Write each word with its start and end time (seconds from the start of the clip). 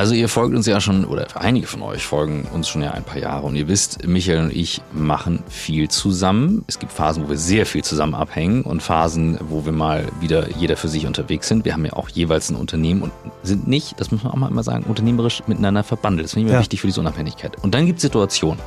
Also 0.00 0.14
ihr 0.14 0.30
folgt 0.30 0.56
uns 0.56 0.64
ja 0.64 0.80
schon, 0.80 1.04
oder 1.04 1.26
einige 1.34 1.66
von 1.66 1.82
euch 1.82 2.06
folgen 2.06 2.48
uns 2.54 2.70
schon 2.70 2.80
ja 2.80 2.92
ein 2.92 3.04
paar 3.04 3.18
Jahre 3.18 3.46
und 3.46 3.54
ihr 3.54 3.68
wisst, 3.68 4.06
Michael 4.06 4.44
und 4.44 4.56
ich 4.56 4.80
machen 4.94 5.42
viel 5.50 5.90
zusammen. 5.90 6.64
Es 6.68 6.78
gibt 6.78 6.90
Phasen, 6.90 7.22
wo 7.22 7.28
wir 7.28 7.36
sehr 7.36 7.66
viel 7.66 7.84
zusammen 7.84 8.14
abhängen 8.14 8.62
und 8.62 8.82
Phasen, 8.82 9.36
wo 9.50 9.66
wir 9.66 9.72
mal 9.72 10.08
wieder 10.18 10.48
jeder 10.56 10.78
für 10.78 10.88
sich 10.88 11.06
unterwegs 11.06 11.48
sind. 11.48 11.66
Wir 11.66 11.74
haben 11.74 11.84
ja 11.84 11.92
auch 11.92 12.08
jeweils 12.08 12.48
ein 12.48 12.56
Unternehmen 12.56 13.02
und 13.02 13.12
sind 13.42 13.68
nicht, 13.68 14.00
das 14.00 14.10
muss 14.10 14.22
man 14.22 14.32
auch 14.32 14.36
mal 14.36 14.50
immer 14.50 14.62
sagen, 14.62 14.84
unternehmerisch 14.84 15.42
miteinander 15.46 15.84
verbandelt. 15.84 16.24
Das 16.24 16.32
finde 16.32 16.46
ich 16.46 16.52
mir 16.52 16.56
ja. 16.56 16.60
wichtig 16.60 16.80
für 16.80 16.86
diese 16.86 17.00
Unabhängigkeit. 17.00 17.62
Und 17.62 17.74
dann 17.74 17.84
gibt 17.84 17.98
es 17.98 18.02
Situationen. 18.02 18.58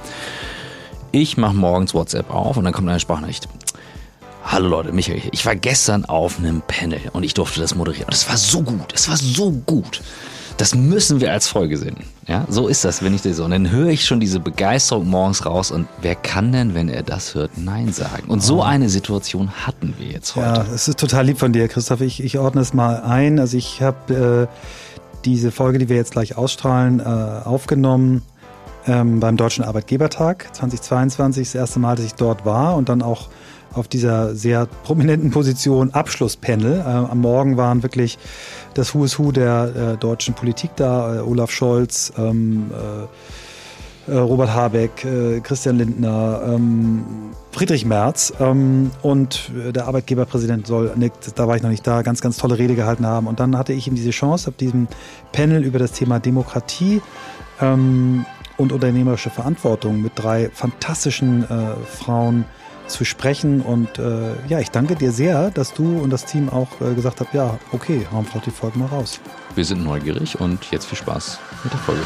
Ich 1.12 1.36
mache 1.38 1.56
morgens 1.56 1.96
WhatsApp 1.96 2.30
auf 2.30 2.58
und 2.58 2.64
dann 2.64 2.74
kommt 2.74 2.88
eine 2.88 3.00
Sprachnachricht. 3.00 3.50
Hallo 4.46 4.68
Leute, 4.68 4.92
Michael 4.92 5.20
hier. 5.20 5.34
Ich 5.34 5.48
war 5.48 5.56
gestern 5.56 6.06
auf 6.06 6.38
einem 6.38 6.62
Panel 6.62 7.00
und 7.12 7.24
ich 7.24 7.34
durfte 7.34 7.60
das 7.60 7.74
moderieren. 7.74 8.06
Und 8.06 8.14
es 8.14 8.30
war 8.30 8.38
so 8.38 8.62
gut, 8.62 8.94
es 8.94 9.10
war 9.10 9.18
so 9.18 9.50
gut. 9.50 10.02
Das 10.58 10.76
müssen 10.76 11.20
wir 11.20 11.32
als 11.32 11.48
Folge 11.48 11.78
sehen. 11.78 11.98
Ja, 12.28 12.46
so 12.48 12.68
ist 12.68 12.86
das, 12.86 13.04
wenn 13.04 13.14
ich 13.14 13.22
das 13.22 13.38
so. 13.38 13.44
Und 13.44 13.52
dann 13.52 13.72
höre 13.72 13.90
ich 13.90 14.06
schon 14.06 14.20
diese 14.20 14.40
Begeisterung 14.40 15.10
morgens 15.10 15.46
raus. 15.46 15.72
Und 15.72 15.88
wer 16.02 16.16
kann 16.16 16.52
denn, 16.52 16.74
wenn 16.74 16.90
er 16.90 17.04
das 17.04 17.36
hört, 17.36 17.58
Nein 17.58 17.92
sagen? 17.92 18.30
Und 18.30 18.42
so 18.42 18.62
eine 18.62 18.90
Situation 18.90 19.52
hatten 19.66 19.96
wir 19.98 20.08
jetzt 20.08 20.36
heute. 20.36 20.48
Ja, 20.48 20.66
es 20.74 20.88
ist 20.88 21.00
total 21.00 21.26
lieb 21.26 21.40
von 21.40 21.54
dir, 21.54 21.68
Christoph. 21.68 22.02
Ich, 22.02 22.24
ich 22.24 22.38
ordne 22.40 22.62
es 22.62 22.74
mal 22.74 23.02
ein. 23.02 23.40
Also 23.40 23.58
ich 23.58 23.82
habe 23.82 24.48
äh, 24.50 25.24
diese 25.26 25.52
Folge, 25.52 25.80
die 25.80 25.90
wir 25.90 25.96
jetzt 25.96 26.12
gleich 26.12 26.38
ausstrahlen, 26.38 27.00
äh, 27.00 27.04
aufgenommen 27.04 28.22
ähm, 28.88 29.20
beim 29.20 29.38
Deutschen 29.38 29.64
Arbeitgebertag 29.64 30.56
2022. 30.56 31.48
Das 31.48 31.56
erste 31.56 31.80
Mal, 31.80 31.96
dass 31.96 32.06
ich 32.06 32.16
dort 32.16 32.46
war 32.46 32.76
und 32.76 32.90
dann 32.90 33.02
auch 33.02 33.30
auf 33.74 33.88
dieser 33.88 34.36
sehr 34.36 34.66
prominenten 34.84 35.32
Position 35.32 35.94
Abschlusspanel. 35.94 36.80
Äh, 36.80 36.84
am 36.84 37.20
Morgen 37.20 37.58
waren 37.58 37.84
wirklich 37.84 38.18
das 38.74 38.94
Who 38.94 39.06
is 39.06 39.20
Who 39.20 39.32
der 39.32 39.94
äh, 39.94 39.98
deutschen 39.98 40.34
Politik 40.34 40.72
da, 40.76 41.18
äh, 41.18 41.20
Olaf 41.20 41.52
Scholz, 41.52 42.14
ähm, 42.18 42.72
äh, 42.72 43.08
äh, 44.06 44.18
Robert 44.18 44.54
Habeck, 44.54 45.06
äh, 45.06 45.40
Christian 45.40 45.78
Lindner, 45.78 46.42
ähm, 46.46 47.04
Friedrich 47.52 47.86
Merz 47.86 48.34
ähm, 48.40 48.92
und 49.02 49.52
der 49.74 49.88
Arbeitgeberpräsident 49.88 50.68
soll, 50.68 50.92
ne, 50.96 51.12
da 51.36 51.48
war 51.48 51.56
ich 51.56 51.62
noch 51.62 51.70
nicht 51.70 51.86
da, 51.86 52.02
ganz, 52.02 52.20
ganz 52.20 52.38
tolle 52.38 52.58
Rede 52.58 52.76
gehalten 52.76 53.06
haben. 53.06 53.28
Und 53.28 53.40
dann 53.40 53.58
hatte 53.58 53.74
ich 53.74 53.88
ihm 53.88 53.96
diese 53.96 54.10
Chance, 54.10 54.50
auf 54.50 54.58
diesem 54.58 54.88
Panel 55.32 55.64
über 55.64 55.80
das 55.80 55.92
Thema 55.94 56.20
Demokratie 56.20 57.02
ähm, 57.62 58.26
und 58.58 58.72
unternehmerische 58.72 59.30
Verantwortung 59.30 60.02
mit 60.02 60.14
drei 60.16 60.50
fantastischen 60.54 61.46
Frauen 61.88 62.46
zu 62.94 63.04
sprechen. 63.04 63.62
Und 63.62 64.00
äh, 64.00 64.36
ja, 64.48 64.60
ich 64.60 64.72
danke 64.72 64.96
dir 64.96 65.12
sehr, 65.12 65.52
dass 65.52 65.74
du 65.74 66.00
und 66.00 66.12
das 66.12 66.26
Team 66.26 66.50
auch 66.50 66.70
äh, 66.80 66.94
gesagt 66.94 67.20
habt, 67.20 67.34
ja, 67.34 67.60
okay, 67.72 68.08
hauen 68.12 68.26
wir 68.32 68.42
die 68.42 68.52
Folge 68.52 68.80
mal 68.80 68.88
raus. 68.88 69.20
Wir 69.56 69.66
sind 69.66 69.84
neugierig 69.84 70.40
und 70.40 70.72
jetzt 70.72 70.86
viel 70.86 70.98
Spaß 70.98 71.40
mit 71.64 71.74
der 71.74 71.80
Folge. 71.80 72.04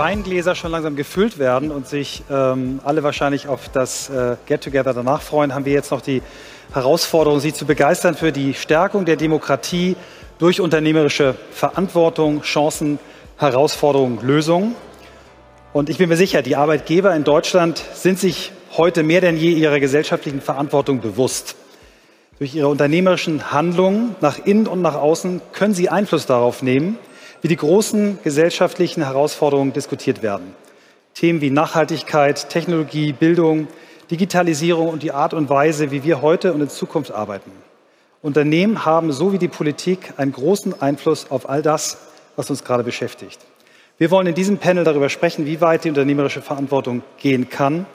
Weingläser 0.00 0.54
schon 0.54 0.70
langsam 0.70 0.96
gefüllt 0.96 1.38
werden 1.38 1.70
und 1.70 1.86
sich 1.86 2.22
ähm, 2.30 2.80
alle 2.84 3.02
wahrscheinlich 3.02 3.48
auf 3.48 3.68
das 3.68 4.08
äh, 4.08 4.36
Get-Together 4.46 4.94
danach 4.94 5.20
freuen, 5.20 5.54
haben 5.54 5.66
wir 5.66 5.74
jetzt 5.74 5.90
noch 5.90 6.00
die 6.00 6.22
Herausforderung, 6.72 7.38
Sie 7.38 7.52
zu 7.52 7.66
begeistern 7.66 8.14
für 8.14 8.32
die 8.32 8.54
Stärkung 8.54 9.04
der 9.04 9.16
Demokratie 9.16 9.96
durch 10.38 10.62
unternehmerische 10.62 11.34
Verantwortung, 11.52 12.40
Chancen, 12.40 12.98
Herausforderungen, 13.36 14.20
Lösungen. 14.22 14.74
Und 15.74 15.90
ich 15.90 15.98
bin 15.98 16.08
mir 16.08 16.16
sicher, 16.16 16.40
die 16.40 16.56
Arbeitgeber 16.56 17.14
in 17.14 17.24
Deutschland 17.24 17.84
sind 17.92 18.18
sich 18.18 18.52
heute 18.78 19.02
mehr 19.02 19.20
denn 19.20 19.36
je 19.36 19.50
ihrer 19.50 19.80
gesellschaftlichen 19.80 20.40
Verantwortung 20.40 21.02
bewusst. 21.02 21.56
Durch 22.38 22.54
ihre 22.54 22.68
unternehmerischen 22.68 23.52
Handlungen 23.52 24.16
nach 24.22 24.38
innen 24.46 24.66
und 24.66 24.80
nach 24.80 24.94
außen 24.94 25.42
können 25.52 25.74
sie 25.74 25.90
Einfluss 25.90 26.24
darauf 26.24 26.62
nehmen, 26.62 26.96
wie 27.42 27.48
die 27.48 27.56
großen 27.56 28.18
gesellschaftlichen 28.22 29.02
Herausforderungen 29.02 29.72
diskutiert 29.72 30.22
werden. 30.22 30.54
Themen 31.14 31.40
wie 31.40 31.50
Nachhaltigkeit, 31.50 32.48
Technologie, 32.48 33.12
Bildung, 33.12 33.68
Digitalisierung 34.10 34.88
und 34.88 35.02
die 35.02 35.12
Art 35.12 35.34
und 35.34 35.48
Weise, 35.48 35.90
wie 35.90 36.04
wir 36.04 36.22
heute 36.22 36.52
und 36.52 36.60
in 36.60 36.68
Zukunft 36.68 37.12
arbeiten. 37.12 37.52
Unternehmen 38.22 38.84
haben 38.84 39.12
so 39.12 39.32
wie 39.32 39.38
die 39.38 39.48
Politik 39.48 40.14
einen 40.16 40.32
großen 40.32 40.80
Einfluss 40.82 41.30
auf 41.30 41.48
all 41.48 41.62
das, 41.62 41.98
was 42.36 42.50
uns 42.50 42.64
gerade 42.64 42.84
beschäftigt. 42.84 43.40
Wir 43.96 44.10
wollen 44.10 44.26
in 44.26 44.34
diesem 44.34 44.58
Panel 44.58 44.84
darüber 44.84 45.08
sprechen, 45.08 45.46
wie 45.46 45.60
weit 45.60 45.84
die 45.84 45.88
unternehmerische 45.90 46.42
Verantwortung 46.42 47.02
gehen 47.18 47.48
kann 47.48 47.86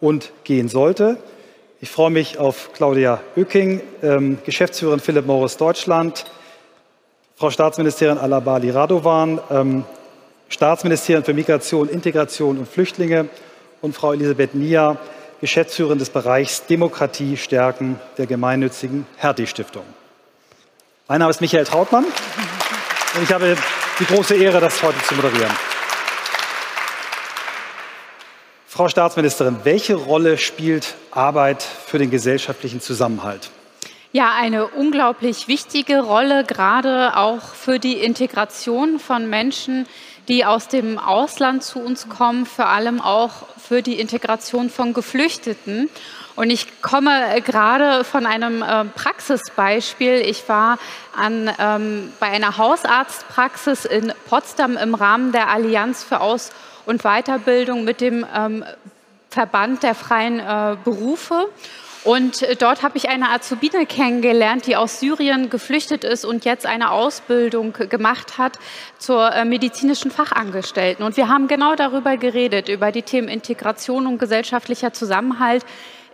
und 0.00 0.32
gehen 0.44 0.68
sollte. 0.68 1.18
Ich 1.80 1.90
freue 1.90 2.10
mich 2.10 2.38
auf 2.38 2.70
Claudia 2.74 3.20
Oecking, 3.36 3.80
ähm, 4.02 4.38
Geschäftsführerin 4.44 5.00
Philip 5.00 5.26
Morris 5.26 5.56
Deutschland, 5.56 6.26
Frau 7.42 7.50
Staatsministerin 7.50 8.18
Alabali 8.18 8.70
Radovan, 8.70 9.40
ähm, 9.50 9.84
Staatsministerin 10.48 11.24
für 11.24 11.34
Migration, 11.34 11.88
Integration 11.88 12.56
und 12.56 12.68
Flüchtlinge 12.68 13.28
und 13.80 13.96
Frau 13.96 14.12
Elisabeth 14.12 14.54
Nia, 14.54 14.96
Geschäftsführerin 15.40 15.98
des 15.98 16.10
Bereichs 16.10 16.66
Demokratie 16.66 17.36
stärken 17.36 17.98
der 18.16 18.26
gemeinnützigen 18.26 19.08
Hertie-Stiftung. 19.16 19.82
Mein 21.08 21.18
Name 21.18 21.30
ist 21.30 21.40
Michael 21.40 21.64
Trautmann 21.64 22.04
und 22.04 23.22
ich 23.24 23.32
habe 23.32 23.56
die 23.98 24.04
große 24.04 24.36
Ehre, 24.36 24.60
das 24.60 24.80
heute 24.80 25.02
zu 25.02 25.16
moderieren. 25.16 25.50
Frau 28.68 28.88
Staatsministerin, 28.88 29.56
welche 29.64 29.96
Rolle 29.96 30.38
spielt 30.38 30.94
Arbeit 31.10 31.60
für 31.60 31.98
den 31.98 32.12
gesellschaftlichen 32.12 32.80
Zusammenhalt? 32.80 33.50
Ja, 34.14 34.34
eine 34.34 34.66
unglaublich 34.66 35.48
wichtige 35.48 36.00
Rolle, 36.00 36.44
gerade 36.44 37.16
auch 37.16 37.40
für 37.40 37.78
die 37.78 37.94
Integration 37.94 38.98
von 38.98 39.30
Menschen, 39.30 39.86
die 40.28 40.44
aus 40.44 40.68
dem 40.68 40.98
Ausland 40.98 41.62
zu 41.62 41.78
uns 41.78 42.10
kommen, 42.10 42.44
vor 42.44 42.66
allem 42.66 43.00
auch 43.00 43.46
für 43.56 43.80
die 43.80 43.98
Integration 43.98 44.68
von 44.68 44.92
Geflüchteten. 44.92 45.88
Und 46.36 46.50
ich 46.50 46.82
komme 46.82 47.40
gerade 47.40 48.04
von 48.04 48.26
einem 48.26 48.60
äh, 48.60 48.84
Praxisbeispiel. 48.84 50.16
Ich 50.16 50.46
war 50.46 50.78
an, 51.16 51.50
ähm, 51.58 52.12
bei 52.20 52.26
einer 52.26 52.58
Hausarztpraxis 52.58 53.86
in 53.86 54.12
Potsdam 54.28 54.76
im 54.76 54.94
Rahmen 54.94 55.32
der 55.32 55.48
Allianz 55.48 56.04
für 56.04 56.20
Aus- 56.20 56.52
und 56.84 57.02
Weiterbildung 57.02 57.84
mit 57.84 58.02
dem 58.02 58.26
ähm, 58.36 58.62
Verband 59.30 59.82
der 59.82 59.94
freien 59.94 60.38
äh, 60.38 60.76
Berufe. 60.84 61.48
Und 62.04 62.42
äh, 62.42 62.56
dort 62.56 62.82
habe 62.82 62.96
ich 62.96 63.08
eine 63.08 63.30
Azubine 63.30 63.86
kennengelernt, 63.86 64.66
die 64.66 64.76
aus 64.76 64.98
Syrien 64.98 65.50
geflüchtet 65.50 66.04
ist 66.04 66.24
und 66.24 66.44
jetzt 66.44 66.66
eine 66.66 66.90
Ausbildung 66.90 67.72
gemacht 67.72 68.38
hat 68.38 68.58
zur 68.98 69.32
äh, 69.32 69.44
medizinischen 69.44 70.10
Fachangestellten. 70.10 71.04
Und 71.04 71.16
wir 71.16 71.28
haben 71.28 71.46
genau 71.46 71.76
darüber 71.76 72.16
geredet, 72.16 72.68
über 72.68 72.90
die 72.90 73.02
Themen 73.02 73.28
Integration 73.28 74.06
und 74.06 74.18
gesellschaftlicher 74.18 74.92
Zusammenhalt 74.92 75.64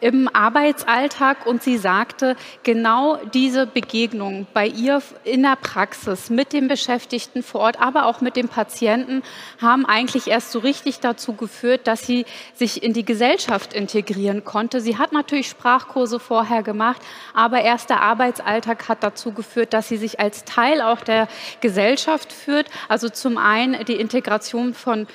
im 0.01 0.29
Arbeitsalltag 0.33 1.47
und 1.47 1.63
sie 1.63 1.79
sagte, 1.79 2.37
genau 2.63 3.17
diese 3.35 3.67
Begegnung 3.67 4.47
bei 4.55 4.67
ihr 4.67 5.03
in 5.25 5.43
der 5.43 5.57
Praxis 5.57 6.31
mit 6.31 6.53
den 6.53 6.69
Beschäftigten 6.69 7.43
vor 7.43 7.61
Ort, 7.63 7.81
aber 7.81 8.07
auch 8.07 8.21
mit 8.21 8.37
den 8.37 8.49
Patienten 8.49 9.23
haben 9.61 9.87
eigentlich 9.87 10.29
erst 10.29 10.53
so 10.53 10.59
richtig 10.59 11.01
dazu 11.01 11.35
geführt, 11.35 11.87
dass 11.87 12.07
sie 12.07 12.27
sich 12.55 12.83
in 12.83 12.93
die 12.93 13.05
Gesellschaft 13.05 13.73
integrieren 13.73 14.45
konnte. 14.45 14.81
Sie 14.81 14.99
hat 14.99 15.13
natürlich 15.13 15.49
Sprachkurse 15.49 16.21
vorher 16.21 16.63
gemacht, 16.63 17.01
aber 17.35 17.63
erst 17.63 17.91
der 17.91 18.03
Arbeitsalltag 18.03 18.89
hat 18.89 19.03
dazu 19.03 19.33
geführt, 19.33 19.73
dass 19.73 19.89
sie 19.89 19.97
sich 19.97 20.21
als 20.21 20.45
Teil 20.45 20.81
auch 20.83 21.01
der 21.01 21.29
Gesellschaft 21.61 22.33
führt. 22.33 22.69
Also 22.89 23.09
zum 23.09 23.39
einen 23.39 23.85
die 23.85 23.95
Integration 23.95 24.75
von 24.75 25.07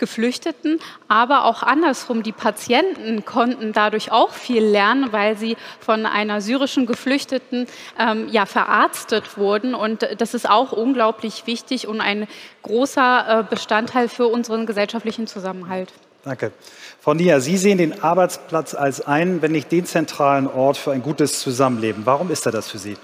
Geflüchteten, 0.00 0.80
aber 1.06 1.44
auch 1.44 1.62
andersrum. 1.62 2.24
Die 2.24 2.32
Patienten 2.32 3.24
konnten 3.24 3.72
dadurch 3.72 4.10
auch 4.10 4.32
viel 4.32 4.64
lernen, 4.64 5.12
weil 5.12 5.36
sie 5.36 5.56
von 5.78 6.06
einer 6.06 6.40
syrischen 6.40 6.86
Geflüchteten 6.86 7.68
ähm, 7.98 8.28
ja, 8.30 8.46
verarztet 8.46 9.38
wurden. 9.38 9.74
Und 9.74 10.08
das 10.18 10.34
ist 10.34 10.50
auch 10.50 10.72
unglaublich 10.72 11.46
wichtig 11.46 11.86
und 11.86 12.00
ein 12.00 12.26
großer 12.62 13.40
äh, 13.40 13.44
Bestandteil 13.48 14.08
für 14.08 14.26
unseren 14.26 14.66
gesellschaftlichen 14.66 15.28
Zusammenhalt. 15.28 15.92
Danke. 16.24 16.52
Frau 17.00 17.14
Nia, 17.14 17.40
Sie 17.40 17.56
sehen 17.56 17.78
den 17.78 18.02
Arbeitsplatz 18.02 18.74
als 18.74 19.00
einen, 19.06 19.40
wenn 19.40 19.52
nicht 19.52 19.72
den 19.72 19.86
zentralen 19.86 20.46
Ort 20.46 20.76
für 20.76 20.92
ein 20.92 21.02
gutes 21.02 21.40
Zusammenleben. 21.40 22.04
Warum 22.04 22.30
ist 22.30 22.44
er 22.44 22.52
das 22.52 22.68
für 22.68 22.78
Sie? 22.78 22.96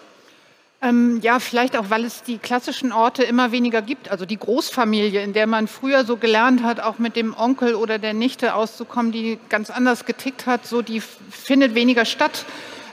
Ähm, 0.83 1.21
ja, 1.23 1.39
vielleicht 1.39 1.75
auch, 1.77 1.89
weil 1.89 2.05
es 2.05 2.23
die 2.23 2.37
klassischen 2.37 2.93
Orte 2.93 3.23
immer 3.23 3.51
weniger 3.51 3.81
gibt. 3.81 4.11
Also 4.11 4.27
die 4.27 4.37
Großfamilie, 4.37 5.23
in 5.23 5.33
der 5.33 5.47
man 5.47 5.69
früher 5.69 6.05
so 6.05 6.17
gelernt 6.17 6.63
hat, 6.63 6.81
auch 6.81 6.99
mit 6.99 7.17
dem 7.17 7.35
Onkel 7.35 7.75
oder 7.75 7.99
der 7.99 8.13
Nichte 8.13 8.55
auszukommen, 8.55 9.11
die 9.11 9.39
ganz 9.49 9.71
anders 9.71 10.05
getickt 10.05 10.47
hat, 10.47 10.67
so 10.67 10.83
die 10.83 11.01
findet 11.01 11.75
weniger 11.75 12.05
statt. 12.05 12.45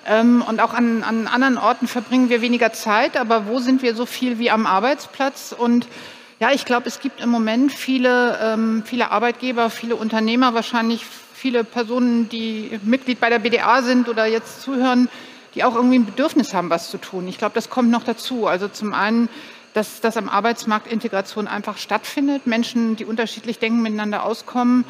Ähm, 0.06 0.44
und 0.48 0.62
auch 0.62 0.74
an, 0.74 1.04
an 1.04 1.28
anderen 1.28 1.58
Orten 1.58 1.88
verbringen 1.88 2.30
wir 2.30 2.42
weniger 2.42 2.72
Zeit, 2.72 3.18
aber 3.18 3.48
wo 3.48 3.60
sind 3.60 3.82
wir 3.82 3.96
so 3.96 4.06
viel 4.06 4.40
wie 4.40 4.50
am 4.50 4.66
Arbeitsplatz? 4.66 5.54
Und 5.58 5.88
ja, 6.40 6.52
ich 6.52 6.66
glaube, 6.66 6.88
es 6.88 7.02
gibt 7.02 7.22
im 7.22 7.30
Moment 7.30 7.72
viele, 7.74 8.40
ähm, 8.42 8.84
viele 8.86 9.12
Arbeitgeber, 9.12 9.70
viele 9.70 9.98
Unternehmer, 9.98 10.54
wahrscheinlich 10.54 11.06
viele 11.34 11.66
Personen, 11.66 12.30
die 12.30 12.80
Mitglied 12.84 13.20
bei 13.20 13.30
der 13.30 13.40
BDA 13.40 13.82
sind 13.82 14.08
oder 14.08 14.26
jetzt 14.26 14.62
zuhören, 14.62 15.10
die 15.56 15.64
auch 15.64 15.76
irgendwie 15.76 16.00
ein 16.00 16.06
Bedürfnis 16.06 16.54
haben, 16.54 16.70
was 16.70 16.90
zu 16.90 16.98
tun. 16.98 17.28
Ich 17.28 17.38
glaube, 17.38 17.56
das 17.56 17.70
kommt 17.70 17.90
noch 17.90 18.04
dazu. 18.04 18.48
Also 18.48 18.68
zum 18.68 18.94
einen, 18.94 19.30
dass, 19.74 20.02
dass 20.02 20.18
am 20.18 20.30
Arbeitsmarkt 20.30 20.92
Integration 20.92 21.48
einfach 21.48 21.78
stattfindet, 21.78 22.48
Menschen, 22.48 22.96
die 22.96 23.06
unterschiedlich 23.06 23.60
denken, 23.60 23.82
miteinander 23.82 24.24
auskommen, 24.24 24.86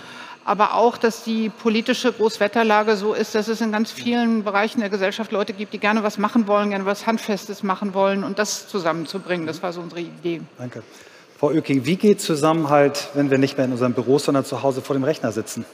aber 0.45 0.73
auch, 0.73 0.97
dass 0.97 1.23
die 1.23 1.49
politische 1.49 2.11
Großwetterlage 2.11 2.97
so 2.97 3.13
ist, 3.13 3.33
dass 3.33 3.47
es 3.47 3.61
in 3.61 3.71
ganz 3.71 3.91
vielen 3.91 4.43
Bereichen 4.43 4.81
der 4.81 4.89
Gesellschaft 4.89 5.31
Leute 5.31 5.53
gibt, 5.53 5.73
die 5.73 5.79
gerne 5.79 6.03
was 6.03 6.17
machen 6.17 6.47
wollen, 6.47 6.69
gerne 6.69 6.85
was 6.85 7.07
Handfestes 7.07 7.63
machen 7.63 7.93
wollen 7.93 8.23
und 8.23 8.39
das 8.39 8.67
zusammenzubringen. 8.67 9.47
Das 9.47 9.63
war 9.63 9.71
so 9.71 9.79
unsere 9.79 10.01
Idee. 10.01 10.41
Danke. 10.57 10.83
Frau 11.39 11.47
Oeking, 11.47 11.85
wie 11.85 11.95
geht 11.95 12.21
Zusammenhalt, 12.21 13.09
wenn 13.13 13.29
wir 13.31 13.37
nicht 13.37 13.57
mehr 13.57 13.65
in 13.65 13.71
unserem 13.71 13.93
Büro, 13.93 14.19
sondern 14.19 14.45
zu 14.45 14.63
Hause 14.63 14.81
vor 14.81 14.95
dem 14.95 15.03
Rechner 15.03 15.31
sitzen? 15.31 15.65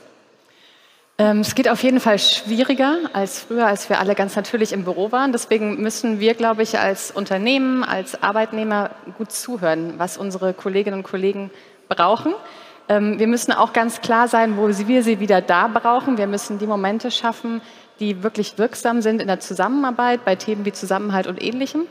Ähm, 1.19 1.41
es 1.41 1.53
geht 1.53 1.67
auf 1.67 1.83
jeden 1.83 1.99
Fall 1.99 2.17
schwieriger 2.17 2.97
als 3.11 3.39
früher, 3.41 3.67
als 3.67 3.89
wir 3.89 3.99
alle 3.99 4.15
ganz 4.15 4.37
natürlich 4.37 4.71
im 4.71 4.85
Büro 4.85 5.11
waren. 5.11 5.33
Deswegen 5.33 5.81
müssen 5.81 6.21
wir, 6.21 6.33
glaube 6.33 6.63
ich, 6.63 6.79
als 6.79 7.11
Unternehmen, 7.11 7.83
als 7.83 8.23
Arbeitnehmer 8.23 8.91
gut 9.17 9.33
zuhören, 9.33 9.95
was 9.97 10.17
unsere 10.17 10.53
Kolleginnen 10.53 10.99
und 10.99 11.03
Kollegen 11.03 11.51
brauchen. 11.89 12.33
Ähm, 12.87 13.19
wir 13.19 13.27
müssen 13.27 13.51
auch 13.51 13.73
ganz 13.73 13.99
klar 13.99 14.29
sein, 14.29 14.55
wo 14.55 14.69
wir 14.69 15.03
sie 15.03 15.19
wieder 15.19 15.41
da 15.41 15.67
brauchen. 15.67 16.17
Wir 16.17 16.27
müssen 16.27 16.57
die 16.57 16.67
Momente 16.67 17.11
schaffen, 17.11 17.61
die 17.99 18.23
wirklich 18.23 18.57
wirksam 18.57 19.01
sind 19.01 19.21
in 19.21 19.27
der 19.27 19.41
Zusammenarbeit 19.41 20.23
bei 20.23 20.37
Themen 20.37 20.63
wie 20.63 20.71
Zusammenhalt 20.71 21.27
und 21.27 21.43
Ähnlichem. 21.43 21.81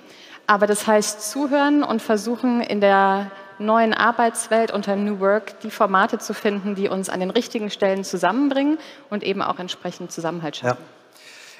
Aber 0.46 0.66
das 0.66 0.86
heißt 0.86 1.30
zuhören 1.30 1.82
und 1.82 2.00
versuchen 2.00 2.62
in 2.62 2.80
der 2.80 3.30
neuen 3.58 3.94
Arbeitswelt 3.94 4.70
unter 4.70 4.96
New 4.96 5.20
Work 5.20 5.60
die 5.60 5.70
Formate 5.70 6.18
zu 6.18 6.34
finden, 6.34 6.74
die 6.74 6.88
uns 6.88 7.08
an 7.08 7.20
den 7.20 7.30
richtigen 7.30 7.70
Stellen 7.70 8.04
zusammenbringen 8.04 8.78
und 9.10 9.22
eben 9.22 9.42
auch 9.42 9.58
entsprechend 9.58 10.12
Zusammenhalt 10.12 10.56
schaffen. 10.56 10.78
Ja. 10.80 10.98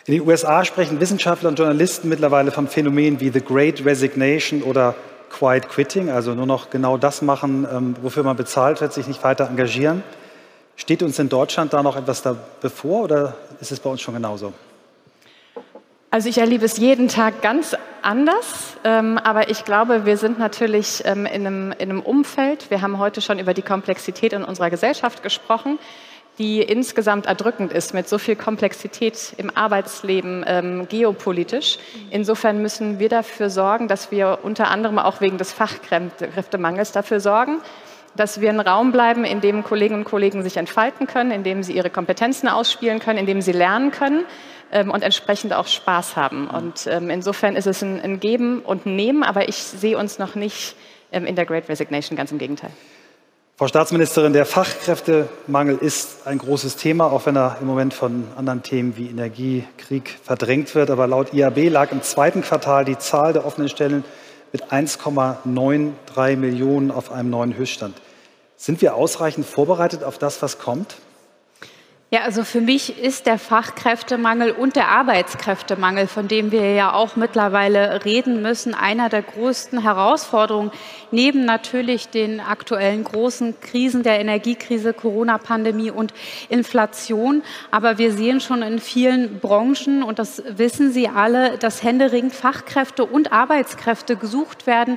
In 0.07 0.15
den 0.15 0.27
USA 0.27 0.65
sprechen 0.65 1.01
Wissenschaftler 1.01 1.51
und 1.51 1.59
Journalisten 1.59 2.09
mittlerweile 2.09 2.51
vom 2.51 2.67
Phänomen 2.67 3.21
wie 3.21 3.29
The 3.29 3.43
Great 3.43 3.85
Resignation 3.85 4.63
oder 4.63 4.95
Quiet 5.29 5.69
Quitting, 5.69 6.09
also 6.09 6.35
nur 6.35 6.47
noch 6.47 6.71
genau 6.71 6.97
das 6.97 7.21
machen, 7.21 7.67
ähm, 7.71 7.95
wofür 8.01 8.23
man 8.23 8.37
bezahlt 8.37 8.81
wird, 8.81 8.93
sich 8.93 9.07
nicht 9.07 9.23
weiter 9.23 9.47
engagieren. 9.49 10.03
Steht 10.77 11.03
uns 11.03 11.19
in 11.19 11.29
Deutschland 11.29 11.73
da 11.73 11.83
noch 11.83 11.97
etwas 11.97 12.23
da 12.23 12.37
bevor 12.61 13.05
oder 13.05 13.35
ist 13.61 13.73
es 13.73 13.81
bei 13.81 13.91
uns 13.91 14.01
schon 14.01 14.15
genauso? 14.15 14.53
Also 16.11 16.31
ich 16.31 16.39
erlebe 16.39 16.65
es 16.65 16.79
jeden 16.79 17.09
Tag 17.09 17.43
ganz 17.43 17.77
anders, 18.01 18.79
ähm, 18.83 19.19
aber 19.19 19.51
ich 19.51 19.67
glaube, 19.67 20.07
wir 20.07 20.17
sind 20.17 20.39
natürlich 20.39 21.03
ähm, 21.05 21.27
in, 21.27 21.47
einem, 21.47 21.73
in 21.73 21.91
einem 21.91 22.01
Umfeld, 22.01 22.71
wir 22.71 22.81
haben 22.81 22.99
heute 22.99 23.21
schon 23.21 23.39
über 23.39 23.53
die 23.53 23.61
Komplexität 23.61 24.33
in 24.33 24.43
unserer 24.43 24.71
Gesellschaft 24.71 25.23
gesprochen, 25.23 25.79
die 26.39 26.63
insgesamt 26.63 27.27
erdrückend 27.27 27.73
ist 27.75 27.93
mit 27.93 28.09
so 28.09 28.17
viel 28.17 28.37
Komplexität 28.37 29.35
im 29.37 29.55
Arbeitsleben, 29.55 30.47
ähm, 30.49 30.89
geopolitisch. 30.89 31.79
Insofern 32.09 32.63
müssen 32.63 32.99
wir 32.99 33.11
dafür 33.11 33.51
sorgen, 33.51 33.87
dass 33.87 34.11
wir 34.11 34.39
unter 34.43 34.71
anderem 34.71 34.99
auch 34.99 35.21
wegen 35.21 35.37
des 35.37 35.53
Fachkräftemangels 35.53 36.93
dafür 36.93 37.21
sorgen, 37.21 37.59
dass 38.17 38.41
wir 38.41 38.49
ein 38.49 38.61
Raum 38.61 38.93
bleiben, 38.93 39.25
in 39.25 39.43
dem 39.43 39.63
Kolleginnen 39.63 40.01
und 40.01 40.09
Kollegen 40.09 40.43
sich 40.43 40.57
entfalten 40.57 41.07
können, 41.07 41.33
in 41.33 41.43
dem 41.43 41.63
sie 41.63 41.75
ihre 41.75 41.91
Kompetenzen 41.91 42.49
ausspielen 42.49 42.99
können, 42.99 43.19
in 43.19 43.27
dem 43.27 43.43
sie 43.43 43.53
lernen 43.53 43.91
können 43.91 44.25
ähm, 44.73 44.91
und 44.91 45.03
entsprechend 45.03 45.53
auch 45.53 45.67
Spaß 45.67 46.17
haben. 46.17 46.49
Und 46.49 46.87
ähm, 46.87 47.11
insofern 47.11 47.57
ist 47.57 47.67
es 47.67 47.83
ein, 47.83 48.01
ein, 48.01 48.21
Geben 48.21 48.61
und 48.61 48.87
Nehmen, 48.87 49.23
aber 49.23 49.49
ich 49.49 49.57
sehe 49.57 49.97
uns 49.97 50.19
noch 50.19 50.35
nicht 50.35 50.77
ähm, 51.13 51.27
in 51.27 51.37
der 51.37 51.47
Great 51.47 51.69
Resignation, 51.69 52.17
ganz 52.17 52.33
im 52.33 52.39
Gegenteil. 52.39 52.71
Frau 53.57 53.67
Staatsministerin, 53.67 54.33
der 54.33 54.47
Fachkräftemangel 54.47 55.79
ist 55.79 56.29
ein 56.29 56.39
großes 56.39 56.77
Thema, 56.77 57.11
auch 57.11 57.27
wenn 57.27 57.37
er 57.37 57.57
im 57.61 57.67
Moment 57.67 57.93
von 57.93 58.29
anderen 58.37 58.63
Themen 58.63 58.97
wie 58.97 59.09
Energie, 59.09 59.65
Krieg 59.79 60.17
verdrängt 60.23 60.77
wird. 60.77 60.91
Aber 60.91 61.09
laut 61.09 61.35
IAB 61.35 61.69
lag 61.69 61.91
im 61.91 62.01
zweiten 62.03 62.43
Quartal 62.43 62.85
die 62.85 62.99
Zahl 62.99 63.33
der 63.33 63.45
offenen 63.45 63.69
Stellen 63.69 64.05
mit 64.53 64.71
1,93 64.71 66.37
Millionen 66.37 66.93
auf 66.93 67.11
einem 67.11 67.31
neuen 67.31 67.57
Höchststand. 67.57 67.97
Sind 68.57 68.81
wir 68.81 68.95
ausreichend 68.95 69.45
vorbereitet 69.45 70.05
auf 70.05 70.19
das, 70.19 70.41
was 70.41 70.59
kommt? 70.59 70.99
Ja, 72.11 72.21
also 72.23 72.43
für 72.43 72.63
mich 72.63 72.99
ist 72.99 73.27
der 73.27 73.39
Fachkräftemangel 73.39 74.53
und 74.53 74.77
der 74.77 74.89
Arbeitskräftemangel, 74.89 76.07
von 76.07 76.27
dem 76.27 76.53
wir 76.53 76.73
ja 76.73 76.95
auch 76.95 77.17
mittlerweile 77.17 78.03
reden 78.07 78.41
müssen, 78.41 78.73
einer 78.73 79.11
der 79.11 79.21
größten 79.21 79.83
Herausforderungen, 79.83 80.71
neben 81.11 81.45
natürlich 81.45 82.09
den 82.09 82.41
aktuellen 82.41 83.05
großen 83.05 83.61
Krisen 83.61 84.05
der 84.05 84.21
Energiekrise, 84.21 84.95
Corona-Pandemie 84.95 85.91
und 85.91 86.15
Inflation. 86.49 87.43
Aber 87.71 87.99
wir 87.99 88.11
sehen 88.11 88.41
schon 88.41 88.63
in 88.63 88.79
vielen 88.79 89.39
Branchen, 89.39 90.03
und 90.03 90.19
das 90.19 90.43
wissen 90.49 90.91
Sie 90.93 91.11
alle, 91.11 91.59
dass 91.59 91.83
händeringend 91.83 92.33
Fachkräfte 92.33 93.05
und 93.05 93.33
Arbeitskräfte 93.33 94.17
gesucht 94.17 94.67
werden, 94.67 94.97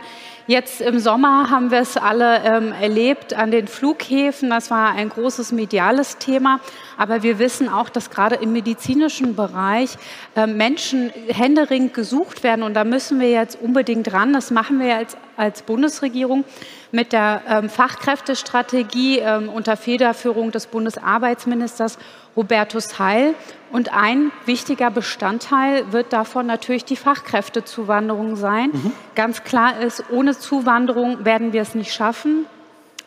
Jetzt 0.51 0.81
im 0.81 0.99
Sommer 0.99 1.49
haben 1.49 1.71
wir 1.71 1.79
es 1.79 1.95
alle 1.95 2.43
ähm, 2.43 2.73
erlebt 2.73 3.33
an 3.33 3.51
den 3.51 3.69
Flughäfen. 3.69 4.49
Das 4.49 4.69
war 4.69 4.91
ein 4.91 5.07
großes 5.07 5.53
mediales 5.53 6.17
Thema. 6.17 6.59
Aber 6.97 7.23
wir 7.23 7.39
wissen 7.39 7.69
auch, 7.69 7.87
dass 7.87 8.09
gerade 8.09 8.35
im 8.35 8.51
medizinischen 8.51 9.37
Bereich 9.37 9.91
äh, 10.35 10.47
Menschen 10.47 11.09
händeringend 11.29 11.93
gesucht 11.93 12.43
werden. 12.43 12.63
Und 12.63 12.73
da 12.73 12.83
müssen 12.83 13.21
wir 13.21 13.31
jetzt 13.31 13.61
unbedingt 13.61 14.11
ran. 14.11 14.33
Das 14.33 14.51
machen 14.51 14.81
wir 14.81 14.97
als, 14.97 15.15
als 15.37 15.61
Bundesregierung 15.61 16.43
mit 16.91 17.13
der 17.13 17.43
ähm, 17.47 17.69
Fachkräftestrategie 17.69 19.19
ähm, 19.19 19.47
unter 19.47 19.77
Federführung 19.77 20.51
des 20.51 20.67
Bundesarbeitsministers 20.67 21.97
Hubertus 22.35 22.99
Heil. 22.99 23.35
Und 23.71 23.93
ein 23.93 24.31
wichtiger 24.45 24.91
Bestandteil 24.91 25.91
wird 25.93 26.11
davon 26.11 26.45
natürlich 26.45 26.83
die 26.83 26.97
Fachkräftezuwanderung 26.97 28.35
sein. 28.35 28.71
Mhm. 28.73 28.91
Ganz 29.15 29.43
klar 29.43 29.79
ist, 29.79 30.03
ohne 30.09 30.37
Zuwanderung 30.37 31.23
werden 31.23 31.53
wir 31.53 31.61
es 31.61 31.73
nicht 31.73 31.93
schaffen. 31.93 32.45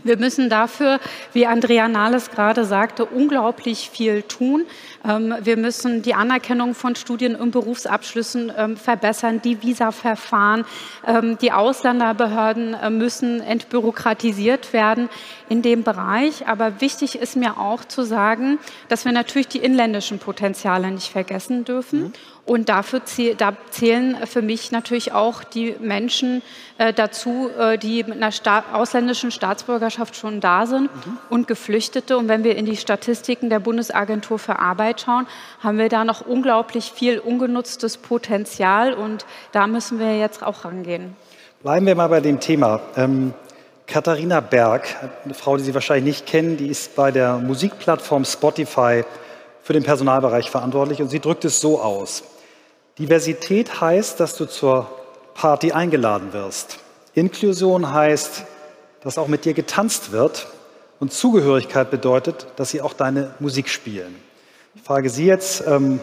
Wir 0.05 0.19
müssen 0.19 0.51
dafür, 0.51 1.01
wie 1.33 1.47
Andrea 1.47 1.89
Nahles 1.89 2.31
gerade 2.31 2.67
sagte, 2.67 3.07
unglaublich 3.07 3.89
viel 3.91 4.23
tun. 4.23 4.67
Ähm, 5.03 5.35
wir 5.41 5.57
müssen 5.57 6.03
die 6.03 6.15
Anerkennung 6.15 6.75
von 6.75 6.95
Studien- 6.95 7.37
und 7.37 7.51
Berufsabschlüssen 7.53 8.53
ähm, 8.57 8.77
verbessern, 8.77 9.41
die 9.43 9.63
Visa-Verfahren, 9.63 10.67
ähm, 11.07 11.39
die 11.39 11.53
Ausländerbehörden 11.53 12.75
äh, 12.75 12.91
müssen 12.91 13.41
entbürokratisiert 13.41 14.75
werden 14.75 15.09
in 15.49 15.63
dem 15.63 15.83
Bereich. 15.83 16.47
Aber 16.47 16.83
wichtig 16.83 17.17
ist 17.17 17.35
mir 17.35 17.59
auch 17.59 17.85
zu 17.85 18.03
sagen, 18.03 18.59
dass 18.89 19.07
wir 19.07 19.13
natürlich 19.13 19.49
die 19.49 19.59
inländischen 19.59 20.19
Potenziale 20.19 20.91
nicht 20.91 21.11
vergessen 21.11 21.65
dürfen. 21.65 22.01
Mhm. 22.05 22.13
Und 22.47 22.69
dafür 22.69 23.01
da 23.39 23.57
zählen 23.71 24.19
für 24.27 24.43
mich 24.43 24.71
natürlich 24.71 25.13
auch 25.13 25.45
die 25.45 25.77
Menschen 25.81 26.43
äh, 26.77 26.93
dazu, 26.93 27.49
äh, 27.59 27.79
die 27.79 28.05
mit 28.05 28.23
einer 28.23 28.65
ausländischen 28.75 29.31
Staatsbürgerschaft 29.31 29.94
schon 30.17 30.41
da 30.41 30.67
sind 30.67 30.85
mhm. 30.85 31.19
und 31.31 31.49
Geflüchtete. 31.49 32.17
Und 32.17 32.29
wenn 32.29 32.45
wir 32.45 32.57
in 32.57 32.67
die 32.67 32.77
Statistiken 32.77 33.51
der 33.51 33.61
Bundesagentur 33.61 34.39
für 34.39 34.59
Arbeit 34.59 35.01
schauen, 35.01 35.27
haben 35.61 35.79
wir 35.79 35.89
da 35.89 36.05
noch 36.05 36.27
unglaublich 36.27 36.93
viel 36.93 37.19
ungenutztes 37.19 37.97
Potenzial. 37.97 38.95
Und 38.95 39.25
da 39.53 39.67
müssen 39.67 39.99
wir 39.99 40.19
jetzt 40.19 40.43
auch 40.43 40.65
rangehen. 40.65 41.17
Bleiben 41.63 41.87
wir 41.87 41.95
mal 41.95 42.09
bei 42.09 42.21
dem 42.21 42.41
Thema. 42.41 42.81
Ähm, 42.97 43.33
Katharina 43.87 44.41
Berg, 44.41 44.87
eine 45.25 45.35
Frau, 45.35 45.57
die 45.57 45.63
Sie 45.63 45.75
wahrscheinlich 45.75 46.05
nicht 46.05 46.27
kennen, 46.27 46.57
die 46.57 46.69
ist 46.69 46.97
bei 46.97 47.11
der 47.11 47.39
Musikplattform 47.39 48.25
Spotify 48.25 49.05
für 49.63 49.73
den 49.73 49.83
Personalbereich 49.83 50.51
verantwortlich 50.51 51.01
und 51.01 51.09
sie 51.09 51.21
drückt 51.21 51.45
es 51.45 51.61
so 51.61 51.81
aus. 51.81 52.23
Diversität 52.99 53.81
heißt, 53.81 54.21
dass 54.21 54.37
du 54.37 54.45
zur 54.45 54.91
Party 55.35 55.73
eingeladen 55.73 56.33
wirst. 56.33 56.79
Inklusion 57.15 57.93
heißt, 57.93 58.45
dass 59.05 59.19
auch 59.19 59.29
mit 59.29 59.45
dir 59.45 59.55
getanzt 59.55 60.11
wird. 60.11 60.47
Und 60.99 61.13
Zugehörigkeit 61.13 61.91
bedeutet, 61.91 62.47
dass 62.57 62.71
sie 62.71 62.81
auch 62.81 62.95
deine 62.95 63.35
Musik 63.39 63.69
spielen. 63.69 64.17
Ich 64.75 64.83
frage 64.83 65.11
Sie 65.11 65.27
jetzt, 65.27 65.65
ähm, 65.67 66.01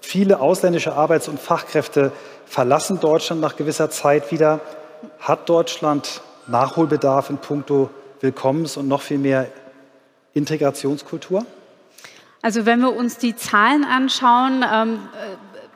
viele 0.00 0.40
ausländische 0.40 0.94
Arbeits- 0.94 1.28
und 1.28 1.38
Fachkräfte 1.38 2.10
verlassen 2.46 2.98
Deutschland 3.00 3.40
nach 3.40 3.56
gewisser 3.56 3.90
Zeit 3.90 4.32
wieder. 4.32 4.60
Hat 5.20 5.48
Deutschland 5.48 6.22
Nachholbedarf 6.46 7.30
in 7.30 7.38
puncto 7.38 7.90
Willkommens- 8.20 8.76
und 8.76 8.88
noch 8.88 9.02
viel 9.02 9.18
mehr 9.18 9.46
Integrationskultur? 10.34 11.44
Also 12.42 12.64
wenn 12.64 12.80
wir 12.80 12.94
uns 12.94 13.18
die 13.18 13.36
Zahlen 13.36 13.84
anschauen, 13.84 14.64
ähm, 14.72 14.98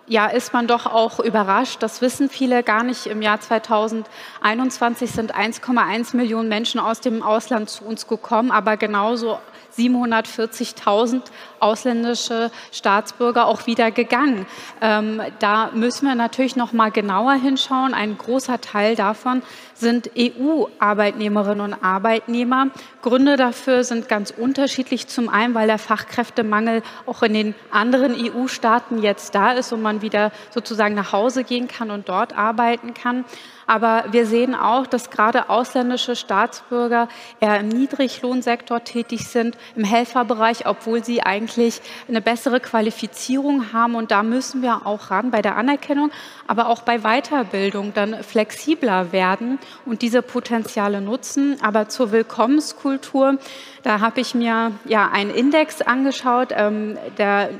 ja, 0.06 0.26
ist 0.26 0.52
man 0.52 0.66
doch 0.66 0.86
auch 0.86 1.18
überrascht. 1.18 1.82
Das 1.82 2.00
wissen 2.00 2.28
viele 2.28 2.62
gar 2.62 2.82
nicht. 2.82 3.06
Im 3.06 3.22
Jahr 3.22 3.40
2021 3.40 5.10
sind 5.10 5.34
1,1 5.34 6.16
Millionen 6.16 6.48
Menschen 6.48 6.80
aus 6.80 7.00
dem 7.00 7.22
Ausland 7.22 7.70
zu 7.70 7.84
uns 7.84 8.06
gekommen, 8.06 8.50
aber 8.50 8.76
genauso 8.76 9.38
740.000 9.76 11.22
ausländische 11.58 12.50
Staatsbürger 12.70 13.46
auch 13.46 13.66
wieder 13.66 13.90
gegangen. 13.90 14.46
Ähm, 14.80 15.20
da 15.38 15.70
müssen 15.72 16.06
wir 16.06 16.14
natürlich 16.14 16.56
noch 16.56 16.72
mal 16.72 16.90
genauer 16.90 17.34
hinschauen. 17.34 17.94
Ein 17.94 18.16
großer 18.16 18.60
Teil 18.60 18.94
davon 18.94 19.42
sind 19.74 20.10
EU-Arbeitnehmerinnen 20.16 21.60
und 21.60 21.84
Arbeitnehmer. 21.84 22.68
Gründe 23.02 23.36
dafür 23.36 23.84
sind 23.84 24.08
ganz 24.08 24.30
unterschiedlich. 24.30 25.08
Zum 25.08 25.28
einen, 25.28 25.54
weil 25.54 25.66
der 25.66 25.78
Fachkräftemangel 25.78 26.82
auch 27.06 27.22
in 27.22 27.34
den 27.34 27.54
anderen 27.70 28.14
EU-Staaten 28.14 29.02
jetzt 29.02 29.34
da 29.34 29.52
ist 29.52 29.72
und 29.72 29.82
man 29.82 30.02
wieder 30.02 30.32
sozusagen 30.50 30.94
nach 30.94 31.12
Hause 31.12 31.44
gehen 31.44 31.68
kann 31.68 31.90
und 31.90 32.08
dort 32.08 32.36
arbeiten 32.36 32.94
kann. 32.94 33.24
Aber 33.66 34.04
wir 34.10 34.26
sehen 34.26 34.54
auch, 34.54 34.86
dass 34.86 35.10
gerade 35.10 35.48
ausländische 35.48 36.16
Staatsbürger 36.16 37.08
eher 37.40 37.60
im 37.60 37.68
Niedriglohnsektor 37.68 38.84
tätig 38.84 39.26
sind, 39.26 39.56
im 39.74 39.84
Helferbereich, 39.84 40.66
obwohl 40.66 41.02
sie 41.02 41.22
eigentlich 41.22 41.80
eine 42.08 42.20
bessere 42.20 42.60
Qualifizierung 42.60 43.72
haben. 43.72 43.94
Und 43.94 44.10
da 44.10 44.22
müssen 44.22 44.62
wir 44.62 44.86
auch 44.86 45.10
ran 45.10 45.30
bei 45.30 45.40
der 45.40 45.56
Anerkennung, 45.56 46.10
aber 46.46 46.68
auch 46.68 46.82
bei 46.82 46.98
Weiterbildung 47.00 47.92
dann 47.94 48.22
flexibler 48.22 49.12
werden 49.12 49.58
und 49.86 50.02
diese 50.02 50.22
Potenziale 50.22 51.00
nutzen. 51.00 51.56
Aber 51.62 51.88
zur 51.88 52.12
Willkommenskultur, 52.12 53.38
da 53.82 54.00
habe 54.00 54.20
ich 54.20 54.34
mir 54.34 54.72
ja 54.84 55.10
einen 55.12 55.30
Index 55.30 55.82
angeschaut, 55.82 56.48
ähm, 56.52 56.98
der 57.18 57.50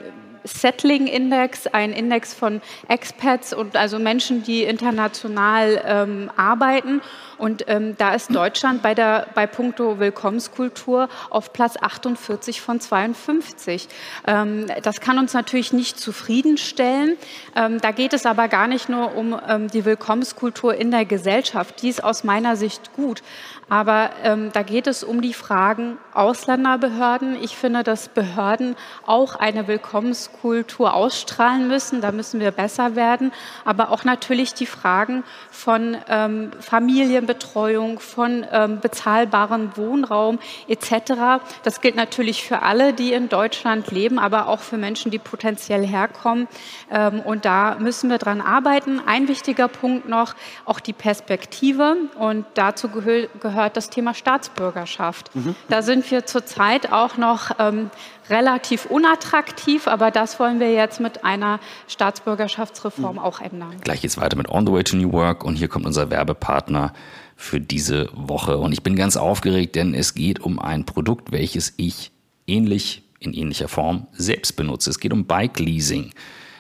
Settling 0.45 1.07
Index, 1.07 1.67
ein 1.67 1.93
Index 1.93 2.35
von 2.35 2.61
Expats 2.89 3.55
und 3.55 3.77
also 3.77 3.99
Menschen, 3.99 4.43
die 4.43 4.63
international 4.63 5.83
ähm, 5.85 6.31
arbeiten. 6.37 7.01
Und 7.39 7.65
ähm, 7.67 7.97
da 7.99 8.15
ist 8.15 8.35
Deutschland 8.35 8.83
bei 8.83 8.95
der 8.95 9.27
bei 9.35 9.47
puncto 9.47 9.99
Willkommenskultur 9.99 11.09
auf 11.31 11.53
Platz 11.53 11.77
48 11.81 12.61
von 12.61 12.79
52. 12.79 13.89
Ähm, 14.27 14.67
das 14.83 15.01
kann 15.01 15.19
uns 15.19 15.33
natürlich 15.33 15.73
nicht 15.73 15.99
zufriedenstellen. 15.99 17.17
Ähm, 17.57 17.81
da 17.81 17.91
geht 17.91 18.13
es 18.13 18.27
aber 18.27 18.49
gar 18.49 18.69
nicht 18.69 18.89
nur 18.89 19.17
um 19.17 19.39
ähm, 19.49 19.69
die 19.69 19.85
Willkommenskultur 19.85 20.75
in 20.75 20.91
der 20.91 21.05
Gesellschaft. 21.05 21.83
Die 21.83 21.89
ist 21.89 22.05
aus 22.05 22.23
meiner 22.23 22.57
Sicht 22.57 22.93
gut. 22.93 23.23
Aber 23.69 24.11
ähm, 24.23 24.51
da 24.53 24.63
geht 24.63 24.87
es 24.87 25.03
um 25.03 25.23
die 25.23 25.35
Fragen 25.35 25.97
Ausländerbehörden. 26.15 27.37
Ich 27.43 27.57
finde, 27.57 27.83
dass 27.83 28.09
Behörden 28.09 28.77
auch 29.07 29.35
eine 29.37 29.67
Willkommenskultur 29.67 30.95
ausstrahlen 30.95 31.69
müssen. 31.69 32.01
Da 32.01 32.13
müssen 32.13 32.41
wir 32.41 32.51
besser 32.51 32.97
werden. 32.97 33.33
Aber 33.65 33.91
auch 33.91 34.05
natürlich 34.05 34.55
die 34.55 34.67
Fragen 34.67 35.25
von 35.51 35.97
ähm, 36.09 36.51
Familienbetreuung, 36.61 38.01
von 38.01 38.47
ähm, 38.51 38.81
bezahlbarem 38.81 39.77
Wohnraum 39.77 40.39
etc. 40.69 41.43
Das 41.63 41.81
gilt 41.81 41.97
natürlich 41.97 42.45
für 42.45 42.63
alle, 42.63 42.93
die 42.93 43.13
in 43.13 43.29
Deutschland 43.29 43.91
leben, 43.91 44.19
aber 44.19 44.49
auch 44.49 44.61
für 44.61 44.77
Menschen, 44.77 45.11
die 45.11 45.19
potenziell 45.19 45.87
herkommen. 45.87 46.49
Ähm, 46.91 47.21
und 47.21 47.45
da 47.45 47.77
müssen 47.79 48.11
wir 48.11 48.19
dran 48.19 48.41
arbeiten. 48.41 49.01
Ein 49.05 49.29
wichtiger 49.29 49.69
Punkt 49.69 50.09
noch, 50.09 50.35
auch 50.65 50.81
die 50.81 50.93
Perspektive. 50.93 51.97
Und 52.19 52.47
dazu 52.55 52.89
gehört 52.89 53.77
das 53.77 53.91
Thema 53.91 54.15
Staatsbürgerschaft. 54.15 55.35
Mhm. 55.35 55.55
Da 55.69 55.83
sind 55.83 56.04
wir 56.11 56.27
zurzeit 56.27 56.93
auch 56.93 57.17
noch 57.17 57.53
ähm, 57.59 57.91
relativ 58.31 58.87
unattraktiv, 58.87 59.87
aber 59.87 60.11
das 60.11 60.39
wollen 60.41 60.61
wir 60.61 60.73
jetzt 60.73 61.01
mit 61.01 61.25
einer 61.25 61.61
Staatsbürgerschaftsreform 61.89 63.17
mhm. 63.17 63.23
auch 63.23 63.41
ändern. 63.41 63.77
Gleich 63.83 64.01
geht's 64.01 64.17
weiter 64.17 64.37
mit 64.37 64.49
On 64.49 64.67
the 64.67 64.73
Way 64.73 64.85
to 64.85 64.97
New 64.97 65.13
Work 65.13 65.45
und 65.45 65.57
hier 65.57 65.69
kommt 65.69 65.87
unser 65.87 66.11
Werbepartner 66.11 66.93
für 67.37 67.61
diese 67.61 68.09
Woche. 68.13 68.59
Und 68.59 68.73
ich 68.73 68.83
bin 68.83 68.97
ganz 68.97 69.17
aufgeregt, 69.17 69.77
denn 69.77 69.95
es 69.95 70.15
geht 70.15 70.41
um 70.41 70.59
ein 70.59 70.85
Produkt, 70.85 71.33
welches 71.33 71.75
ich 71.77 72.13
ähnlich 72.47 73.03
in 73.19 73.33
ähnlicher 73.33 73.69
Form 73.69 74.07
selbst 74.13 74.57
benutze. 74.57 74.91
Es 74.91 75.01
geht 75.01 75.13
um 75.13 75.27
Bike 75.27 75.59
Leasing. 75.59 76.13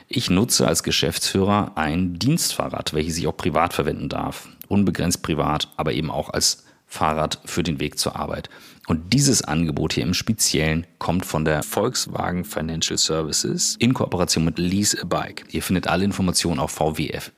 Ich 0.08 0.30
nutze 0.30 0.66
als 0.66 0.82
Geschäftsführer 0.82 1.72
ein 1.76 2.18
Dienstfahrrad, 2.18 2.92
welches 2.94 3.18
ich 3.18 3.26
auch 3.26 3.36
privat 3.36 3.72
verwenden 3.72 4.08
darf. 4.08 4.48
Unbegrenzt 4.68 5.22
privat, 5.22 5.68
aber 5.76 5.92
eben 5.92 6.10
auch 6.10 6.30
als 6.30 6.64
Fahrrad 6.94 7.40
für 7.44 7.64
den 7.64 7.80
Weg 7.80 7.98
zur 7.98 8.14
Arbeit. 8.16 8.48
Und 8.86 9.12
dieses 9.12 9.42
Angebot 9.42 9.94
hier 9.94 10.04
im 10.04 10.14
Speziellen 10.14 10.86
kommt 10.98 11.26
von 11.26 11.44
der 11.44 11.64
Volkswagen 11.64 12.44
Financial 12.44 12.96
Services 12.96 13.76
in 13.80 13.94
Kooperation 13.94 14.44
mit 14.44 14.58
Lease 14.58 15.02
a 15.02 15.04
Bike. 15.04 15.44
Ihr 15.50 15.62
findet 15.62 15.88
alle 15.88 16.04
Informationen 16.04 16.60
auf 16.60 16.70
vwfs.de 16.72 17.28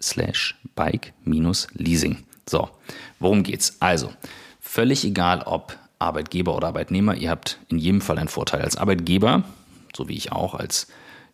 slash 0.00 0.58
bike-leasing. 0.74 2.18
So, 2.48 2.70
worum 3.18 3.42
geht's? 3.42 3.76
Also, 3.80 4.10
völlig 4.60 5.04
egal 5.04 5.42
ob 5.42 5.76
Arbeitgeber 5.98 6.56
oder 6.56 6.68
Arbeitnehmer, 6.68 7.14
ihr 7.14 7.28
habt 7.30 7.58
in 7.68 7.78
jedem 7.78 8.00
Fall 8.00 8.18
einen 8.18 8.28
Vorteil. 8.28 8.62
Als 8.62 8.76
Arbeitgeber, 8.76 9.44
so 9.94 10.08
wie 10.08 10.16
ich 10.16 10.32
auch 10.32 10.54
als 10.54 10.88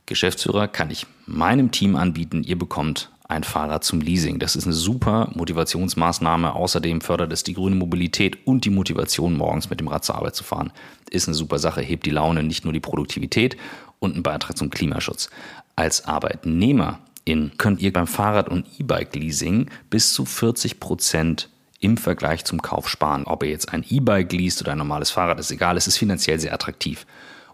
Geschäftsführer, 0.07 0.67
kann 0.67 0.91
ich 0.91 1.07
meinem 1.27 1.71
Team 1.71 1.95
anbieten, 1.95 2.43
ihr 2.43 2.59
bekommt 2.59 3.11
ein 3.29 3.45
Fahrrad 3.45 3.85
zum 3.85 4.01
Leasing. 4.01 4.39
Das 4.39 4.57
ist 4.57 4.65
eine 4.65 4.73
super 4.73 5.31
Motivationsmaßnahme. 5.35 6.55
Außerdem 6.55 7.03
fördert 7.03 7.31
es 7.33 7.43
die 7.43 7.53
grüne 7.53 7.77
Mobilität 7.77 8.47
und 8.47 8.65
die 8.65 8.71
Motivation, 8.71 9.37
morgens 9.37 9.69
mit 9.69 9.81
dem 9.81 9.89
Rad 9.89 10.05
zur 10.05 10.15
Arbeit 10.15 10.35
zu 10.35 10.45
fahren. 10.45 10.73
Ist 11.11 11.29
eine 11.29 11.35
super 11.35 11.59
Sache, 11.59 11.83
hebt 11.83 12.07
die 12.07 12.11
Laune, 12.11 12.43
nicht 12.43 12.65
nur 12.65 12.73
die 12.73 12.81
Produktivität 12.81 13.59
und 13.99 14.15
einen 14.15 14.23
Beitrag 14.23 14.57
zum 14.57 14.71
Klimaschutz. 14.71 15.29
Als 15.77 16.07
Arbeitnehmerin 16.07 17.53
könnt 17.59 17.83
ihr 17.83 17.93
beim 17.93 18.07
Fahrrad- 18.07 18.49
und 18.49 18.67
E-Bike-Leasing 18.79 19.71
bis 19.91 20.15
zu 20.15 20.25
40 20.25 20.81
Prozent 20.81 21.51
im 21.81 21.99
Vergleich 21.99 22.47
zum 22.47 22.63
Kauf 22.63 22.89
sparen. 22.89 23.25
Ob 23.25 23.43
ihr 23.43 23.51
jetzt 23.51 23.73
ein 23.73 23.85
E-Bike 23.89 24.33
least 24.33 24.63
oder 24.63 24.73
ein 24.73 24.79
normales 24.79 25.11
Fahrrad, 25.11 25.39
ist 25.39 25.51
egal. 25.51 25.77
Es 25.77 25.87
ist 25.87 25.99
finanziell 25.99 26.41
sehr 26.41 26.55
attraktiv. 26.55 27.07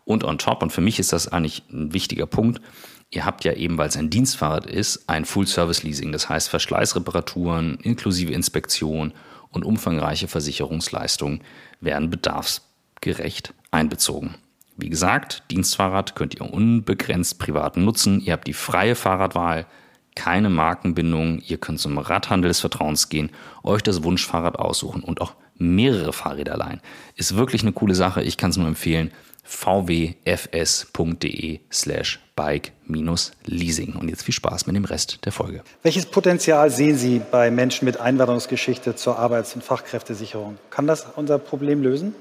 Und 0.05 0.23
on 0.23 0.39
top, 0.39 0.63
und 0.63 0.71
für 0.71 0.81
mich 0.81 1.01
ist 1.01 1.13
das 1.13 1.29
eigentlich 1.29 1.65
ein 1.73 1.93
wichtiger 1.93 2.27
Punkt, 2.27 2.61
Ihr 3.15 3.25
habt 3.25 3.45
ja 3.45 3.53
eben, 3.53 3.79
weil 3.79 3.89
es 3.89 3.97
ein 3.97 4.11
Dienstfahrrad 4.11 4.67
ist, 4.67 5.09
ein 5.09 5.25
Full-Service-Leasing. 5.25 6.11
Das 6.11 6.29
heißt, 6.29 6.49
Verschleißreparaturen 6.49 7.79
inklusive 7.81 8.33
Inspektion 8.33 9.13
und 9.53 9.65
umfangreiche 9.65 10.27
Versicherungsleistungen 10.27 11.41
werden 11.81 12.11
bedarfsgerecht 12.11 13.55
einbezogen. 13.71 14.35
Wie 14.77 14.89
gesagt, 14.89 15.45
Dienstfahrrad 15.53 16.17
könnt 16.17 16.35
ihr 16.35 16.53
unbegrenzt 16.53 17.39
privat 17.39 17.77
nutzen. 17.77 18.21
Ihr 18.21 18.33
habt 18.33 18.49
die 18.49 18.53
freie 18.53 18.97
Fahrradwahl, 18.97 19.67
keine 20.17 20.51
Markenbindung. 20.51 21.41
Ihr 21.47 21.59
könnt 21.59 21.79
zum 21.79 21.99
Radhandel 21.99 22.49
des 22.49 22.59
Vertrauens 22.59 23.11
gehen, 23.11 23.31
euch 23.63 23.83
das 23.83 24.03
Wunschfahrrad 24.03 24.59
aussuchen 24.59 25.05
und 25.05 25.21
auch 25.21 25.35
mehrere 25.57 26.13
Fahrräder 26.13 26.57
leihen. 26.57 26.81
Ist 27.15 27.37
wirklich 27.37 27.63
eine 27.63 27.73
coole 27.73 27.95
Sache. 27.95 28.25
Ich 28.25 28.37
kann 28.37 28.51
es 28.51 28.57
nur 28.57 28.67
empfehlen 28.67 29.13
vwfs.de 29.45 31.01
slash 31.71 32.19
bike-leasing. 32.35 33.95
Und 33.95 34.09
jetzt 34.09 34.23
viel 34.23 34.35
Spaß 34.35 34.67
mit 34.67 34.75
dem 34.75 34.85
Rest 34.85 35.25
der 35.25 35.33
Folge. 35.33 35.63
Welches 35.83 36.07
Potenzial 36.07 36.71
sehen 36.71 36.97
Sie 36.97 37.21
bei 37.31 37.51
Menschen 37.51 37.85
mit 37.85 38.01
Einwanderungsgeschichte 38.01 38.97
zur 38.97 39.19
Arbeits- 39.19 39.55
und 39.55 39.63
Fachkräftesicherung? 39.63 40.59
Kann 40.71 40.87
das 40.87 41.07
unser 41.15 41.39
Problem 41.39 41.83
lösen? 41.83 42.15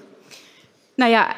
Naja, 0.97 1.29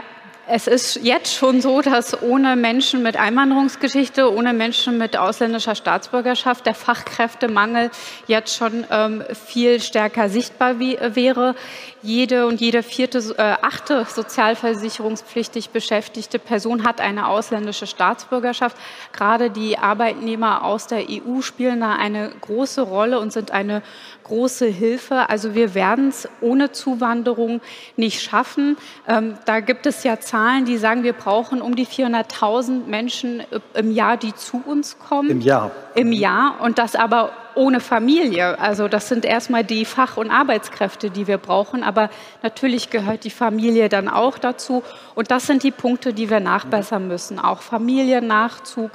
es 0.47 0.67
ist 0.67 0.99
jetzt 1.01 1.33
schon 1.33 1.59
so, 1.59 1.81
dass 1.81 2.21
ohne 2.21 2.55
Menschen 2.55 3.01
mit 3.01 3.17
Einwanderungsgeschichte, 3.17 4.31
ohne 4.31 4.53
Menschen 4.53 4.97
mit 4.97 5.17
ausländischer 5.17 5.73
Staatsbürgerschaft 5.73 6.65
der 6.65 6.75
Fachkräftemangel 6.75 7.89
jetzt 8.27 8.55
schon 8.55 8.85
ähm, 8.91 9.23
viel 9.33 9.81
stärker 9.81 10.29
sichtbar 10.29 10.79
wie, 10.79 10.97
wäre. 11.01 11.55
Jede 12.03 12.45
und 12.45 12.61
jede 12.61 12.83
vierte, 12.83 13.17
äh, 13.37 13.55
achte 13.63 14.05
sozialversicherungspflichtig 14.07 15.71
beschäftigte 15.71 16.37
Person 16.37 16.83
hat 16.83 17.01
eine 17.01 17.27
ausländische 17.27 17.87
Staatsbürgerschaft. 17.87 18.77
Gerade 19.13 19.49
die 19.49 19.79
Arbeitnehmer 19.79 20.63
aus 20.63 20.85
der 20.85 21.05
EU 21.09 21.41
spielen 21.41 21.79
da 21.79 21.93
eine 21.93 22.31
große 22.41 22.81
Rolle 22.81 23.19
und 23.19 23.33
sind 23.33 23.49
eine 23.49 23.81
große 24.25 24.67
Hilfe. 24.67 25.29
Also 25.29 25.55
wir 25.55 25.73
werden 25.73 26.09
es 26.09 26.29
ohne 26.41 26.71
Zuwanderung 26.71 27.61
nicht 27.95 28.21
schaffen. 28.21 28.77
Ähm, 29.07 29.39
da 29.45 29.59
gibt 29.61 29.87
es 29.87 30.03
ja 30.03 30.19
Zahlen, 30.19 30.34
die 30.65 30.77
sagen, 30.77 31.03
wir 31.03 31.13
brauchen 31.13 31.61
um 31.61 31.75
die 31.75 31.85
400.000 31.85 32.85
Menschen 32.85 33.43
im 33.73 33.91
Jahr, 33.91 34.17
die 34.17 34.33
zu 34.33 34.61
uns 34.65 34.97
kommen. 34.99 35.29
Im 35.29 35.41
Jahr. 35.41 35.71
Im 35.95 36.11
Jahr 36.11 36.61
und 36.61 36.77
das 36.77 36.95
aber 36.95 37.31
ohne 37.55 37.79
Familie. 37.79 38.59
Also 38.59 38.87
das 38.87 39.07
sind 39.07 39.25
erstmal 39.25 39.63
die 39.63 39.85
Fach- 39.85 40.17
und 40.17 40.29
Arbeitskräfte, 40.29 41.09
die 41.09 41.27
wir 41.27 41.37
brauchen. 41.37 41.83
Aber 41.83 42.09
natürlich 42.43 42.89
gehört 42.89 43.23
die 43.23 43.29
Familie 43.29 43.89
dann 43.89 44.09
auch 44.09 44.37
dazu. 44.37 44.83
Und 45.15 45.31
das 45.31 45.47
sind 45.47 45.63
die 45.63 45.71
Punkte, 45.71 46.13
die 46.13 46.29
wir 46.29 46.39
nachbessern 46.39 47.07
müssen. 47.07 47.39
Auch 47.39 47.61
Familiennachzug 47.61 48.91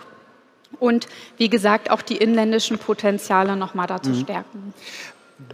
und 0.79 1.09
wie 1.37 1.49
gesagt 1.49 1.91
auch 1.91 2.03
die 2.03 2.17
inländischen 2.17 2.79
Potenziale 2.79 3.57
nochmal 3.57 3.87
dazu 3.87 4.11
mhm. 4.11 4.21
stärken. 4.21 4.75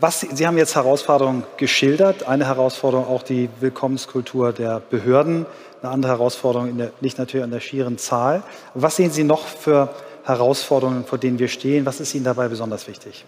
Was, 0.00 0.20
Sie 0.20 0.46
haben 0.46 0.58
jetzt 0.58 0.74
Herausforderungen 0.74 1.44
geschildert. 1.58 2.26
Eine 2.26 2.46
Herausforderung 2.46 3.06
auch 3.06 3.22
die 3.22 3.48
Willkommenskultur 3.60 4.52
der 4.52 4.80
Behörden. 4.80 5.46
Eine 5.82 5.92
andere 5.92 6.12
Herausforderung 6.12 6.76
der, 6.78 6.92
liegt 7.00 7.18
natürlich 7.18 7.44
an 7.44 7.50
der 7.50 7.60
schieren 7.60 7.98
Zahl. 7.98 8.42
Was 8.74 8.96
sehen 8.96 9.10
Sie 9.10 9.24
noch 9.24 9.46
für 9.46 9.94
Herausforderungen, 10.24 11.04
vor 11.04 11.18
denen 11.18 11.38
wir 11.38 11.48
stehen? 11.48 11.86
Was 11.86 12.00
ist 12.00 12.14
Ihnen 12.14 12.24
dabei 12.24 12.48
besonders 12.48 12.88
wichtig? 12.88 13.24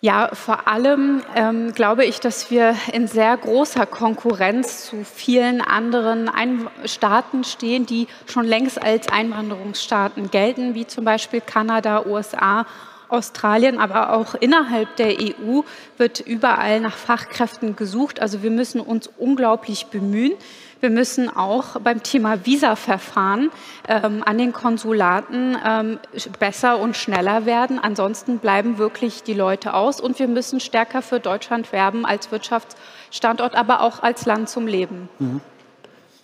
Ja, 0.00 0.30
vor 0.34 0.68
allem 0.68 1.22
ähm, 1.34 1.72
glaube 1.72 2.04
ich, 2.04 2.20
dass 2.20 2.50
wir 2.50 2.76
in 2.92 3.08
sehr 3.08 3.36
großer 3.36 3.86
Konkurrenz 3.86 4.86
zu 4.86 5.04
vielen 5.04 5.62
anderen 5.62 6.28
Ein 6.28 6.68
Staaten 6.84 7.44
stehen, 7.44 7.86
die 7.86 8.06
schon 8.26 8.44
längst 8.44 8.82
als 8.82 9.08
Einwanderungsstaaten 9.08 10.30
gelten, 10.30 10.74
wie 10.74 10.86
zum 10.86 11.04
Beispiel 11.04 11.40
Kanada, 11.40 12.04
USA 12.04 12.66
Australien, 13.08 13.78
aber 13.78 14.12
auch 14.12 14.34
innerhalb 14.34 14.96
der 14.96 15.14
EU 15.20 15.62
wird 15.96 16.20
überall 16.20 16.80
nach 16.80 16.96
Fachkräften 16.96 17.76
gesucht. 17.76 18.20
Also 18.20 18.42
wir 18.42 18.50
müssen 18.50 18.80
uns 18.80 19.08
unglaublich 19.16 19.86
bemühen. 19.86 20.32
Wir 20.80 20.90
müssen 20.90 21.34
auch 21.34 21.80
beim 21.80 22.02
Thema 22.02 22.44
Visaverfahren 22.44 23.50
ähm, 23.88 24.22
an 24.24 24.38
den 24.38 24.52
Konsulaten 24.52 25.56
ähm, 25.64 25.98
besser 26.38 26.78
und 26.78 26.96
schneller 26.96 27.46
werden. 27.46 27.78
Ansonsten 27.78 28.38
bleiben 28.38 28.78
wirklich 28.78 29.22
die 29.22 29.34
Leute 29.34 29.74
aus 29.74 30.00
und 30.00 30.18
wir 30.18 30.28
müssen 30.28 30.60
stärker 30.60 31.02
für 31.02 31.18
Deutschland 31.18 31.72
werben 31.72 32.04
als 32.04 32.30
Wirtschaftsstandort, 32.30 33.54
aber 33.54 33.80
auch 33.80 34.02
als 34.02 34.26
Land 34.26 34.48
zum 34.48 34.66
Leben. 34.66 35.08
Mhm. 35.18 35.40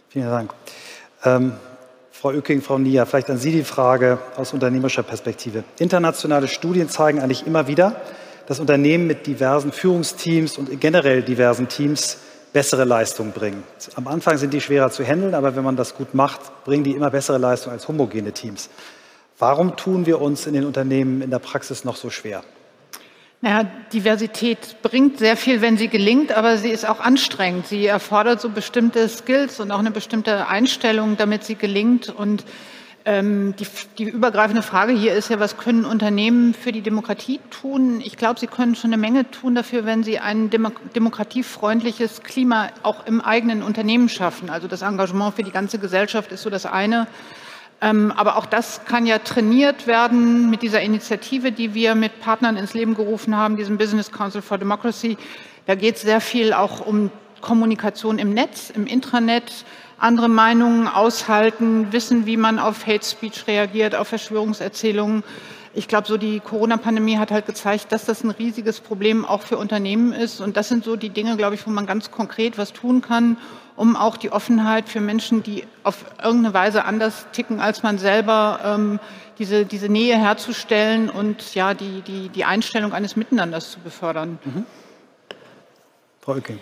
Vielen 0.08 0.28
Dank. 0.28 0.54
Ähm 1.24 1.52
Frau 2.22 2.30
Ücking, 2.30 2.62
Frau 2.62 2.78
Nia, 2.78 3.04
vielleicht 3.04 3.30
an 3.30 3.38
Sie 3.38 3.50
die 3.50 3.64
Frage 3.64 4.20
aus 4.36 4.52
unternehmerischer 4.52 5.02
Perspektive. 5.02 5.64
Internationale 5.80 6.46
Studien 6.46 6.88
zeigen 6.88 7.18
eigentlich 7.18 7.48
immer 7.48 7.66
wieder, 7.66 8.00
dass 8.46 8.60
Unternehmen 8.60 9.08
mit 9.08 9.26
diversen 9.26 9.72
Führungsteams 9.72 10.56
und 10.56 10.80
generell 10.80 11.22
diversen 11.22 11.66
Teams 11.66 12.18
bessere 12.52 12.84
Leistungen 12.84 13.32
bringen. 13.32 13.62
Am 13.94 14.06
Anfang 14.06 14.36
sind 14.36 14.52
die 14.52 14.60
schwerer 14.60 14.90
zu 14.90 15.04
handeln, 15.04 15.34
aber 15.34 15.56
wenn 15.56 15.64
man 15.64 15.76
das 15.76 15.94
gut 15.94 16.14
macht, 16.14 16.64
bringen 16.64 16.84
die 16.84 16.92
immer 16.92 17.10
bessere 17.10 17.38
Leistungen 17.38 17.74
als 17.74 17.88
homogene 17.88 18.32
Teams. 18.32 18.68
Warum 19.38 19.76
tun 19.76 20.06
wir 20.06 20.20
uns 20.20 20.46
in 20.46 20.54
den 20.54 20.64
Unternehmen 20.64 21.22
in 21.22 21.30
der 21.30 21.38
Praxis 21.38 21.84
noch 21.84 21.96
so 21.96 22.10
schwer? 22.10 22.44
Naja, 23.40 23.68
Diversität 23.92 24.76
bringt 24.82 25.18
sehr 25.18 25.36
viel, 25.36 25.60
wenn 25.62 25.76
sie 25.76 25.88
gelingt, 25.88 26.30
aber 26.30 26.58
sie 26.58 26.70
ist 26.70 26.88
auch 26.88 27.00
anstrengend. 27.00 27.66
Sie 27.66 27.86
erfordert 27.86 28.40
so 28.40 28.50
bestimmte 28.50 29.08
Skills 29.08 29.58
und 29.58 29.72
auch 29.72 29.80
eine 29.80 29.90
bestimmte 29.90 30.46
Einstellung, 30.46 31.16
damit 31.16 31.42
sie 31.42 31.56
gelingt. 31.56 32.08
Und 32.08 32.44
ähm, 33.04 33.54
die, 33.56 33.66
die 33.98 34.04
übergreifende 34.04 34.62
Frage 34.62 34.92
hier 34.92 35.14
ist 35.14 35.28
ja, 35.28 35.40
was 35.40 35.56
können 35.56 35.84
Unternehmen 35.84 36.54
für 36.54 36.70
die 36.70 36.82
Demokratie 36.82 37.40
tun? 37.50 38.00
Ich 38.00 38.16
glaube, 38.16 38.38
sie 38.38 38.46
können 38.46 38.76
schon 38.76 38.92
eine 38.92 39.00
Menge 39.00 39.30
tun 39.30 39.54
dafür, 39.54 39.84
wenn 39.84 40.04
sie 40.04 40.18
ein 40.18 40.50
demokratiefreundliches 40.50 42.22
Klima 42.22 42.68
auch 42.82 43.06
im 43.06 43.20
eigenen 43.20 43.62
Unternehmen 43.62 44.08
schaffen. 44.08 44.50
Also 44.50 44.68
das 44.68 44.82
Engagement 44.82 45.34
für 45.34 45.42
die 45.42 45.50
ganze 45.50 45.78
Gesellschaft 45.78 46.30
ist 46.30 46.42
so 46.42 46.50
das 46.50 46.64
eine. 46.64 47.08
Ähm, 47.80 48.12
aber 48.14 48.36
auch 48.36 48.46
das 48.46 48.84
kann 48.84 49.06
ja 49.06 49.18
trainiert 49.18 49.88
werden 49.88 50.48
mit 50.48 50.62
dieser 50.62 50.80
Initiative, 50.80 51.50
die 51.50 51.74
wir 51.74 51.96
mit 51.96 52.20
Partnern 52.20 52.56
ins 52.56 52.74
Leben 52.74 52.94
gerufen 52.94 53.36
haben, 53.36 53.56
diesem 53.56 53.78
Business 53.78 54.12
Council 54.12 54.42
for 54.42 54.58
Democracy. 54.58 55.16
Da 55.66 55.74
geht 55.74 55.96
es 55.96 56.02
sehr 56.02 56.20
viel 56.20 56.52
auch 56.52 56.86
um 56.86 57.10
Kommunikation 57.40 58.18
im 58.20 58.32
Netz, 58.32 58.70
im 58.70 58.86
Intranet, 58.86 59.64
andere 60.02 60.28
Meinungen 60.28 60.88
aushalten, 60.88 61.92
wissen, 61.92 62.26
wie 62.26 62.36
man 62.36 62.58
auf 62.58 62.86
Hate 62.86 63.04
Speech 63.04 63.46
reagiert, 63.46 63.94
auf 63.94 64.08
Verschwörungserzählungen. 64.08 65.22
Ich 65.74 65.88
glaube, 65.88 66.06
so 66.06 66.16
die 66.16 66.40
Corona-Pandemie 66.40 67.16
hat 67.16 67.30
halt 67.30 67.46
gezeigt, 67.46 67.92
dass 67.92 68.04
das 68.04 68.24
ein 68.24 68.30
riesiges 68.30 68.80
Problem 68.80 69.24
auch 69.24 69.42
für 69.42 69.56
Unternehmen 69.56 70.12
ist. 70.12 70.40
Und 70.40 70.56
das 70.56 70.68
sind 70.68 70.84
so 70.84 70.96
die 70.96 71.08
Dinge, 71.08 71.36
glaube 71.36 71.54
ich, 71.54 71.66
wo 71.66 71.70
man 71.70 71.86
ganz 71.86 72.10
konkret 72.10 72.58
was 72.58 72.72
tun 72.72 73.00
kann, 73.00 73.38
um 73.76 73.96
auch 73.96 74.16
die 74.16 74.30
Offenheit 74.32 74.88
für 74.88 75.00
Menschen, 75.00 75.42
die 75.42 75.64
auf 75.82 76.04
irgendeine 76.22 76.52
Weise 76.52 76.84
anders 76.84 77.26
ticken 77.32 77.60
als 77.60 77.82
man 77.82 77.96
selber, 77.98 78.60
ähm, 78.64 79.00
diese, 79.38 79.64
diese 79.64 79.88
Nähe 79.88 80.18
herzustellen 80.18 81.08
und 81.08 81.54
ja, 81.54 81.74
die, 81.74 82.02
die, 82.02 82.28
die 82.28 82.44
Einstellung 82.44 82.92
eines 82.92 83.16
Miteinanders 83.16 83.70
zu 83.70 83.80
befördern. 83.80 84.38
Mhm. 84.44 84.66
Frau 86.20 86.32
Oecking. 86.32 86.58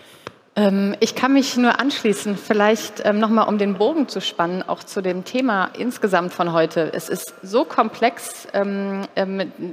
Ähm, 0.60 0.94
ich 1.00 1.14
kann 1.14 1.32
mich 1.32 1.56
nur 1.56 1.80
anschließen, 1.80 2.36
vielleicht 2.36 3.02
ähm, 3.06 3.18
nochmal 3.18 3.48
um 3.48 3.56
den 3.56 3.78
Bogen 3.78 4.08
zu 4.08 4.20
spannen, 4.20 4.62
auch 4.62 4.84
zu 4.84 5.00
dem 5.00 5.24
Thema 5.24 5.70
insgesamt 5.78 6.34
von 6.34 6.52
heute. 6.52 6.92
Es 6.92 7.08
ist 7.08 7.32
so 7.42 7.64
komplex, 7.64 8.46
ähm, 8.52 9.06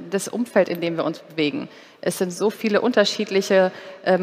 das 0.10 0.30
Umfeld, 0.30 0.70
in 0.70 0.80
dem 0.80 0.96
wir 0.96 1.04
uns 1.04 1.20
bewegen. 1.20 1.68
Es 2.00 2.20
sind 2.20 2.32
so 2.32 2.50
viele 2.50 2.80
unterschiedliche 2.80 3.72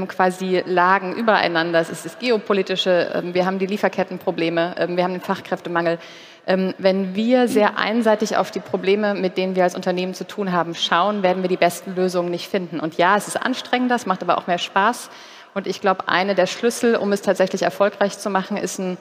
quasi 0.08 0.62
Lagen 0.64 1.12
übereinander. 1.16 1.80
Es 1.80 1.90
ist 1.90 2.04
das 2.04 2.18
geopolitische, 2.18 3.22
wir 3.34 3.44
haben 3.44 3.58
die 3.58 3.66
Lieferkettenprobleme, 3.66 4.74
wir 4.90 5.04
haben 5.04 5.12
den 5.12 5.20
Fachkräftemangel. 5.20 5.98
Wenn 6.46 7.14
wir 7.16 7.48
sehr 7.48 7.76
einseitig 7.76 8.36
auf 8.36 8.52
die 8.52 8.60
Probleme, 8.60 9.14
mit 9.14 9.36
denen 9.36 9.56
wir 9.56 9.64
als 9.64 9.74
Unternehmen 9.74 10.14
zu 10.14 10.24
tun 10.26 10.52
haben, 10.52 10.74
schauen, 10.74 11.22
werden 11.24 11.42
wir 11.42 11.48
die 11.48 11.56
besten 11.56 11.96
Lösungen 11.96 12.30
nicht 12.30 12.48
finden. 12.48 12.78
Und 12.78 12.96
ja, 12.96 13.16
es 13.16 13.26
ist 13.26 13.36
anstrengender, 13.36 13.96
es 13.96 14.06
macht 14.06 14.22
aber 14.22 14.38
auch 14.38 14.46
mehr 14.46 14.58
Spaß. 14.58 15.10
Und 15.54 15.66
ich 15.66 15.80
glaube, 15.80 16.08
eine 16.08 16.34
der 16.34 16.46
Schlüssel, 16.46 16.96
um 16.96 17.12
es 17.12 17.22
tatsächlich 17.22 17.62
erfolgreich 17.62 18.18
zu 18.18 18.28
machen, 18.28 18.56
ist 18.56 18.78
ein 18.78 18.98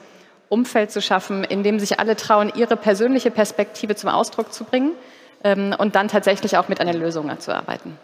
Umfeld 0.48 0.92
zu 0.92 1.02
schaffen, 1.02 1.42
in 1.42 1.62
dem 1.62 1.80
sich 1.80 1.98
alle 1.98 2.16
trauen, 2.16 2.52
ihre 2.54 2.76
persönliche 2.76 3.30
Perspektive 3.30 3.96
zum 3.96 4.10
Ausdruck 4.10 4.52
zu 4.52 4.64
bringen 4.64 4.92
ähm, 5.42 5.74
und 5.76 5.96
dann 5.96 6.08
tatsächlich 6.08 6.56
auch 6.56 6.68
mit 6.68 6.80
einer 6.80 6.94
Lösung 6.94 7.30
zu 7.40 7.54
arbeiten. 7.54 7.98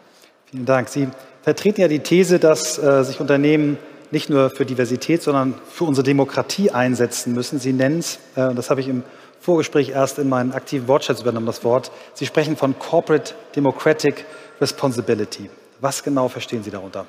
Vielen 0.47 0.67
Dank. 0.67 0.89
Sie 0.89 1.09
vertreten 1.43 1.81
ja 1.81 1.89
die 1.89 2.01
These, 2.01 2.41
dass 2.41 2.77
äh, 2.79 3.05
sich 3.05 3.21
Unternehmen 3.21 3.79
nicht 4.11 4.29
nur 4.29 4.51
für 4.51 4.67
Diversität, 4.67 5.23
sondern 5.23 5.55
für 5.71 5.85
unsere 5.85 6.05
Demokratie 6.05 6.73
einsetzen 6.73 7.33
müssen. 7.33 7.61
Sie 7.61 7.73
nennen 7.73 8.01
es, 8.01 8.19
äh, 8.35 8.43
und 8.47 8.57
das 8.57 8.69
habe 8.69 8.81
ich 8.81 8.89
im 8.89 9.05
Vorgespräch 9.39 9.91
erst 9.91 10.19
in 10.19 10.29
meinen 10.29 10.53
aktiven 10.53 10.89
Wortschatz 10.89 11.21
übernommen, 11.21 11.47
das 11.47 11.63
Wort. 11.63 11.93
Sie 12.15 12.27
sprechen 12.27 12.57
von 12.57 12.79
Corporate 12.79 13.33
Democratic 13.55 14.27
Responsibility. 14.61 15.49
Was 15.81 16.03
genau 16.03 16.29
verstehen 16.29 16.63
Sie 16.63 16.71
darunter? 16.71 17.07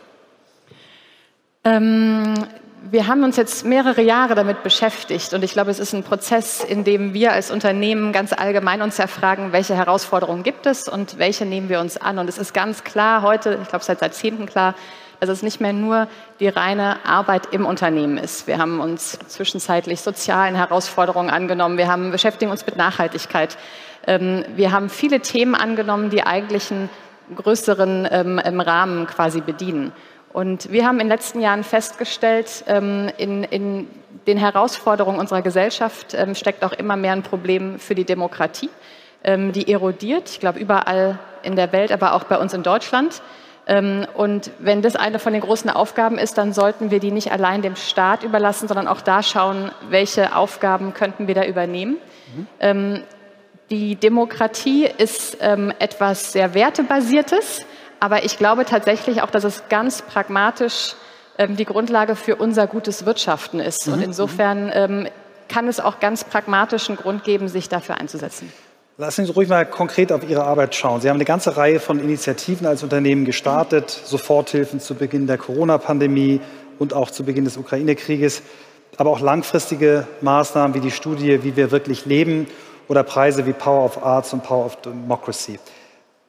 Ähm, 1.64 2.34
wir 2.90 3.08
haben 3.08 3.24
uns 3.24 3.38
jetzt 3.38 3.64
mehrere 3.64 4.02
Jahre 4.02 4.34
damit 4.34 4.64
beschäftigt 4.64 5.34
und 5.34 5.44
ich 5.44 5.54
glaube, 5.54 5.70
es 5.70 5.80
ist 5.80 5.94
ein 5.94 6.04
Prozess, 6.04 6.64
in 6.64 6.84
dem 6.84 7.14
wir 7.14 7.32
als 7.32 7.52
Unternehmen 7.52 8.12
ganz 8.12 8.34
allgemein 8.34 8.82
uns 8.82 8.98
erfragen, 8.98 9.52
welche 9.52 9.76
Herausforderungen 9.76 10.42
gibt 10.42 10.66
es 10.66 10.90
und 10.90 11.20
welche 11.20 11.46
nehmen 11.46 11.70
wir 11.70 11.80
uns 11.80 11.98
an. 11.98 12.18
Und 12.18 12.28
es 12.28 12.40
ist 12.40 12.54
ganz 12.54 12.84
klar 12.84 13.22
heute, 13.22 13.60
ich 13.62 13.70
glaube 13.70 13.86
seit 13.86 14.02
Jahrzehnten 14.02 14.48
klar, 14.48 14.74
dass 15.20 15.30
es 15.30 15.44
nicht 15.44 15.62
mehr 15.62 15.72
nur 15.72 16.08
die 16.40 16.48
reine 16.48 17.06
Arbeit 17.06 17.50
im 17.52 17.68
Unternehmen 17.68 18.18
ist. 18.18 18.48
Wir 18.48 18.58
haben 18.58 18.80
uns 18.80 19.20
zwischenzeitlich 19.28 20.02
sozialen 20.02 20.56
Herausforderungen 20.56 21.30
angenommen. 21.30 21.78
Wir 21.78 21.88
haben, 21.88 22.10
beschäftigen 22.10 22.50
uns 22.50 22.66
mit 22.66 22.76
Nachhaltigkeit. 22.76 23.56
Ähm, 24.08 24.44
wir 24.56 24.72
haben 24.72 24.90
viele 24.90 25.20
Themen 25.20 25.54
angenommen, 25.54 26.10
die 26.10 26.24
eigentlich 26.24 26.72
einen 26.72 26.90
größeren 27.36 28.08
ähm, 28.12 28.60
Rahmen 28.60 29.06
quasi 29.06 29.42
bedienen. 29.42 29.92
Und 30.34 30.72
wir 30.72 30.86
haben 30.86 31.00
in 31.00 31.08
den 31.08 31.10
letzten 31.10 31.42
Jahren 31.42 31.64
festgestellt, 31.64 32.64
ähm, 32.68 33.10
in, 33.18 33.44
in 33.44 33.88
den 34.28 34.38
Herausforderungen 34.38 35.20
unserer 35.20 35.42
Gesellschaft 35.42 36.14
ähm, 36.14 36.36
steckt 36.36 36.64
auch 36.64 36.74
immer 36.74 36.96
mehr 36.96 37.14
ein 37.14 37.24
Problem 37.24 37.80
für 37.80 37.96
die 37.96 38.06
Demokratie. 38.06 38.70
Ähm, 39.24 39.52
die 39.52 39.72
erodiert, 39.72 40.30
ich 40.30 40.40
glaube 40.40 40.60
überall 40.60 41.20
in 41.44 41.56
der 41.56 41.72
Welt, 41.72 41.92
aber 41.92 42.14
auch 42.14 42.24
bei 42.26 42.38
uns 42.38 42.54
in 42.54 42.64
Deutschland. 42.64 43.22
Und 44.16 44.52
wenn 44.60 44.82
das 44.82 44.96
eine 44.96 45.20
von 45.20 45.34
den 45.34 45.42
großen 45.42 45.70
Aufgaben 45.70 46.18
ist, 46.18 46.38
dann 46.40 46.52
sollten 46.52 46.90
wir 46.90 47.00
die 47.00 47.12
nicht 47.12 47.32
allein 47.32 47.62
dem 47.62 47.76
Staat 47.76 48.24
überlassen, 48.24 48.68
sondern 48.68 48.88
auch 48.88 49.02
da 49.02 49.22
schauen, 49.22 49.72
welche 49.88 50.36
Aufgaben 50.36 50.96
könnten 50.96 51.28
wir 51.28 51.36
da 51.36 51.46
übernehmen. 51.46 51.98
Mhm. 52.60 53.04
Die 53.70 53.96
Demokratie 53.96 54.90
ist 54.98 55.40
etwas 55.40 56.34
sehr 56.34 56.56
Wertebasiertes. 56.56 57.64
Aber 58.02 58.26
ich 58.26 58.38
glaube 58.38 58.66
tatsächlich 58.66 59.22
auch, 59.22 59.30
dass 59.30 59.44
es 59.44 59.64
ganz 59.70 60.02
pragmatisch 60.02 60.96
ähm, 61.38 61.56
die 61.56 61.66
Grundlage 61.66 62.16
für 62.16 62.36
unser 62.36 62.66
gutes 62.66 63.06
Wirtschaften 63.06 63.60
ist. 63.60 63.88
Mhm. 63.88 63.94
Und 63.94 64.02
insofern 64.02 64.72
ähm, 64.74 65.08
kann 65.48 65.68
es 65.68 65.80
auch 65.80 66.00
ganz 66.00 66.24
pragmatischen 66.24 66.96
Grund 66.96 67.24
geben, 67.24 67.48
sich 67.48 67.70
dafür 67.70 67.96
einzusetzen. 68.00 68.52
Lassen 68.98 69.24
Sie 69.24 69.30
uns 69.30 69.38
ruhig 69.38 69.50
mal 69.50 69.66
konkret 69.66 70.12
auf 70.12 70.28
Ihre 70.28 70.44
Arbeit 70.44 70.74
schauen. 70.74 71.00
Sie 71.00 71.10
haben 71.10 71.18
eine 71.18 71.26
ganze 71.26 71.58
Reihe 71.58 71.80
von 71.80 72.00
Initiativen 72.00 72.66
als 72.66 72.82
Unternehmen 72.82 73.24
gestartet, 73.24 73.90
Soforthilfen 73.90 74.80
zu 74.80 74.96
Beginn 74.96 75.28
der 75.28 75.38
Corona-Pandemie 75.38 76.42
und 76.80 76.94
auch 76.96 77.12
zu 77.12 77.24
Beginn 77.24 77.46
des 77.46 77.56
Ukraine-Krieges, 77.56 78.42
aber 78.98 79.12
auch 79.12 79.20
langfristige 79.20 80.08
Maßnahmen 80.22 80.74
wie 80.74 80.82
die 80.82 80.92
Studie 80.92 81.44
Wie 81.44 81.56
wir 81.56 81.70
wirklich 81.70 82.06
leben 82.06 82.48
oder 82.88 83.04
Preise 83.04 83.46
wie 83.46 83.54
Power 83.54 83.86
of 83.86 84.04
Arts 84.04 84.34
und 84.34 84.44
Power 84.44 84.66
of 84.66 84.78
Democracy. 84.78 85.60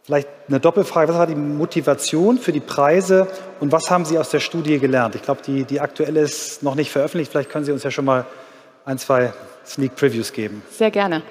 Vielleicht 0.04 0.28
eine 0.48 0.58
Doppelfrage. 0.58 1.08
Was 1.10 1.18
war 1.18 1.26
die 1.28 1.36
Motivation 1.36 2.38
für 2.38 2.52
die 2.52 2.60
Preise 2.60 3.28
und 3.60 3.70
was 3.70 3.88
haben 3.88 4.04
Sie 4.04 4.18
aus 4.18 4.30
der 4.30 4.40
Studie 4.40 4.80
gelernt? 4.80 5.14
Ich 5.14 5.22
glaube, 5.22 5.42
die, 5.46 5.64
die 5.64 5.80
aktuelle 5.80 6.20
ist 6.20 6.62
noch 6.62 6.74
nicht 6.74 6.90
veröffentlicht. 6.90 7.30
Vielleicht 7.30 7.50
können 7.50 7.64
Sie 7.64 7.72
uns 7.72 7.84
ja 7.84 7.90
schon 7.92 8.04
mal 8.04 8.26
ein, 8.84 8.98
zwei 8.98 9.32
Sneak 9.64 9.94
Previews 9.94 10.32
geben. 10.32 10.62
Sehr 10.70 10.90
gerne. 10.90 11.22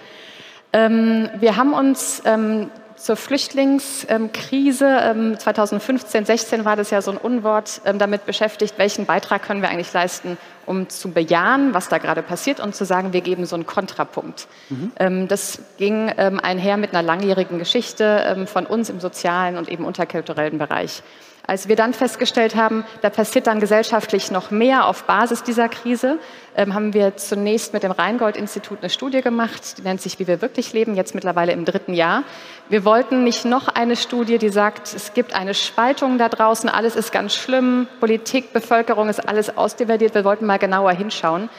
Ähm, 0.71 1.29
wir 1.39 1.57
haben 1.57 1.73
uns 1.73 2.21
ähm, 2.25 2.69
zur 3.02 3.16
Flüchtlingskrise. 3.16 5.36
2015, 5.38 6.26
16 6.26 6.66
war 6.66 6.76
das 6.76 6.92
ja 6.92 7.02
so 7.02 7.12
ein 7.12 7.18
Unwort 7.18 7.82
ähm, 7.86 7.98
damit 7.98 8.26
beschäftigt, 8.26 8.76
welchen 8.78 9.06
Beitrag 9.06 9.44
können 9.44 9.62
wir 9.62 9.70
eigentlich 9.70 9.92
leisten, 9.92 10.38
um 10.66 10.90
zu 10.90 11.12
bejahen, 11.12 11.74
was 11.74 11.90
da 11.90 11.98
gerade 11.98 12.22
passiert 12.22 12.60
und 12.60 12.76
zu 12.76 12.86
sagen, 12.86 13.14
wir 13.14 13.22
geben 13.22 13.46
so 13.46 13.56
einen 13.56 13.66
Kontrapunkt. 13.66 14.48
Mhm. 14.70 14.92
Ähm, 14.98 15.28
das 15.28 15.60
ging 15.78 16.10
einher 16.10 16.78
mit 16.78 16.94
einer 16.94 17.02
langjährigen 17.02 17.58
Geschichte 17.58 18.46
von 18.46 18.66
uns 18.66 18.90
im 18.90 19.00
sozialen 19.00 19.58
und 19.58 19.70
eben 19.70 19.86
unterkulturellen 19.86 20.58
Bereich. 20.58 21.02
Als 21.47 21.67
wir 21.67 21.75
dann 21.75 21.93
festgestellt 21.93 22.56
haben, 22.56 22.86
da 23.01 23.10
passiert 23.10 23.47
dann 23.47 23.60
gesellschaftlich 23.60 24.32
noch 24.32 24.51
mehr 24.51 24.86
auf 24.86 25.04
Basis 25.04 25.43
dieser 25.43 25.69
Krise, 25.69 26.19
ähm, 26.56 26.73
haben 26.73 26.93
wir 26.93 27.17
zunächst 27.17 27.73
mit 27.73 27.84
dem 27.84 27.91
Rheingold-Institut 27.91 28.80
eine 28.82 28.89
Studie 28.89 29.21
gemacht, 29.21 29.77
die 29.77 29.82
nennt 29.82 30.01
sich 30.01 30.19
Wie 30.19 30.27
wir 30.27 30.41
wirklich 30.41 30.73
leben, 30.73 30.95
jetzt 30.95 31.15
mittlerweile 31.15 31.51
im 31.54 31.65
dritten 31.65 31.93
Jahr. 31.93 32.23
Wir 32.69 32.86
wollten 32.86 33.23
nicht 33.23 33.45
noch 33.45 33.67
eine 33.67 33.95
Studie, 33.95 34.38
die 34.38 34.49
sagt, 34.49 34.93
es 34.93 35.13
gibt 35.13 35.34
eine 35.34 35.54
Spaltung 35.54 36.17
da 36.17 36.30
draußen, 36.30 36.69
alles 36.69 36.95
ist 36.95 37.12
ganz 37.12 37.34
schlimm, 37.36 37.88
Politik, 37.99 38.54
Bevölkerung 38.54 39.10
ist 39.10 39.27
alles 39.27 39.58
ausdividiert. 39.58 40.13
Wir 40.13 40.23
wollten 40.23 40.45
mal 40.45 40.60
genauer 40.60 40.91
hinschauen. 40.91 41.49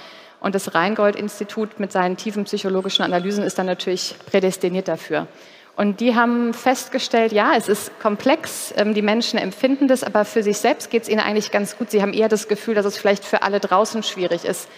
Und 0.41 0.55
das 0.57 0.75
Rheingold-Institut 0.75 1.79
mit 1.79 1.93
seinen 1.93 2.17
tiefen 2.17 2.45
psychologischen 2.45 3.05
Analysen 3.05 3.45
ist 3.45 3.59
dann 3.59 3.67
natürlich 3.67 4.17
prädestiniert 4.27 4.89
dafür. 4.89 5.29
Und 5.75 6.01
die 6.01 6.15
haben 6.15 6.53
festgestellt, 6.53 7.33
ja, 7.33 7.55
es 7.57 7.69
ist 7.69 7.99
komplex, 7.99 8.75
ähm, 8.77 8.93
die 8.93 9.03
Menschen 9.03 9.39
empfinden 9.39 9.89
das, 9.89 10.05
aber 10.05 10.25
für 10.25 10.43
sich 10.43 10.59
selbst 10.59 10.91
geht 10.91 11.05
es 11.05 11.09
ihnen 11.09 11.21
eigentlich 11.21 11.51
ganz 11.51 11.79
gut. 11.79 11.91
Sie 11.91 12.03
haben 12.03 12.13
eher 12.13 12.29
das 12.29 12.47
Gefühl, 12.47 12.75
dass 12.75 12.85
es 12.85 12.99
vielleicht 12.99 13.25
für 13.25 13.43
alle 13.43 13.59
draußen 13.59 14.03
schwierig 14.03 14.45
ist. 14.45 14.69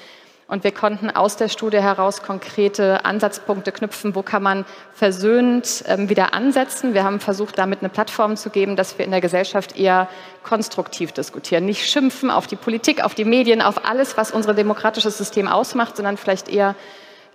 Und 0.47 0.63
wir 0.63 0.73
konnten 0.73 1.11
aus 1.11 1.37
der 1.37 1.49
Studie 1.49 1.81
heraus 1.81 2.23
konkrete 2.23 3.05
Ansatzpunkte 3.05 3.73
knüpfen, 3.73 4.15
wo 4.15 4.23
kann 4.23 4.43
man 4.43 4.67
versöhnt 4.93 5.83
ähm, 5.89 6.11
wieder 6.11 6.35
ansetzen. 6.35 6.93
Wir 6.93 7.03
haben 7.03 7.19
versucht, 7.19 7.59
damit 7.59 7.81
eine 7.81 7.89
Plattform 7.89 8.37
zu 8.37 8.51
geben, 8.51 8.77
dass 8.77 8.99
wir 8.99 9.07
in 9.07 9.11
der 9.11 9.23
Gesellschaft 9.23 9.77
eher 9.77 10.07
konstruktiv 10.43 11.13
diskutieren. 11.13 11.65
Nicht 11.65 11.91
schimpfen 11.91 12.31
auf 12.31 12.47
die 12.47 12.57
Politik, 12.57 13.03
auf 13.03 13.15
die 13.15 13.25
Medien, 13.25 13.63
auf 13.63 13.87
alles, 13.87 14.19
was 14.19 14.31
unser 14.31 14.53
demokratisches 14.53 15.17
System 15.17 15.49
ausmacht, 15.49 15.97
sondern 15.97 16.19
vielleicht 16.19 16.49
eher 16.49 16.77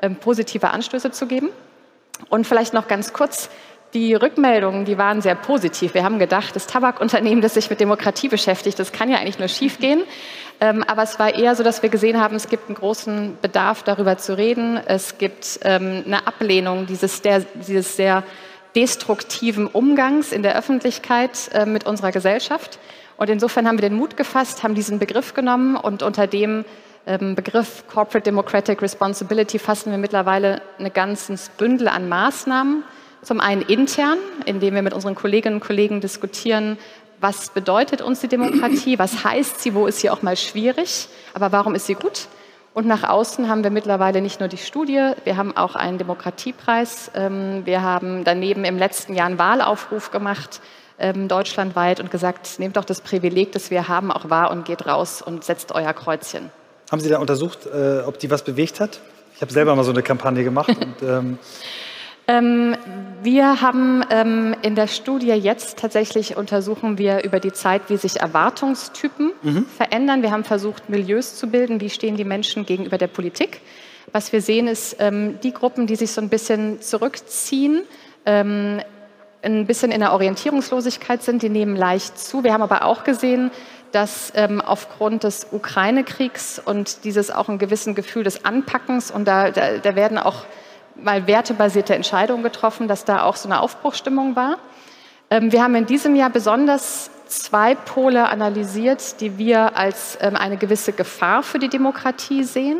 ähm, 0.01 0.15
positive 0.15 0.69
Anstöße 0.69 1.09
zu 1.09 1.25
geben. 1.25 1.49
Und 2.27 2.45
vielleicht 2.45 2.73
noch 2.73 2.87
ganz 2.87 3.13
kurz, 3.13 3.49
die 3.93 4.13
Rückmeldungen, 4.13 4.85
die 4.85 4.97
waren 4.97 5.21
sehr 5.21 5.35
positiv. 5.35 5.93
Wir 5.93 6.03
haben 6.03 6.19
gedacht, 6.19 6.55
das 6.55 6.67
Tabakunternehmen, 6.67 7.41
das 7.41 7.55
sich 7.55 7.69
mit 7.69 7.79
Demokratie 7.79 8.27
beschäftigt, 8.27 8.77
das 8.77 8.91
kann 8.91 9.09
ja 9.09 9.17
eigentlich 9.17 9.39
nur 9.39 9.47
schiefgehen. 9.47 10.03
Ähm, 10.61 10.83
aber 10.83 11.03
es 11.03 11.17
war 11.17 11.33
eher 11.33 11.55
so, 11.55 11.63
dass 11.63 11.81
wir 11.81 11.89
gesehen 11.89 12.19
haben, 12.19 12.35
es 12.35 12.49
gibt 12.49 12.67
einen 12.67 12.75
großen 12.75 13.37
Bedarf, 13.41 13.83
darüber 13.83 14.17
zu 14.17 14.37
reden. 14.37 14.77
Es 14.77 15.17
gibt 15.17 15.59
ähm, 15.63 16.03
eine 16.05 16.27
Ablehnung 16.27 16.85
dieses, 16.85 17.21
dieses 17.21 17.95
sehr 17.95 18.23
destruktiven 18.75 19.67
Umgangs 19.67 20.31
in 20.31 20.43
der 20.43 20.55
Öffentlichkeit 20.55 21.49
äh, 21.53 21.65
mit 21.65 21.85
unserer 21.85 22.11
Gesellschaft. 22.11 22.77
Und 23.17 23.29
insofern 23.29 23.67
haben 23.67 23.77
wir 23.77 23.89
den 23.89 23.97
Mut 23.97 24.17
gefasst, 24.17 24.63
haben 24.63 24.75
diesen 24.75 24.99
Begriff 24.99 25.33
genommen 25.33 25.75
und 25.75 26.03
unter 26.03 26.27
dem 26.27 26.63
Begriff 27.05 27.85
Corporate 27.87 28.23
Democratic 28.23 28.81
Responsibility 28.81 29.57
fassen 29.57 29.91
wir 29.91 29.97
mittlerweile 29.97 30.61
ein 30.77 30.91
ganzes 30.93 31.49
Bündel 31.49 31.87
an 31.87 32.07
Maßnahmen. 32.07 32.83
Zum 33.21 33.39
einen 33.39 33.61
intern, 33.63 34.17
indem 34.45 34.75
wir 34.75 34.81
mit 34.81 34.93
unseren 34.93 35.15
Kolleginnen 35.15 35.55
und 35.55 35.65
Kollegen 35.65 36.01
diskutieren, 36.01 36.77
was 37.19 37.49
bedeutet 37.49 38.01
uns 38.01 38.21
die 38.21 38.27
Demokratie, 38.27 38.97
was 38.99 39.23
heißt 39.23 39.61
sie, 39.61 39.73
wo 39.73 39.87
ist 39.87 39.99
sie 39.99 40.09
auch 40.09 40.21
mal 40.21 40.37
schwierig, 40.37 41.09
aber 41.33 41.51
warum 41.51 41.75
ist 41.75 41.85
sie 41.85 41.95
gut? 41.95 42.27
Und 42.73 42.85
nach 42.85 43.03
außen 43.03 43.49
haben 43.49 43.63
wir 43.63 43.71
mittlerweile 43.71 44.21
nicht 44.21 44.39
nur 44.39 44.47
die 44.47 44.57
Studie, 44.57 45.11
wir 45.23 45.35
haben 45.35 45.57
auch 45.57 45.75
einen 45.75 45.97
Demokratiepreis. 45.97 47.11
Ähm, 47.15 47.65
wir 47.65 47.81
haben 47.81 48.23
daneben 48.23 48.63
im 48.63 48.77
letzten 48.77 49.15
Jahr 49.15 49.25
einen 49.25 49.39
Wahlaufruf 49.39 50.11
gemacht, 50.11 50.61
ähm, 50.99 51.27
deutschlandweit, 51.27 51.99
und 51.99 52.11
gesagt, 52.11 52.59
nehmt 52.59 52.77
doch 52.77 52.85
das 52.85 53.01
Privileg, 53.01 53.51
das 53.51 53.71
wir 53.71 53.87
haben, 53.87 54.11
auch 54.11 54.29
wahr 54.29 54.51
und 54.51 54.65
geht 54.65 54.85
raus 54.85 55.21
und 55.21 55.43
setzt 55.43 55.71
euer 55.73 55.93
Kreuzchen. 55.93 56.51
Haben 56.91 57.01
Sie 57.01 57.09
da 57.09 57.19
untersucht, 57.19 57.67
äh, 57.67 57.99
ob 58.05 58.19
die 58.19 58.31
was 58.31 58.43
bewegt 58.43 58.79
hat? 58.79 58.99
Ich 59.35 59.41
habe 59.41 59.53
selber 59.53 59.75
mal 59.75 59.83
so 59.83 59.91
eine 59.91 60.03
Kampagne 60.03 60.43
gemacht. 60.43 60.69
und, 60.81 61.07
ähm 61.07 61.37
ähm, 62.27 62.75
wir 63.23 63.59
haben 63.59 64.03
ähm, 64.11 64.55
in 64.61 64.75
der 64.75 64.85
Studie 64.85 65.31
jetzt 65.31 65.79
tatsächlich 65.79 66.37
untersuchen 66.37 66.99
wir 66.99 67.23
über 67.23 67.39
die 67.39 67.51
Zeit, 67.51 67.81
wie 67.87 67.97
sich 67.97 68.19
Erwartungstypen 68.19 69.31
mhm. 69.41 69.65
verändern. 69.65 70.21
Wir 70.21 70.29
haben 70.29 70.43
versucht, 70.43 70.89
Milieus 70.89 71.37
zu 71.37 71.47
bilden. 71.47 71.81
Wie 71.81 71.89
stehen 71.89 72.17
die 72.17 72.25
Menschen 72.25 72.67
gegenüber 72.67 72.99
der 72.99 73.07
Politik? 73.07 73.61
Was 74.11 74.31
wir 74.31 74.43
sehen, 74.43 74.67
ist 74.67 74.97
ähm, 74.99 75.39
die 75.41 75.53
Gruppen, 75.53 75.87
die 75.87 75.95
sich 75.95 76.11
so 76.11 76.21
ein 76.21 76.29
bisschen 76.29 76.81
zurückziehen, 76.81 77.81
ähm, 78.27 78.79
ein 79.41 79.65
bisschen 79.65 79.91
in 79.91 80.01
der 80.01 80.13
Orientierungslosigkeit 80.13 81.23
sind, 81.23 81.41
die 81.41 81.49
nehmen 81.49 81.75
leicht 81.75 82.19
zu. 82.19 82.43
Wir 82.43 82.53
haben 82.53 82.61
aber 82.61 82.83
auch 82.83 83.03
gesehen, 83.03 83.51
dass 83.91 84.31
ähm, 84.35 84.61
aufgrund 84.61 85.23
des 85.23 85.47
Ukraine-Kriegs 85.51 86.61
und 86.63 87.03
dieses 87.03 87.31
auch 87.31 87.49
ein 87.49 87.57
gewissen 87.57 87.95
Gefühl 87.95 88.23
des 88.23 88.45
Anpackens 88.45 89.11
und 89.11 89.27
da, 89.27 89.51
da, 89.51 89.77
da, 89.77 89.95
werden 89.95 90.17
auch 90.17 90.45
mal 90.95 91.25
wertebasierte 91.27 91.95
Entscheidungen 91.95 92.43
getroffen, 92.43 92.87
dass 92.87 93.05
da 93.05 93.23
auch 93.23 93.35
so 93.35 93.47
eine 93.47 93.61
Aufbruchstimmung 93.61 94.35
war. 94.35 94.57
Ähm, 95.31 95.51
wir 95.51 95.63
haben 95.63 95.75
in 95.75 95.85
diesem 95.85 96.15
Jahr 96.15 96.29
besonders 96.29 97.09
zwei 97.27 97.75
Pole 97.75 98.27
analysiert, 98.27 99.21
die 99.21 99.37
wir 99.37 99.77
als 99.77 100.17
ähm, 100.21 100.35
eine 100.35 100.57
gewisse 100.57 100.93
Gefahr 100.93 101.43
für 101.43 101.59
die 101.59 101.69
Demokratie 101.69 102.43
sehen. 102.43 102.79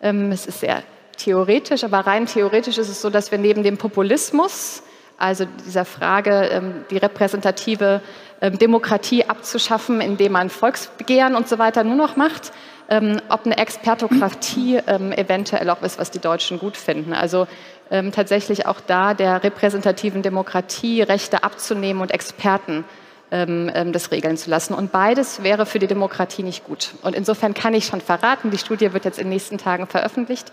Ähm, 0.00 0.30
es 0.30 0.46
ist 0.46 0.60
sehr 0.60 0.82
theoretisch, 1.16 1.84
aber 1.84 2.00
rein 2.00 2.26
theoretisch 2.26 2.78
ist 2.78 2.88
es 2.88 3.00
so, 3.00 3.10
dass 3.10 3.30
wir 3.30 3.38
neben 3.38 3.62
dem 3.62 3.78
Populismus, 3.78 4.82
also 5.18 5.46
dieser 5.66 5.84
Frage, 5.84 6.48
ähm, 6.52 6.84
die 6.90 6.98
repräsentative 6.98 8.02
ähm, 8.40 8.58
Demokratie 8.58 9.24
abzuschaffen, 9.24 10.00
indem 10.00 10.32
man 10.32 10.50
Volksbegehren 10.50 11.34
und 11.34 11.48
so 11.48 11.58
weiter 11.58 11.84
nur 11.84 11.96
noch 11.96 12.16
macht, 12.16 12.52
ähm, 12.88 13.20
ob 13.28 13.46
eine 13.46 13.56
Expertokratie 13.56 14.76
eventuell 14.76 15.70
auch 15.70 15.82
ist, 15.82 15.98
was 15.98 16.10
die 16.10 16.20
Deutschen 16.20 16.58
gut 16.58 16.76
finden. 16.76 17.12
Also 17.12 17.46
tatsächlich 17.88 18.66
auch 18.66 18.80
da 18.80 19.14
der 19.14 19.44
repräsentativen 19.44 20.20
Demokratie 20.20 21.02
Rechte 21.02 21.44
abzunehmen 21.44 22.02
und 22.02 22.10
Experten 22.10 22.84
das 23.30 24.10
regeln 24.10 24.36
zu 24.36 24.50
lassen. 24.50 24.74
Und 24.74 24.90
beides 24.90 25.44
wäre 25.44 25.66
für 25.66 25.78
die 25.78 25.86
Demokratie 25.86 26.42
nicht 26.42 26.64
gut. 26.64 26.94
Und 27.02 27.14
insofern 27.14 27.54
kann 27.54 27.74
ich 27.74 27.86
schon 27.86 28.00
verraten, 28.00 28.50
die 28.50 28.58
Studie 28.58 28.92
wird 28.92 29.04
jetzt 29.04 29.18
in 29.18 29.26
den 29.26 29.34
nächsten 29.34 29.58
Tagen 29.58 29.86
veröffentlicht. 29.86 30.50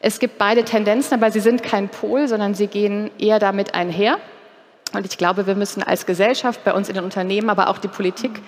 Es 0.00 0.18
gibt 0.18 0.38
beide 0.38 0.64
Tendenzen, 0.64 1.14
aber 1.14 1.30
sie 1.30 1.40
sind 1.40 1.62
kein 1.62 1.88
Pol, 1.88 2.28
sondern 2.28 2.54
sie 2.54 2.66
gehen 2.66 3.10
eher 3.18 3.38
damit 3.38 3.74
einher. 3.74 4.18
Und 4.92 5.06
ich 5.06 5.18
glaube, 5.18 5.46
wir 5.46 5.54
müssen 5.54 5.82
als 5.82 6.06
Gesellschaft, 6.06 6.62
bei 6.64 6.72
uns 6.72 6.88
in 6.88 6.94
den 6.94 7.04
Unternehmen, 7.04 7.50
aber 7.50 7.68
auch 7.68 7.78
die 7.78 7.88
Politik 7.88 8.40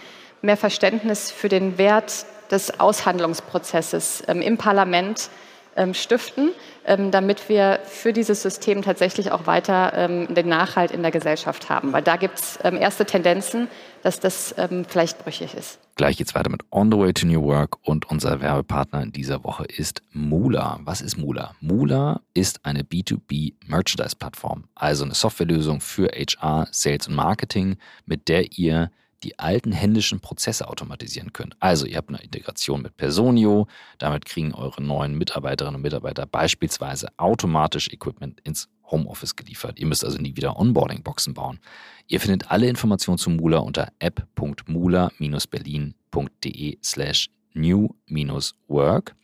mehr 0.43 0.57
Verständnis 0.57 1.31
für 1.31 1.49
den 1.49 1.79
Wert 1.79 2.27
des 2.51 2.81
Aushandlungsprozesses 2.81 4.23
ähm, 4.29 4.41
im 4.41 4.57
Parlament 4.57 5.31
ähm, 5.77 5.95
stiften, 5.95 6.51
ähm, 6.87 7.11
damit 7.11 7.49
wir 7.49 7.81
für 7.85 8.13
dieses 8.13 8.43
System 8.43 8.83
tatsächlich 8.83 9.33
auch 9.33 9.47
weiter 9.47 9.93
ähm, 9.95 10.35
den 10.35 10.49
Nachhalt 10.49 10.91
in 10.91 11.03
der 11.03 11.11
Gesellschaft 11.11 11.69
haben. 11.71 11.93
Weil 11.93 12.03
da 12.03 12.17
gibt 12.17 12.39
es 12.39 12.59
ähm, 12.65 12.77
erste 12.77 13.05
Tendenzen, 13.05 13.69
dass 14.03 14.21
das 14.21 14.55
ähm, 14.59 14.85
vielleicht 14.87 15.23
brüchig 15.25 15.55
ist. 15.55 15.79
Gleich 15.99 16.17
geht's 16.17 16.37
weiter 16.37 16.49
mit 16.49 16.63
On 16.71 16.93
the 16.93 16.97
Way 16.97 17.13
to 17.13 17.27
New 17.27 17.43
Work 17.43 17.77
und 17.83 18.09
unser 18.09 18.41
Werbepartner 18.41 19.03
in 19.03 19.11
dieser 19.11 19.43
Woche 19.43 19.65
ist 19.65 20.01
Mula. 20.13 20.79
Was 20.85 21.01
ist 21.01 21.17
Mula? 21.17 21.57
Mula 21.61 22.21
ist 22.35 22.65
eine 22.65 22.85
B2B 22.85 23.55
Merchandise-Plattform, 23.67 24.69
also 24.77 25.03
eine 25.03 25.15
Softwarelösung 25.15 25.81
für 25.81 26.07
HR, 26.07 26.69
Sales 26.71 27.09
und 27.09 27.17
Marketing, 27.17 27.79
mit 28.07 28.29
der 28.29 28.57
ihr 28.57 28.93
die 29.25 29.41
alten 29.41 29.73
händischen 29.73 30.21
Prozesse 30.21 30.69
automatisieren 30.69 31.33
könnt. 31.33 31.57
Also 31.59 31.85
ihr 31.85 31.97
habt 31.97 32.11
eine 32.11 32.23
Integration 32.23 32.81
mit 32.83 32.97
Personio, 32.97 33.67
damit 33.99 34.25
kriegen 34.25 34.55
eure 34.55 34.81
neuen 34.81 35.19
Mitarbeiterinnen 35.19 35.75
und 35.75 35.83
Mitarbeiter 35.83 36.27
beispielsweise 36.27 37.09
automatisch 37.17 37.93
Equipment 37.93 38.41
ins 38.45 38.69
Homeoffice 38.90 39.37
geliefert. 39.37 39.79
Ihr 39.79 39.87
müsst 39.87 40.05
also 40.05 40.18
nie 40.18 40.37
wieder 40.37 40.59
Onboarding-Boxen 40.59 41.33
bauen. 41.35 41.61
Ihr 42.07 42.20
findet 42.20 42.51
alle 42.51 42.68
Informationen 42.68 43.18
zu 43.18 43.31
Mula 43.31 43.59
unter 43.59 43.92
app.mula-berlin.de 43.98 46.79
slash 46.83 47.31
new-work 47.55 49.14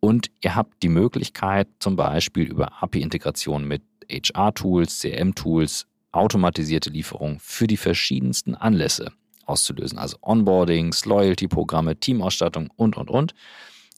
und 0.00 0.30
ihr 0.42 0.54
habt 0.54 0.82
die 0.82 0.88
Möglichkeit 0.88 1.68
zum 1.78 1.96
Beispiel 1.96 2.44
über 2.44 2.82
API-Integration 2.82 3.66
mit 3.66 3.82
HR-Tools, 4.10 5.00
CM-Tools, 5.00 5.86
automatisierte 6.12 6.90
Lieferung 6.90 7.38
für 7.40 7.66
die 7.66 7.76
verschiedensten 7.76 8.54
Anlässe 8.54 9.12
auszulösen. 9.46 9.98
Also 9.98 10.18
Onboardings, 10.22 11.04
Loyalty-Programme, 11.04 11.96
Teamausstattung 11.96 12.70
und, 12.76 12.96
und, 12.96 13.10
und. 13.10 13.34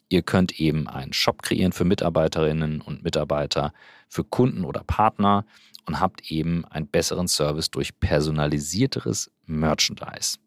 Ihr 0.08 0.22
könnt 0.22 0.58
eben 0.58 0.88
einen 0.88 1.12
Shop 1.12 1.42
kreieren 1.42 1.72
für 1.72 1.84
Mitarbeiterinnen 1.84 2.80
und 2.80 3.04
Mitarbeiter, 3.04 3.72
für 4.08 4.24
Kunden 4.24 4.64
oder 4.64 4.82
Partner 4.84 5.44
und 5.86 6.00
habt 6.00 6.30
eben 6.30 6.64
einen 6.66 6.86
besseren 6.86 7.28
Service 7.28 7.70
durch 7.70 7.98
personalisierteres 7.98 9.30
Merchandise. 9.46 10.38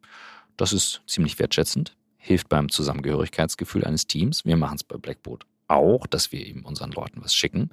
Das 0.58 0.74
ist 0.74 1.02
ziemlich 1.08 1.40
wertschätzend, 1.40 1.96
hilft 2.18 2.50
beim 2.50 2.70
Zusammengehörigkeitsgefühl 2.70 3.84
eines 3.84 4.08
Teams. 4.08 4.46
Wir 4.46 4.58
machen 4.58 4.76
es 4.76 4.84
bei 4.84 4.98
Blackboard 4.98 5.46
auch, 5.72 6.06
dass 6.06 6.32
wir 6.32 6.46
eben 6.46 6.64
unseren 6.64 6.92
Leuten 6.92 7.24
was 7.24 7.34
schicken, 7.34 7.70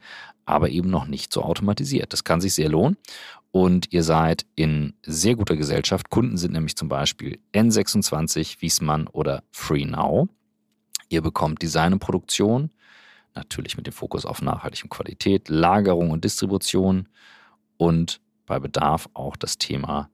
aber 0.46 0.70
eben 0.70 0.88
noch 0.88 1.06
nicht 1.06 1.32
so 1.32 1.42
automatisiert. 1.42 2.12
Das 2.12 2.24
kann 2.24 2.40
sich 2.40 2.54
sehr 2.54 2.68
lohnen 2.68 2.96
und 3.50 3.92
ihr 3.92 4.04
seid 4.04 4.46
in 4.54 4.94
sehr 5.04 5.34
guter 5.34 5.56
Gesellschaft. 5.56 6.08
Kunden 6.08 6.36
sind 6.36 6.52
nämlich 6.52 6.76
zum 6.76 6.88
Beispiel 6.88 7.40
N26, 7.52 8.60
Wiesmann 8.60 9.08
oder 9.08 9.42
FreeNow. 9.50 10.28
Ihr 11.08 11.22
bekommt 11.22 11.60
Design 11.60 11.94
und 11.94 11.98
Produktion, 11.98 12.70
natürlich 13.34 13.76
mit 13.76 13.86
dem 13.86 13.92
Fokus 13.92 14.26
auf 14.26 14.42
nachhaltige 14.42 14.88
Qualität, 14.88 15.48
Lagerung 15.48 16.10
und 16.10 16.24
Distribution 16.24 17.08
und 17.76 18.20
bei 18.46 18.58
Bedarf 18.58 19.08
auch 19.14 19.36
das 19.36 19.58
Thema 19.58 20.10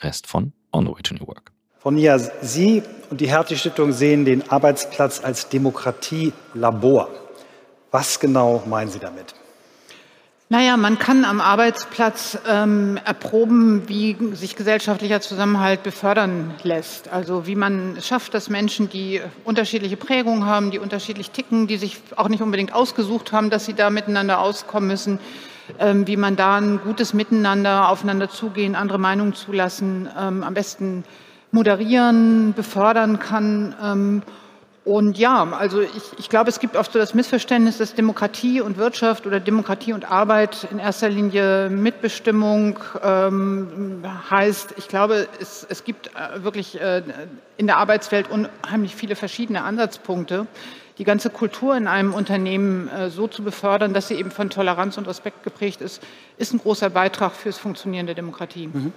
Rest 0.00 0.26
von 0.26 0.52
On 0.72 0.84
the 0.86 0.92
Way 0.92 1.02
to 1.02 1.14
New 1.14 1.26
Work. 1.26 1.52
Frau 1.78 1.90
Nia, 1.90 2.18
Sie 2.18 2.82
und 3.10 3.20
die 3.20 3.28
Hertie 3.28 3.56
Stiftung 3.56 3.92
sehen 3.92 4.24
den 4.24 4.48
Arbeitsplatz 4.50 5.22
als 5.22 5.48
Demokratielabor. 5.48 7.08
Was 7.92 8.18
genau 8.20 8.62
meinen 8.66 8.90
Sie 8.90 8.98
damit? 8.98 9.34
Naja, 10.48 10.78
man 10.78 10.98
kann 10.98 11.26
am 11.26 11.42
Arbeitsplatz 11.42 12.38
ähm, 12.48 12.98
erproben, 13.04 13.86
wie 13.86 14.16
sich 14.32 14.56
gesellschaftlicher 14.56 15.20
Zusammenhalt 15.20 15.82
befördern 15.82 16.54
lässt. 16.62 17.08
Also 17.08 17.46
wie 17.46 17.54
man 17.54 17.96
es 17.98 18.06
schafft, 18.06 18.32
dass 18.32 18.48
Menschen, 18.48 18.88
die 18.88 19.20
unterschiedliche 19.44 19.98
Prägungen 19.98 20.46
haben, 20.46 20.70
die 20.70 20.78
unterschiedlich 20.78 21.30
ticken, 21.30 21.66
die 21.66 21.76
sich 21.76 22.00
auch 22.16 22.28
nicht 22.28 22.42
unbedingt 22.42 22.72
ausgesucht 22.72 23.32
haben, 23.32 23.50
dass 23.50 23.66
sie 23.66 23.74
da 23.74 23.90
miteinander 23.90 24.40
auskommen 24.40 24.88
müssen, 24.88 25.20
ähm, 25.78 26.06
wie 26.06 26.16
man 26.16 26.34
da 26.36 26.56
ein 26.56 26.80
gutes 26.82 27.12
Miteinander, 27.12 27.90
aufeinander 27.90 28.30
zugehen, 28.30 28.74
andere 28.74 28.98
Meinungen 28.98 29.34
zulassen, 29.34 30.08
ähm, 30.18 30.42
am 30.42 30.54
besten 30.54 31.04
moderieren, 31.50 32.54
befördern 32.54 33.18
kann. 33.18 34.22
Und 34.84 35.16
ja, 35.16 35.44
also 35.52 35.80
ich, 35.80 36.18
ich 36.18 36.28
glaube, 36.28 36.50
es 36.50 36.58
gibt 36.58 36.76
oft 36.76 36.92
so 36.92 36.98
das 36.98 37.14
Missverständnis, 37.14 37.78
dass 37.78 37.94
Demokratie 37.94 38.60
und 38.60 38.78
Wirtschaft 38.78 39.28
oder 39.28 39.38
Demokratie 39.38 39.92
und 39.92 40.10
Arbeit 40.10 40.66
in 40.72 40.80
erster 40.80 41.08
Linie 41.08 41.70
Mitbestimmung 41.70 42.80
ähm, 43.00 44.02
heißt. 44.28 44.74
Ich 44.78 44.88
glaube, 44.88 45.28
es, 45.40 45.64
es 45.68 45.84
gibt 45.84 46.08
äh, 46.08 46.42
wirklich 46.42 46.80
äh, 46.80 47.02
in 47.58 47.68
der 47.68 47.76
Arbeitswelt 47.76 48.28
unheimlich 48.28 48.96
viele 48.96 49.14
verschiedene 49.14 49.62
Ansatzpunkte. 49.62 50.48
Die 51.02 51.04
ganze 51.04 51.30
Kultur 51.30 51.76
in 51.76 51.88
einem 51.88 52.14
Unternehmen 52.14 52.88
äh, 52.88 53.10
so 53.10 53.26
zu 53.26 53.42
befördern, 53.42 53.92
dass 53.92 54.06
sie 54.06 54.14
eben 54.14 54.30
von 54.30 54.50
Toleranz 54.50 54.98
und 54.98 55.08
Respekt 55.08 55.42
geprägt 55.42 55.80
ist, 55.80 56.00
ist 56.38 56.54
ein 56.54 56.60
großer 56.60 56.90
Beitrag 56.90 57.32
fürs 57.32 57.58
Funktionieren 57.58 58.06
der 58.06 58.14
Demokratie. 58.14 58.68
Mhm. 58.68 58.92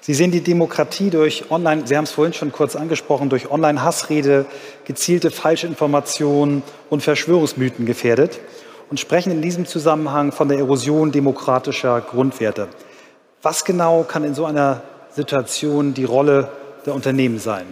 Sie 0.00 0.14
sehen 0.14 0.30
die 0.30 0.40
Demokratie 0.40 1.10
durch 1.10 1.50
Online, 1.50 1.86
Sie 1.86 1.94
haben 1.94 2.04
es 2.04 2.10
vorhin 2.10 2.32
schon 2.32 2.52
kurz 2.52 2.74
angesprochen, 2.74 3.28
durch 3.28 3.50
Online-Hassrede, 3.50 4.46
gezielte 4.86 5.30
Falschinformationen 5.30 6.62
und 6.88 7.02
Verschwörungsmythen 7.02 7.84
gefährdet 7.84 8.40
und 8.88 8.98
sprechen 8.98 9.30
in 9.30 9.42
diesem 9.42 9.66
Zusammenhang 9.66 10.32
von 10.32 10.48
der 10.48 10.56
Erosion 10.56 11.12
demokratischer 11.12 12.00
Grundwerte. 12.00 12.68
Was 13.42 13.66
genau 13.66 14.04
kann 14.04 14.24
in 14.24 14.34
so 14.34 14.46
einer 14.46 14.84
Situation 15.10 15.92
die 15.92 16.04
Rolle 16.04 16.50
der 16.86 16.94
Unternehmen 16.94 17.38
sein? 17.38 17.66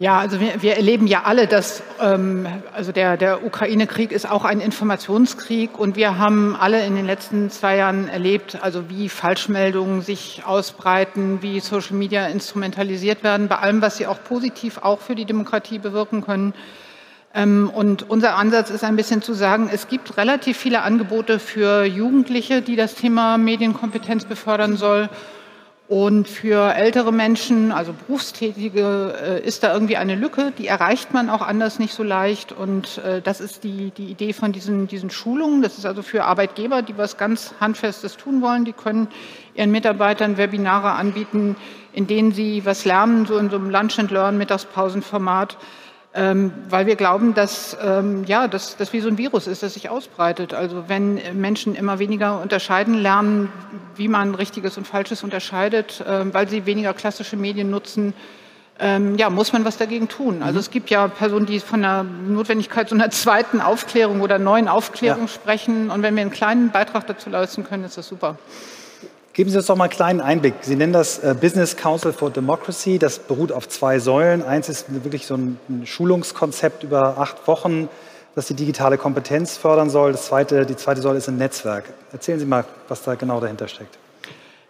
Ja, 0.00 0.18
also 0.18 0.40
wir, 0.40 0.60
wir 0.60 0.76
erleben 0.76 1.06
ja 1.06 1.22
alle, 1.22 1.46
dass 1.46 1.80
ähm, 2.00 2.48
also 2.72 2.90
der, 2.90 3.16
der 3.16 3.46
Ukraine-Krieg 3.46 4.10
ist 4.10 4.28
auch 4.28 4.44
ein 4.44 4.60
Informationskrieg 4.60 5.78
und 5.78 5.94
wir 5.94 6.18
haben 6.18 6.56
alle 6.56 6.84
in 6.84 6.96
den 6.96 7.06
letzten 7.06 7.48
zwei 7.48 7.76
Jahren 7.76 8.08
erlebt, 8.08 8.58
also 8.60 8.90
wie 8.90 9.08
Falschmeldungen 9.08 10.02
sich 10.02 10.42
ausbreiten, 10.44 11.42
wie 11.42 11.60
Social 11.60 11.94
Media 11.94 12.26
instrumentalisiert 12.26 13.22
werden, 13.22 13.46
bei 13.46 13.58
allem, 13.58 13.82
was 13.82 13.96
sie 13.96 14.08
auch 14.08 14.18
positiv 14.24 14.78
auch 14.78 14.98
für 14.98 15.14
die 15.14 15.26
Demokratie 15.26 15.78
bewirken 15.78 16.24
können. 16.24 16.54
Ähm, 17.32 17.70
und 17.72 18.10
unser 18.10 18.34
Ansatz 18.34 18.70
ist 18.70 18.82
ein 18.82 18.96
bisschen 18.96 19.22
zu 19.22 19.32
sagen, 19.32 19.70
es 19.72 19.86
gibt 19.86 20.16
relativ 20.16 20.56
viele 20.56 20.82
Angebote 20.82 21.38
für 21.38 21.84
Jugendliche, 21.84 22.62
die 22.62 22.74
das 22.74 22.96
Thema 22.96 23.38
Medienkompetenz 23.38 24.24
befördern 24.24 24.76
soll. 24.76 25.08
Und 25.86 26.28
für 26.28 26.72
ältere 26.74 27.12
Menschen, 27.12 27.70
also 27.70 27.92
Berufstätige, 27.92 29.14
äh, 29.22 29.46
ist 29.46 29.62
da 29.62 29.74
irgendwie 29.74 29.98
eine 29.98 30.14
Lücke, 30.14 30.50
die 30.56 30.66
erreicht 30.66 31.12
man 31.12 31.28
auch 31.28 31.42
anders 31.42 31.78
nicht 31.78 31.92
so 31.92 32.02
leicht. 32.02 32.52
Und 32.52 32.98
äh, 32.98 33.20
das 33.20 33.42
ist 33.42 33.64
die, 33.64 33.90
die 33.90 34.06
Idee 34.06 34.32
von 34.32 34.52
diesen, 34.52 34.88
diesen 34.88 35.10
Schulungen. 35.10 35.60
Das 35.60 35.76
ist 35.76 35.84
also 35.84 36.00
für 36.00 36.24
Arbeitgeber, 36.24 36.80
die 36.80 36.96
was 36.96 37.18
ganz 37.18 37.52
Handfestes 37.60 38.16
tun 38.16 38.40
wollen. 38.40 38.64
Die 38.64 38.72
können 38.72 39.08
ihren 39.54 39.70
Mitarbeitern 39.70 40.38
Webinare 40.38 40.92
anbieten, 40.92 41.54
in 41.92 42.06
denen 42.06 42.32
sie 42.32 42.64
was 42.64 42.86
lernen, 42.86 43.26
so 43.26 43.36
in 43.36 43.50
so 43.50 43.56
einem 43.56 43.68
Lunch 43.68 43.98
and 43.98 44.10
Learn 44.10 44.38
Mittagspausenformat 44.38 45.58
ähm, 46.14 46.52
weil 46.70 46.86
wir 46.86 46.94
glauben, 46.94 47.34
dass 47.34 47.76
ähm, 47.82 48.22
ja, 48.24 48.46
dass 48.46 48.76
das 48.76 48.92
wie 48.92 49.00
so 49.00 49.08
ein 49.08 49.18
Virus 49.18 49.48
ist, 49.48 49.64
das 49.64 49.74
sich 49.74 49.88
ausbreitet. 49.88 50.54
Also 50.54 50.84
wenn 50.86 51.20
Menschen 51.34 51.74
immer 51.74 51.98
weniger 51.98 52.40
unterscheiden 52.40 52.94
lernen, 52.94 53.52
wie 53.96 54.06
man 54.06 54.36
Richtiges 54.36 54.78
und 54.78 54.86
Falsches 54.86 55.24
unterscheidet, 55.24 56.04
ähm, 56.06 56.32
weil 56.32 56.48
sie 56.48 56.66
weniger 56.66 56.94
klassische 56.94 57.36
Medien 57.36 57.68
nutzen, 57.68 58.14
ähm, 58.78 59.16
ja, 59.16 59.30
muss 59.30 59.52
man 59.52 59.64
was 59.64 59.76
dagegen 59.76 60.08
tun. 60.08 60.42
Also 60.42 60.54
mhm. 60.54 60.60
es 60.60 60.70
gibt 60.70 60.90
ja 60.90 61.08
Personen, 61.08 61.46
die 61.46 61.58
von 61.58 61.82
der 61.82 62.04
Notwendigkeit 62.04 62.88
so 62.88 62.94
einer 62.94 63.10
zweiten 63.10 63.60
Aufklärung 63.60 64.20
oder 64.20 64.38
neuen 64.38 64.68
Aufklärung 64.68 65.22
ja. 65.22 65.28
sprechen. 65.28 65.90
Und 65.90 66.02
wenn 66.02 66.14
wir 66.14 66.22
einen 66.22 66.30
kleinen 66.30 66.70
Beitrag 66.70 67.08
dazu 67.08 67.28
leisten 67.28 67.64
können, 67.64 67.84
ist 67.84 67.98
das 67.98 68.06
super. 68.06 68.38
Geben 69.34 69.50
Sie 69.50 69.56
uns 69.56 69.66
doch 69.66 69.74
mal 69.74 69.86
einen 69.86 69.92
kleinen 69.92 70.20
Einblick. 70.20 70.54
Sie 70.60 70.76
nennen 70.76 70.92
das 70.92 71.18
äh, 71.18 71.34
Business 71.34 71.76
Council 71.76 72.12
for 72.12 72.30
Democracy. 72.30 73.00
Das 73.00 73.18
beruht 73.18 73.50
auf 73.50 73.68
zwei 73.68 73.98
Säulen. 73.98 74.44
Eins 74.44 74.68
ist 74.68 74.86
wirklich 75.02 75.26
so 75.26 75.34
ein 75.34 75.58
Schulungskonzept 75.84 76.84
über 76.84 77.18
acht 77.18 77.48
Wochen, 77.48 77.88
das 78.36 78.46
die 78.46 78.54
digitale 78.54 78.96
Kompetenz 78.96 79.56
fördern 79.56 79.90
soll. 79.90 80.12
Das 80.12 80.26
zweite, 80.26 80.64
die 80.66 80.76
zweite 80.76 81.00
Säule 81.02 81.18
ist 81.18 81.28
ein 81.28 81.36
Netzwerk. 81.36 81.86
Erzählen 82.12 82.38
Sie 82.38 82.46
mal, 82.46 82.64
was 82.86 83.02
da 83.02 83.16
genau 83.16 83.40
dahinter 83.40 83.66
steckt. 83.66 83.98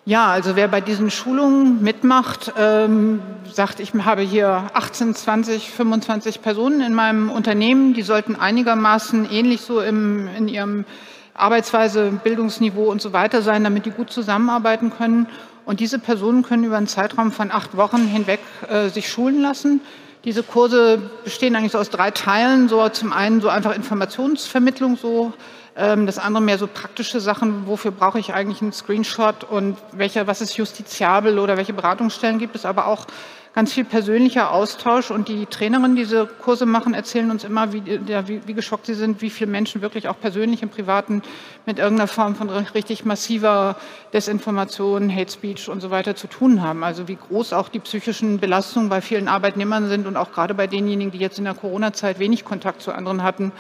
Ja, 0.07 0.29
also 0.29 0.57
wer 0.57 0.69
bei 0.69 0.81
diesen 0.81 1.11
Schulungen 1.11 1.83
mitmacht, 1.83 2.55
ähm, 2.59 3.21
sagt, 3.53 3.81
ich 3.81 3.93
habe 3.93 4.23
hier 4.23 4.71
18, 4.73 5.15
20, 5.15 5.73
25 5.73 6.41
Personen 6.41 6.81
in 6.81 6.95
meinem 6.95 7.31
Unternehmen, 7.31 7.93
die 7.93 8.03
sollten 8.03 8.35
einigermaßen 8.35 9.31
ähnlich 9.31 9.61
so 9.61 9.83
im, 9.83 10.27
in 10.39 10.49
ihrem 10.49 10.87
Arbeitsweise, 11.35 12.13
Bildungsniveau 12.23 12.91
und 12.91 13.03
so 13.03 13.13
weiter 13.13 13.43
sein, 13.43 13.65
damit 13.65 13.87
die 13.87 13.91
gut 13.91 14.11
zusammenarbeiten 14.11 14.91
können. 14.91 15.27
Und 15.65 15.81
diese 15.81 15.99
Personen 15.99 16.43
können 16.43 16.65
über 16.65 16.77
einen 16.77 16.87
Zeitraum 16.87 17.33
von 17.33 17.51
acht 17.51 17.77
Wochen 17.77 18.07
hinweg 18.07 18.41
äh, 18.69 18.89
sich 18.89 19.09
schulen 19.09 19.41
lassen. 19.41 19.81
Diese 20.25 20.43
Kurse 20.43 21.11
bestehen 21.25 21.55
eigentlich 21.57 21.73
so 21.73 21.79
aus 21.79 21.91
drei 21.91 22.11
Teilen. 22.11 22.69
So 22.69 22.89
zum 22.89 23.13
einen 23.13 23.41
so 23.41 23.49
einfach 23.49 23.75
Informationsvermittlung, 23.75 24.97
so 24.97 25.33
ähm, 25.77 26.07
das 26.07 26.19
andere 26.19 26.43
mehr 26.43 26.59
so 26.59 26.67
praktische 26.67 27.21
Sachen. 27.21 27.67
Wofür 27.67 27.91
brauche 27.91 28.19
ich 28.19 28.33
eigentlich 28.33 28.63
einen 28.63 28.73
Screenshot 28.73 29.45
und 29.45 29.77
welcher, 29.93 30.27
was 30.27 30.41
ist 30.41 30.57
justiziabel 30.57 31.39
oder 31.39 31.57
welche 31.57 31.73
Beratungsstellen 31.73 32.39
gibt 32.39 32.55
es? 32.55 32.65
Aber 32.65 32.87
auch 32.87 33.07
ganz 33.55 33.73
viel 33.73 33.85
persönlicher 33.85 34.51
Austausch. 34.51 35.11
Und 35.11 35.29
die 35.29 35.47
Trainerinnen, 35.47 35.95
die 35.95 36.03
diese 36.03 36.27
Kurse 36.27 36.67
machen, 36.67 36.93
erzählen 36.93 37.31
uns 37.31 37.45
immer, 37.45 37.73
wie, 37.73 37.85
wie, 37.87 38.41
wie 38.47 38.55
geschockt 38.55 38.87
sie 38.87 38.95
sind, 38.95 39.23
wie 39.23 39.31
viele 39.31 39.51
Menschen 39.51 39.81
wirklich 39.81 40.09
auch 40.09 40.19
persönlich 40.19 40.63
im 40.63 40.69
Privaten 40.69 41.23
mit 41.65 41.79
irgendeiner 41.79 42.09
Form 42.09 42.35
von 42.35 42.51
richtig 42.51 43.05
massiver 43.05 43.77
Desinformation, 44.13 45.15
Hate 45.15 45.33
Speech 45.33 45.69
und 45.69 45.81
so 45.81 45.91
weiter 45.91 46.17
zu 46.17 46.27
tun 46.27 46.63
haben. 46.63 46.83
Also 46.83 47.07
wie 47.07 47.17
groß 47.17 47.53
auch 47.53 47.69
die 47.69 47.79
psychischen 47.79 48.41
Belastungen 48.41 48.89
bei 48.89 49.01
vielen 49.01 49.29
Arbeitnehmern 49.29 49.89
sind 49.89 50.07
und 50.07 50.17
auch 50.17 50.33
gerade 50.33 50.55
bei 50.55 50.67
denjenigen, 50.67 51.13
die 51.13 51.19
jetzt 51.19 51.39
in 51.39 51.45
der 51.45 51.55
Corona-Zeit 51.55 52.19
wenig 52.19 52.45
Kontakt 52.45 52.83
zu 52.83 52.93
anderen 52.93 53.23
hatten 53.23 53.53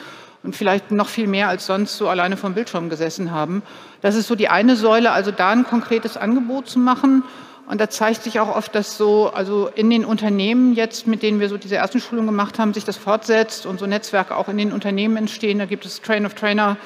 und 0.43 0.55
vielleicht 0.55 0.91
noch 0.91 1.09
viel 1.09 1.27
mehr 1.27 1.49
als 1.49 1.67
sonst 1.67 1.97
so 1.97 2.09
alleine 2.09 2.37
vom 2.37 2.55
Bildschirm 2.55 2.91
gesessen 2.91 3.31
haben. 3.31 3.63
Das 4.03 4.15
ist 4.15 4.27
so 4.27 4.35
die 4.35 4.49
eine 4.49 4.77
Säule, 4.77 5.13
also 5.13 5.31
da 5.31 5.51
ein 5.51 5.65
konkretes 5.65 6.17
Angebot 6.17 6.69
zu 6.69 6.79
machen. 6.79 7.23
Und 7.67 7.81
da 7.81 7.89
zeigt 7.89 8.23
sich 8.23 8.41
auch 8.41 8.55
oft, 8.55 8.75
dass 8.75 8.99
so, 8.99 9.31
also 9.33 9.69
in 9.75 9.89
den 9.89 10.05
Unternehmen 10.05 10.75
jetzt, 10.75 11.07
mit 11.07 11.23
denen 11.23 11.41
wir 11.41 11.49
so 11.49 11.57
diese 11.57 11.77
ersten 11.77 11.99
Schulungen 11.99 12.29
gemacht 12.29 12.59
haben, 12.59 12.75
sich 12.75 12.85
das 12.85 12.99
fortsetzt 12.99 13.65
und 13.65 13.81
so 13.81 13.87
Netzwerke 13.87 14.37
auch 14.37 14.49
in 14.49 14.59
den 14.59 14.73
Unternehmen 14.73 15.17
entstehen. 15.17 15.59
Da 15.59 15.65
gibt 15.65 15.87
es 15.87 16.03
Train 16.03 16.27
of 16.27 16.35
Trainer, 16.35 16.77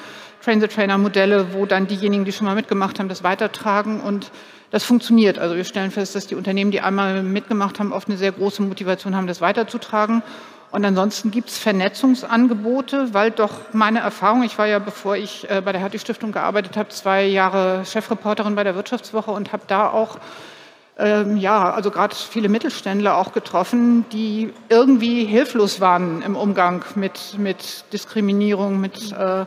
Train 0.41 0.61
the 0.61 0.67
Trainer 0.67 0.97
Modelle, 0.97 1.53
wo 1.53 1.65
dann 1.65 1.87
diejenigen, 1.87 2.23
die 2.23 2.31
schon 2.31 2.45
mal 2.45 2.55
mitgemacht 2.55 2.97
haben, 2.97 3.09
das 3.09 3.23
weitertragen 3.23 3.99
und 3.99 4.31
das 4.71 4.85
funktioniert. 4.85 5.37
Also 5.37 5.55
wir 5.55 5.65
stellen 5.65 5.91
fest, 5.91 6.15
dass 6.15 6.27
die 6.27 6.35
Unternehmen, 6.35 6.71
die 6.71 6.79
einmal 6.79 7.23
mitgemacht 7.23 7.79
haben, 7.79 7.91
oft 7.91 8.07
eine 8.07 8.17
sehr 8.17 8.31
große 8.31 8.61
Motivation 8.61 9.15
haben, 9.15 9.27
das 9.27 9.41
weiterzutragen. 9.41 10.23
Und 10.71 10.85
ansonsten 10.85 11.31
gibt 11.31 11.49
es 11.49 11.57
Vernetzungsangebote, 11.57 13.13
weil 13.13 13.31
doch 13.31 13.73
meine 13.73 13.99
Erfahrung, 13.99 14.43
ich 14.43 14.57
war 14.59 14.67
ja, 14.67 14.77
bevor 14.77 15.17
ich 15.17 15.49
äh, 15.49 15.61
bei 15.65 15.71
der 15.71 15.81
Hertie 15.81 15.97
Stiftung 15.97 16.31
gearbeitet 16.31 16.77
habe, 16.77 16.89
zwei 16.89 17.25
Jahre 17.25 17.83
Chefreporterin 17.85 18.53
bei 18.53 18.63
der 18.63 18.75
Wirtschaftswoche 18.75 19.31
und 19.31 19.51
habe 19.51 19.63
da 19.67 19.89
auch 19.89 20.19
ähm, 20.99 21.37
ja, 21.37 21.71
also 21.71 21.91
gerade 21.91 22.13
viele 22.13 22.49
Mittelständler 22.49 23.17
auch 23.17 23.31
getroffen, 23.31 24.05
die 24.11 24.51
irgendwie 24.67 25.23
hilflos 25.23 25.79
waren 25.79 26.21
im 26.21 26.35
Umgang 26.35 26.83
mit, 26.95 27.37
mit 27.37 27.85
Diskriminierung, 27.93 28.81
mit 28.81 29.13
äh, 29.13 29.45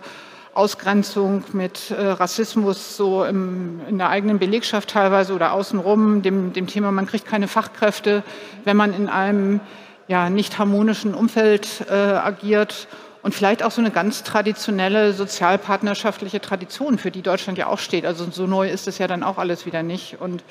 Ausgrenzung, 0.54 1.44
mit 1.52 1.90
äh, 1.90 2.08
Rassismus, 2.08 2.96
so 2.96 3.24
im, 3.24 3.80
in 3.86 3.98
der 3.98 4.08
eigenen 4.08 4.38
Belegschaft 4.38 4.90
teilweise 4.90 5.34
oder 5.34 5.52
außenrum, 5.52 6.22
dem, 6.22 6.54
dem 6.54 6.66
Thema, 6.66 6.90
man 6.90 7.06
kriegt 7.06 7.26
keine 7.26 7.48
Fachkräfte, 7.48 8.22
wenn 8.64 8.76
man 8.76 8.94
in 8.94 9.10
einem 9.10 9.60
ja, 10.08 10.30
nicht 10.30 10.58
harmonischen 10.58 11.14
Umfeld 11.14 11.86
äh, 11.90 11.94
agiert 11.94 12.88
und 13.22 13.34
vielleicht 13.34 13.62
auch 13.62 13.70
so 13.70 13.82
eine 13.82 13.90
ganz 13.90 14.22
traditionelle 14.22 15.12
sozialpartnerschaftliche 15.12 16.40
Tradition, 16.40 16.98
für 16.98 17.10
die 17.10 17.22
Deutschland 17.22 17.58
ja 17.58 17.66
auch 17.66 17.78
steht. 17.78 18.06
Also 18.06 18.26
so 18.30 18.46
neu 18.46 18.70
ist 18.70 18.88
es 18.88 18.96
ja 18.96 19.06
dann 19.06 19.22
auch 19.22 19.38
alles 19.38 19.64
wieder 19.66 19.82
nicht. 19.82 20.20
Und 20.20 20.42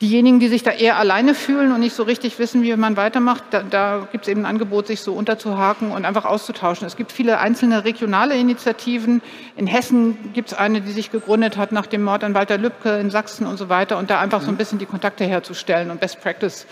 diejenigen, 0.00 0.40
die 0.40 0.48
sich 0.48 0.62
da 0.62 0.72
eher 0.72 0.98
alleine 0.98 1.34
fühlen 1.34 1.72
und 1.72 1.80
nicht 1.80 1.94
so 1.94 2.02
richtig 2.02 2.38
wissen, 2.38 2.62
wie 2.62 2.74
man 2.76 2.96
weitermacht, 2.96 3.44
da, 3.50 3.62
da 3.62 4.08
gibt 4.12 4.26
es 4.26 4.30
eben 4.30 4.42
ein 4.42 4.46
Angebot, 4.46 4.86
sich 4.86 5.00
so 5.00 5.14
unterzuhaken 5.14 5.90
und 5.90 6.04
einfach 6.04 6.26
auszutauschen. 6.26 6.86
Es 6.86 6.96
gibt 6.96 7.12
viele 7.12 7.38
einzelne 7.38 7.84
regionale 7.84 8.36
Initiativen. 8.36 9.22
In 9.56 9.66
Hessen 9.66 10.32
gibt 10.34 10.52
es 10.52 10.54
eine, 10.58 10.82
die 10.82 10.92
sich 10.92 11.10
gegründet 11.10 11.56
hat 11.56 11.72
nach 11.72 11.86
dem 11.86 12.02
Mord 12.04 12.24
an 12.24 12.34
Walter 12.34 12.58
Lübcke 12.58 12.98
in 12.98 13.10
Sachsen 13.10 13.46
und 13.46 13.56
so 13.56 13.68
weiter 13.68 13.96
und 13.96 14.10
da 14.10 14.20
einfach 14.20 14.42
so 14.42 14.48
ein 14.48 14.56
bisschen 14.56 14.78
die 14.78 14.86
Kontakte 14.86 15.24
herzustellen 15.24 15.90
und 15.90 15.98
Best 16.00 16.20
Practice 16.20 16.66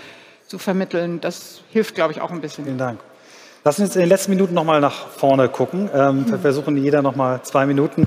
zu 0.47 0.59
vermitteln. 0.59 1.21
Das 1.21 1.63
hilft, 1.71 1.95
glaube 1.95 2.13
ich, 2.13 2.21
auch 2.21 2.31
ein 2.31 2.43
bisschen. 2.43 2.65
Vielen 2.65 2.79
Dank. 2.79 3.01
Lass 3.65 3.79
uns 3.79 3.97
in 3.97 4.01
den 4.01 4.11
letzten 4.11 4.33
Minuten 4.33 4.53
noch 4.53 4.65
mal 4.65 4.81
nach 4.83 5.09
vorne 5.09 5.49
gucken. 5.49 5.89
Ähm, 5.95 6.31
wir 6.31 6.39
versuchen 6.39 6.77
jeder 6.77 7.01
noch 7.01 7.17
mal 7.17 7.43
zwei 7.43 7.65
Minuten. 7.65 8.05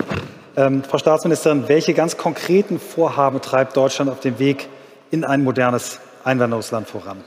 Ähm, 0.55 0.83
Frau 0.83 0.99
Staatsministerin, 0.99 1.67
welche 1.67 1.95
ganz 1.95 2.17
konkreten 2.17 2.79
Vorhaben 2.79 3.41
treibt 3.41 3.75
Deutschland 3.75 4.11
auf 4.11 4.19
dem 4.19 4.37
Weg 4.37 4.69
in 5.11 5.23
ein 5.23 5.43
modernes 5.43 5.99
Einwanderungsland 6.23 6.87
voran? 6.87 7.23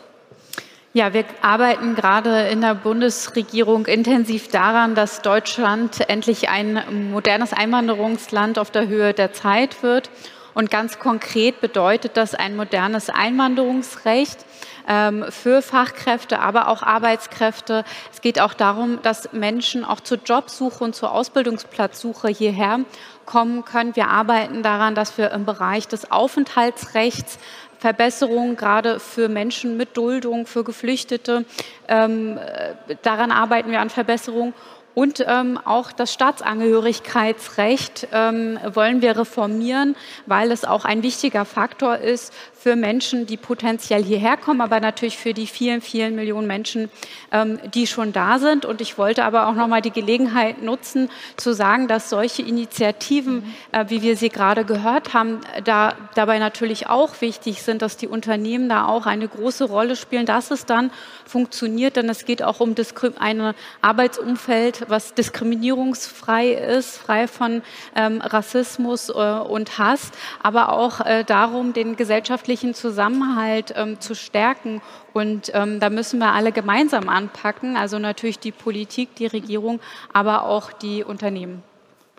Ja, 0.92 1.14
wir 1.14 1.24
arbeiten 1.40 1.94
gerade 1.94 2.48
in 2.48 2.62
der 2.62 2.74
Bundesregierung 2.74 3.86
intensiv 3.86 4.48
daran, 4.48 4.96
dass 4.96 5.22
Deutschland 5.22 6.08
endlich 6.10 6.48
ein 6.48 7.10
modernes 7.12 7.52
Einwanderungsland 7.52 8.58
auf 8.58 8.72
der 8.72 8.88
Höhe 8.88 9.14
der 9.14 9.32
Zeit 9.32 9.84
wird. 9.84 10.10
Und 10.52 10.68
ganz 10.68 10.98
konkret 10.98 11.60
bedeutet 11.60 12.16
das 12.16 12.34
ein 12.34 12.56
modernes 12.56 13.08
Einwanderungsrecht 13.08 14.44
ähm, 14.88 15.24
für 15.30 15.62
Fachkräfte, 15.62 16.40
aber 16.40 16.66
auch 16.66 16.82
Arbeitskräfte. 16.82 17.84
Es 18.12 18.20
geht 18.20 18.40
auch 18.40 18.54
darum, 18.54 19.00
dass 19.02 19.32
Menschen 19.32 19.84
auch 19.84 20.00
zur 20.00 20.18
Jobsuche 20.18 20.82
und 20.82 20.96
zur 20.96 21.12
Ausbildungsplatzsuche 21.12 22.28
hierher 22.28 22.80
kommen 23.26 23.64
können. 23.64 23.94
Wir 23.94 24.08
arbeiten 24.08 24.64
daran, 24.64 24.96
dass 24.96 25.16
wir 25.16 25.30
im 25.30 25.44
Bereich 25.44 25.86
des 25.86 26.10
Aufenthaltsrechts 26.10 27.38
Verbesserungen 27.80 28.56
gerade 28.56 29.00
für 29.00 29.28
Menschen 29.28 29.78
mit 29.78 29.96
Duldung, 29.96 30.46
für 30.46 30.64
Geflüchtete. 30.64 31.46
Ähm, 31.88 32.36
äh, 32.36 32.96
daran 33.02 33.32
arbeiten 33.32 33.70
wir 33.70 33.80
an 33.80 33.88
Verbesserungen. 33.88 34.52
Und 34.94 35.24
ähm, 35.26 35.58
auch 35.64 35.92
das 35.92 36.12
Staatsangehörigkeitsrecht 36.12 38.08
ähm, 38.12 38.58
wollen 38.74 39.00
wir 39.00 39.16
reformieren, 39.16 39.96
weil 40.26 40.50
es 40.50 40.64
auch 40.64 40.84
ein 40.84 41.02
wichtiger 41.02 41.44
Faktor 41.44 41.98
ist 41.98 42.34
für 42.60 42.76
Menschen, 42.76 43.24
die 43.24 43.38
potenziell 43.38 44.04
hierher 44.04 44.36
kommen, 44.36 44.60
aber 44.60 44.80
natürlich 44.80 45.16
für 45.16 45.32
die 45.32 45.46
vielen, 45.46 45.80
vielen 45.80 46.14
Millionen 46.14 46.46
Menschen, 46.46 46.90
ähm, 47.32 47.58
die 47.72 47.86
schon 47.86 48.12
da 48.12 48.38
sind. 48.38 48.66
Und 48.66 48.82
ich 48.82 48.98
wollte 48.98 49.24
aber 49.24 49.48
auch 49.48 49.54
noch 49.54 49.66
mal 49.66 49.80
die 49.80 49.90
Gelegenheit 49.90 50.62
nutzen, 50.62 51.08
zu 51.38 51.54
sagen, 51.54 51.88
dass 51.88 52.10
solche 52.10 52.42
Initiativen, 52.42 53.54
äh, 53.72 53.86
wie 53.88 54.02
wir 54.02 54.14
sie 54.14 54.28
gerade 54.28 54.66
gehört 54.66 55.14
haben, 55.14 55.40
da, 55.64 55.94
dabei 56.14 56.38
natürlich 56.38 56.86
auch 56.86 57.22
wichtig 57.22 57.62
sind, 57.62 57.80
dass 57.80 57.96
die 57.96 58.08
Unternehmen 58.08 58.68
da 58.68 58.84
auch 58.84 59.06
eine 59.06 59.26
große 59.26 59.64
Rolle 59.64 59.96
spielen, 59.96 60.26
dass 60.26 60.50
es 60.50 60.66
dann 60.66 60.90
funktioniert. 61.24 61.96
Denn 61.96 62.10
es 62.10 62.26
geht 62.26 62.42
auch 62.42 62.60
um 62.60 62.74
ein 63.18 63.54
Arbeitsumfeld, 63.80 64.84
was 64.88 65.14
diskriminierungsfrei 65.14 66.50
ist, 66.50 66.98
frei 66.98 67.26
von 67.26 67.62
ähm, 67.96 68.20
Rassismus 68.20 69.08
äh, 69.08 69.12
und 69.12 69.78
Hass, 69.78 70.10
aber 70.42 70.72
auch 70.72 71.00
äh, 71.00 71.24
darum, 71.24 71.72
den 71.72 71.96
gesellschaftlichen 71.96 72.49
gesellschaftlichen 72.50 72.74
Zusammenhalt 72.74 73.74
ähm, 73.76 74.00
zu 74.00 74.14
stärken. 74.14 74.82
Und 75.12 75.52
ähm, 75.54 75.78
da 75.78 75.90
müssen 75.90 76.18
wir 76.18 76.32
alle 76.32 76.52
gemeinsam 76.52 77.08
anpacken, 77.08 77.76
also 77.76 77.98
natürlich 77.98 78.38
die 78.38 78.52
Politik, 78.52 79.14
die 79.16 79.26
Regierung, 79.26 79.80
aber 80.12 80.44
auch 80.44 80.72
die 80.72 81.04
Unternehmen. 81.04 81.62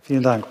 Vielen 0.03 0.23
Dank. 0.23 0.45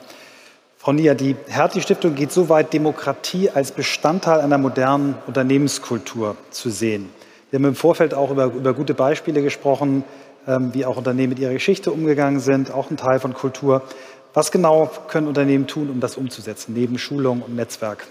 Frau 0.77 0.93
Nia, 0.93 1.15
die 1.15 1.37
Hertie-Stiftung 1.49 2.15
geht 2.15 2.33
so 2.33 2.49
weit, 2.49 2.73
Demokratie 2.73 3.51
als 3.51 3.73
Bestandteil 3.73 4.41
einer 4.41 4.59
modernen 4.59 5.15
Unternehmenskultur 5.27 6.37
zu 6.51 6.71
sehen. 6.71 7.11
Wir 7.51 7.59
haben 7.59 7.67
im 7.67 7.75
Vorfeld 7.75 8.15
auch 8.15 8.31
über, 8.31 8.45
über 8.47 8.75
gute 8.75 8.95
Beispiele 8.95 9.43
gesprochen, 9.43 10.05
ähm, 10.47 10.73
wie 10.73 10.85
auch 10.85 10.97
Unternehmen 10.97 11.31
mit 11.31 11.39
ihrer 11.39 11.53
Geschichte 11.53 11.91
umgegangen 11.91 12.41
sind, 12.41 12.71
auch 12.71 12.91
ein 12.91 12.97
Teil 12.97 13.19
von 13.19 13.35
Kultur. 13.35 13.83
Was 14.33 14.53
genau 14.53 14.91
können 15.09 15.27
Unternehmen 15.27 15.67
tun, 15.67 15.91
um 15.91 16.01
das 16.01 16.17
umzusetzen, 16.17 16.75
neben 16.75 16.99
Schulung 16.99 17.43
und 17.43 17.57
Netzwerk? 17.57 18.07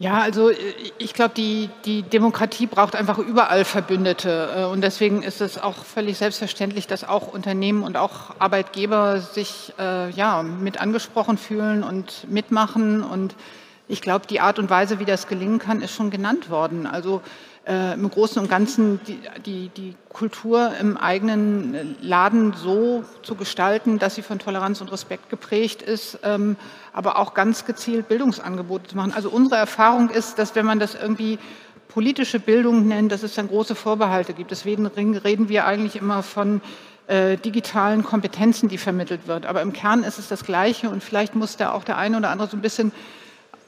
Ja, 0.00 0.20
also 0.20 0.50
äh, 0.50 0.56
ich 0.98 1.12
glaube, 1.12 1.34
die, 1.34 1.70
die 1.84 2.02
Demokratie 2.02 2.66
braucht 2.66 2.94
einfach 2.94 3.18
überall 3.18 3.64
Verbündete. 3.64 4.50
Äh, 4.56 4.64
und 4.64 4.80
deswegen 4.80 5.22
ist 5.22 5.40
es 5.40 5.58
auch 5.58 5.84
völlig 5.84 6.18
selbstverständlich, 6.18 6.86
dass 6.86 7.02
auch 7.02 7.32
Unternehmen 7.32 7.82
und 7.82 7.96
auch 7.96 8.38
Arbeitgeber 8.38 9.20
sich 9.20 9.72
äh, 9.78 10.10
ja, 10.10 10.42
mit 10.42 10.80
angesprochen 10.80 11.36
fühlen 11.36 11.82
und 11.82 12.30
mitmachen. 12.30 13.02
Und 13.02 13.34
ich 13.88 14.00
glaube, 14.00 14.26
die 14.28 14.40
Art 14.40 14.60
und 14.60 14.70
Weise, 14.70 15.00
wie 15.00 15.04
das 15.04 15.26
gelingen 15.26 15.58
kann, 15.58 15.82
ist 15.82 15.94
schon 15.94 16.10
genannt 16.10 16.48
worden. 16.48 16.86
Also 16.86 17.20
äh, 17.68 17.94
im 17.94 18.08
Großen 18.10 18.40
und 18.40 18.48
Ganzen 18.48 18.98
die, 19.06 19.20
die, 19.44 19.68
die 19.68 19.94
Kultur 20.08 20.72
im 20.80 20.96
eigenen 20.96 21.96
Laden 22.00 22.54
so 22.54 23.04
zu 23.22 23.34
gestalten, 23.34 23.98
dass 23.98 24.14
sie 24.14 24.22
von 24.22 24.38
Toleranz 24.38 24.80
und 24.80 24.90
Respekt 24.90 25.28
geprägt 25.28 25.82
ist, 25.82 26.18
ähm, 26.24 26.56
aber 26.92 27.18
auch 27.18 27.34
ganz 27.34 27.66
gezielt 27.66 28.08
Bildungsangebote 28.08 28.88
zu 28.88 28.96
machen. 28.96 29.12
Also 29.14 29.28
unsere 29.28 29.56
Erfahrung 29.56 30.08
ist, 30.08 30.38
dass 30.38 30.54
wenn 30.54 30.64
man 30.66 30.78
das 30.78 30.94
irgendwie 30.94 31.38
politische 31.88 32.40
Bildung 32.40 32.86
nennt, 32.88 33.12
dass 33.12 33.22
es 33.22 33.34
dann 33.34 33.48
große 33.48 33.74
Vorbehalte 33.74 34.32
gibt. 34.32 34.50
Deswegen 34.50 34.86
reden 34.86 35.48
wir 35.48 35.66
eigentlich 35.66 35.96
immer 35.96 36.22
von 36.22 36.60
äh, 37.06 37.36
digitalen 37.36 38.02
Kompetenzen, 38.02 38.68
die 38.68 38.78
vermittelt 38.78 39.26
wird. 39.26 39.46
Aber 39.46 39.62
im 39.62 39.72
Kern 39.72 40.04
ist 40.04 40.18
es 40.18 40.28
das 40.28 40.44
Gleiche 40.44 40.90
und 40.90 41.02
vielleicht 41.02 41.34
muss 41.34 41.56
da 41.56 41.72
auch 41.72 41.84
der 41.84 41.96
eine 41.96 42.18
oder 42.18 42.30
andere 42.30 42.48
so 42.48 42.56
ein 42.56 42.62
bisschen 42.62 42.92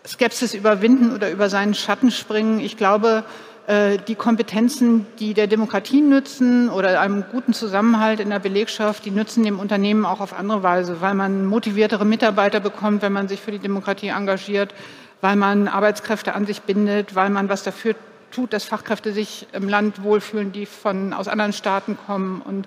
Skepsis 0.07 0.55
überwinden 0.55 1.15
oder 1.15 1.31
über 1.31 1.49
seinen 1.49 1.75
Schatten 1.75 2.11
springen. 2.11 2.61
Ich 2.61 2.77
glaube, 2.77 3.25
die 3.69 4.15
Kompetenzen, 4.17 5.07
die 5.21 5.33
der 5.33 5.47
Demokratie 5.47 6.01
nützen 6.01 6.71
oder 6.71 7.01
einem 7.01 7.25
guten 7.31 7.53
Zusammenhalt 7.53 8.19
in 8.19 8.31
der 8.31 8.41
Belegschaft, 8.41 9.05
die 9.05 9.13
nützen 9.13 9.45
dem 9.45 9.61
Unternehmen 9.61 10.05
auch 10.05 10.21
auf 10.21 10.37
andere 10.37 10.65
Weise, 10.65 11.01
weil 11.01 11.15
man 11.15 11.47
motiviertere 11.47 12.05
Mitarbeiter 12.05 12.59
bekommt, 12.59 13.03
wenn 13.03 13.13
man 13.13 13.29
sich 13.29 13.41
für 13.41 13.53
die 13.53 13.61
Demokratie 13.61 14.09
engagiert, 14.09 14.75
weil 15.21 15.37
man 15.37 15.69
Arbeitskräfte 15.69 16.35
an 16.35 16.47
sich 16.47 16.63
bindet, 16.63 17.15
weil 17.15 17.31
man 17.31 17.49
was 17.49 17.63
dafür 17.63 17.95
tut, 18.31 18.53
dass 18.53 18.65
Fachkräfte 18.65 19.13
sich 19.13 19.47
im 19.53 19.69
Land 19.69 20.03
wohlfühlen, 20.03 20.53
die 20.53 20.67
von, 20.67 21.13
aus 21.13 21.29
anderen 21.29 21.53
Staaten 21.53 21.97
kommen. 22.07 22.43
Und 22.43 22.67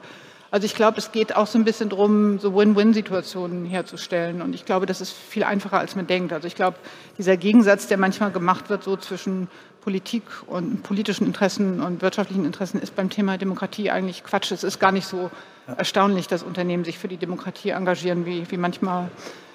also 0.51 0.65
ich 0.65 0.75
glaube, 0.75 0.99
es 0.99 1.11
geht 1.11 1.35
auch 1.35 1.47
so 1.47 1.57
ein 1.57 1.65
bisschen 1.65 1.89
darum, 1.89 2.39
so 2.39 2.55
Win-Win-Situationen 2.55 3.65
herzustellen. 3.65 4.41
Und 4.41 4.53
ich 4.53 4.65
glaube, 4.65 4.85
das 4.85 5.01
ist 5.01 5.11
viel 5.11 5.43
einfacher, 5.43 5.79
als 5.79 5.95
man 5.95 6.05
denkt. 6.05 6.31
Also 6.31 6.47
ich 6.47 6.55
glaube, 6.55 6.77
dieser 7.17 7.37
Gegensatz, 7.37 7.87
der 7.87 7.97
manchmal 7.97 8.31
gemacht 8.31 8.69
wird, 8.69 8.83
so 8.83 8.95
zwischen 8.95 9.47
Politik 9.83 10.23
und 10.47 10.81
politischen 10.81 11.27
Interessen 11.27 11.81
und 11.81 12.01
wirtschaftlichen 12.01 12.45
Interessen 12.45 12.79
ist 12.79 12.95
beim 12.95 13.09
Thema 13.09 13.37
Demokratie 13.37 13.91
eigentlich 13.91 14.23
Quatsch. 14.23 14.51
Es 14.53 14.63
ist 14.63 14.79
gar 14.79 14.93
nicht 14.93 15.05
so 15.05 15.29
erstaunlich, 15.77 16.27
dass 16.27 16.41
Unternehmen 16.41 16.85
sich 16.85 16.97
für 16.97 17.09
die 17.09 17.17
Demokratie 17.17 17.71
engagieren, 17.71 18.25
wie, 18.25 18.49
wie 18.49 18.55
manchmal 18.55 19.09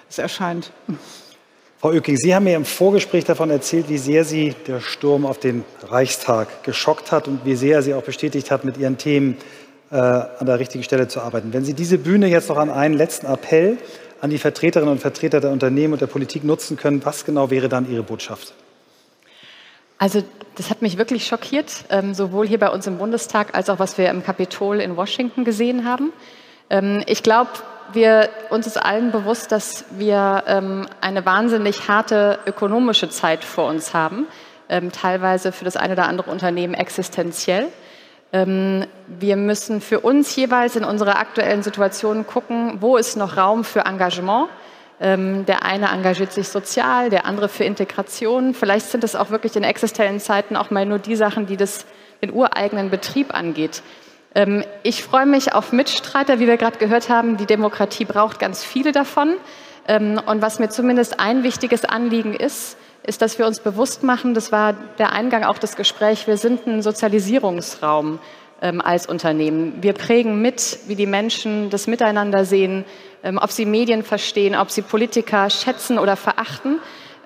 es 0.07 0.19
erscheint. 0.19 0.71
Frau 1.79 1.89
Oecking, 1.89 2.17
Sie 2.17 2.35
haben 2.35 2.43
mir 2.43 2.55
im 2.55 2.65
Vorgespräch 2.65 3.23
davon 3.23 3.49
erzählt, 3.49 3.89
wie 3.89 3.97
sehr 3.97 4.23
Sie 4.23 4.53
der 4.67 4.81
Sturm 4.81 5.25
auf 5.25 5.39
den 5.39 5.65
Reichstag 5.81 6.63
geschockt 6.63 7.11
hat 7.11 7.27
und 7.27 7.43
wie 7.43 7.55
sehr 7.55 7.81
Sie 7.81 7.95
auch 7.95 8.03
bestätigt 8.03 8.51
hat, 8.51 8.63
mit 8.63 8.77
Ihren 8.77 8.99
Themen 8.99 9.35
äh, 9.89 9.95
an 9.95 10.45
der 10.45 10.59
richtigen 10.59 10.83
Stelle 10.83 11.07
zu 11.07 11.21
arbeiten. 11.21 11.53
Wenn 11.53 11.65
Sie 11.65 11.73
diese 11.73 11.97
Bühne 11.97 12.27
jetzt 12.27 12.49
noch 12.49 12.57
an 12.57 12.69
einen 12.69 12.93
letzten 12.93 13.25
Appell 13.25 13.77
an 14.21 14.29
die 14.29 14.37
Vertreterinnen 14.37 14.91
und 14.91 14.99
Vertreter 14.99 15.39
der 15.41 15.49
Unternehmen 15.49 15.93
und 15.93 16.01
der 16.01 16.07
Politik 16.07 16.43
nutzen 16.43 16.77
können, 16.77 17.03
was 17.03 17.25
genau 17.25 17.49
wäre 17.49 17.67
dann 17.67 17.89
Ihre 17.89 18.03
Botschaft? 18.03 18.53
Also 19.99 20.23
das 20.55 20.69
hat 20.69 20.81
mich 20.81 20.97
wirklich 20.97 21.27
schockiert, 21.27 21.71
ähm, 21.89 22.13
sowohl 22.13 22.47
hier 22.47 22.57
bei 22.57 22.69
uns 22.69 22.87
im 22.87 22.97
Bundestag 22.97 23.53
als 23.53 23.69
auch 23.69 23.79
was 23.79 23.97
wir 23.97 24.09
im 24.09 24.23
Kapitol 24.23 24.79
in 24.79 24.97
Washington 24.97 25.43
gesehen 25.43 25.85
haben. 25.85 26.11
Ähm, 26.69 27.03
ich 27.05 27.21
glaube, 27.21 27.51
wir, 27.91 28.29
uns 28.49 28.65
ist 28.65 28.77
allen 28.77 29.11
bewusst, 29.11 29.51
dass 29.51 29.85
wir 29.91 30.43
ähm, 30.47 30.87
eine 31.01 31.25
wahnsinnig 31.25 31.87
harte 31.89 32.39
ökonomische 32.45 33.09
Zeit 33.09 33.43
vor 33.43 33.67
uns 33.67 33.93
haben, 33.93 34.27
teilweise 34.91 35.51
für 35.51 35.65
das 35.65 35.75
eine 35.75 35.93
oder 35.93 36.07
andere 36.07 36.29
Unternehmen 36.29 36.75
existenziell. 36.75 37.69
Wir 38.31 39.35
müssen 39.35 39.81
für 39.81 39.99
uns 40.01 40.35
jeweils 40.35 40.75
in 40.75 40.83
unserer 40.83 41.17
aktuellen 41.17 41.63
Situation 41.63 42.27
gucken, 42.27 42.77
wo 42.79 42.95
ist 42.95 43.17
noch 43.17 43.35
Raum 43.35 43.63
für 43.63 43.79
Engagement, 43.79 44.47
der 45.01 45.63
eine 45.63 45.87
engagiert 45.91 46.33
sich 46.33 46.49
sozial, 46.49 47.09
der 47.09 47.25
andere 47.25 47.47
für 47.47 47.63
Integration. 47.63 48.53
Vielleicht 48.53 48.87
sind 48.87 49.05
es 49.05 49.15
auch 49.15 49.29
wirklich 49.29 49.55
in 49.55 49.63
existenziellen 49.63 50.19
Zeiten 50.19 50.57
auch 50.57 50.71
mal 50.71 50.85
nur 50.85 50.99
die 50.99 51.15
Sachen, 51.15 51.45
die 51.45 51.55
das, 51.55 51.85
den 52.21 52.33
ureigenen 52.33 52.89
Betrieb 52.89 53.33
angeht. 53.33 53.81
Ähm, 54.35 54.63
ich 54.83 55.03
freue 55.03 55.25
mich 55.25 55.53
auf 55.53 55.71
Mitstreiter, 55.71 56.39
wie 56.39 56.47
wir 56.47 56.57
gerade 56.57 56.79
gehört 56.79 57.09
haben. 57.09 57.37
Die 57.37 57.45
Demokratie 57.45 58.03
braucht 58.05 58.39
ganz 58.39 58.63
viele 58.63 58.91
davon. 58.91 59.35
Ähm, 59.87 60.19
und 60.25 60.41
was 60.41 60.59
mir 60.59 60.69
zumindest 60.69 61.19
ein 61.19 61.43
wichtiges 61.43 61.85
Anliegen 61.85 62.33
ist, 62.33 62.77
ist, 63.03 63.21
dass 63.21 63.39
wir 63.39 63.47
uns 63.47 63.59
bewusst 63.59 64.03
machen, 64.03 64.33
das 64.33 64.51
war 64.51 64.73
der 64.97 65.13
Eingang 65.13 65.43
auch 65.43 65.57
des 65.57 65.75
Gesprächs, 65.75 66.27
wir 66.27 66.37
sind 66.37 66.67
ein 66.67 66.81
Sozialisierungsraum 66.81 68.19
ähm, 68.61 68.81
als 68.81 69.05
Unternehmen. 69.05 69.77
Wir 69.81 69.93
prägen 69.93 70.41
mit, 70.41 70.79
wie 70.87 70.95
die 70.95 71.05
Menschen 71.05 71.69
das 71.69 71.87
Miteinander 71.87 72.45
sehen, 72.45 72.85
ob 73.21 73.51
sie 73.51 73.65
Medien 73.65 74.03
verstehen, 74.03 74.55
ob 74.55 74.71
sie 74.71 74.81
Politiker 74.81 75.49
schätzen 75.49 75.99
oder 75.99 76.15
verachten. 76.15 76.79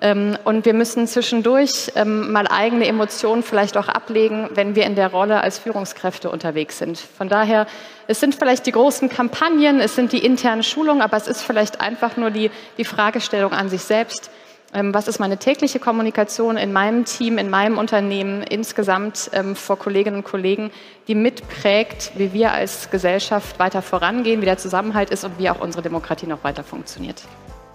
Ähm, 0.04 0.36
und 0.44 0.66
wir 0.66 0.74
müssen 0.74 1.06
zwischendurch 1.06 1.92
ähm, 1.94 2.30
mal 2.30 2.46
eigene 2.46 2.86
Emotionen 2.86 3.42
vielleicht 3.42 3.76
auch 3.76 3.88
ablegen, 3.88 4.50
wenn 4.52 4.74
wir 4.74 4.84
in 4.84 4.96
der 4.96 5.10
Rolle 5.10 5.40
als 5.40 5.58
Führungskräfte 5.58 6.30
unterwegs 6.30 6.78
sind. 6.78 6.98
Von 6.98 7.30
daher, 7.30 7.66
es 8.06 8.20
sind 8.20 8.34
vielleicht 8.34 8.66
die 8.66 8.72
großen 8.72 9.08
Kampagnen, 9.08 9.80
es 9.80 9.94
sind 9.94 10.12
die 10.12 10.24
internen 10.24 10.62
Schulungen, 10.62 11.00
aber 11.00 11.16
es 11.16 11.26
ist 11.26 11.42
vielleicht 11.42 11.80
einfach 11.80 12.18
nur 12.18 12.30
die, 12.30 12.50
die 12.76 12.84
Fragestellung 12.84 13.52
an 13.52 13.70
sich 13.70 13.82
selbst. 13.82 14.30
Ähm, 14.74 14.92
was 14.92 15.08
ist 15.08 15.18
meine 15.20 15.38
tägliche 15.38 15.78
Kommunikation 15.78 16.56
in 16.56 16.72
meinem 16.72 17.04
Team, 17.04 17.38
in 17.38 17.48
meinem 17.48 17.78
Unternehmen, 17.78 18.42
insgesamt 18.42 19.30
vor 19.54 19.78
Kolleginnen 19.78 20.16
und 20.18 20.24
Kollegen, 20.24 20.70
die 21.08 21.14
mitprägt, 21.14 22.12
wie 22.16 22.32
wir 22.32 22.52
als 22.52 22.90
Gesellschaft 22.90 23.58
weiter 23.58 23.82
vorangehen, 23.82 24.40
wie 24.40 24.46
der 24.46 24.58
Zusammenhalt 24.58 25.10
ist 25.10 25.24
und 25.24 25.38
wie 25.38 25.48
auch 25.48 25.60
unsere 25.60 25.82
Demokratie 25.82 26.26
noch 26.26 26.42
weiter 26.44 26.64
funktioniert 26.64 27.22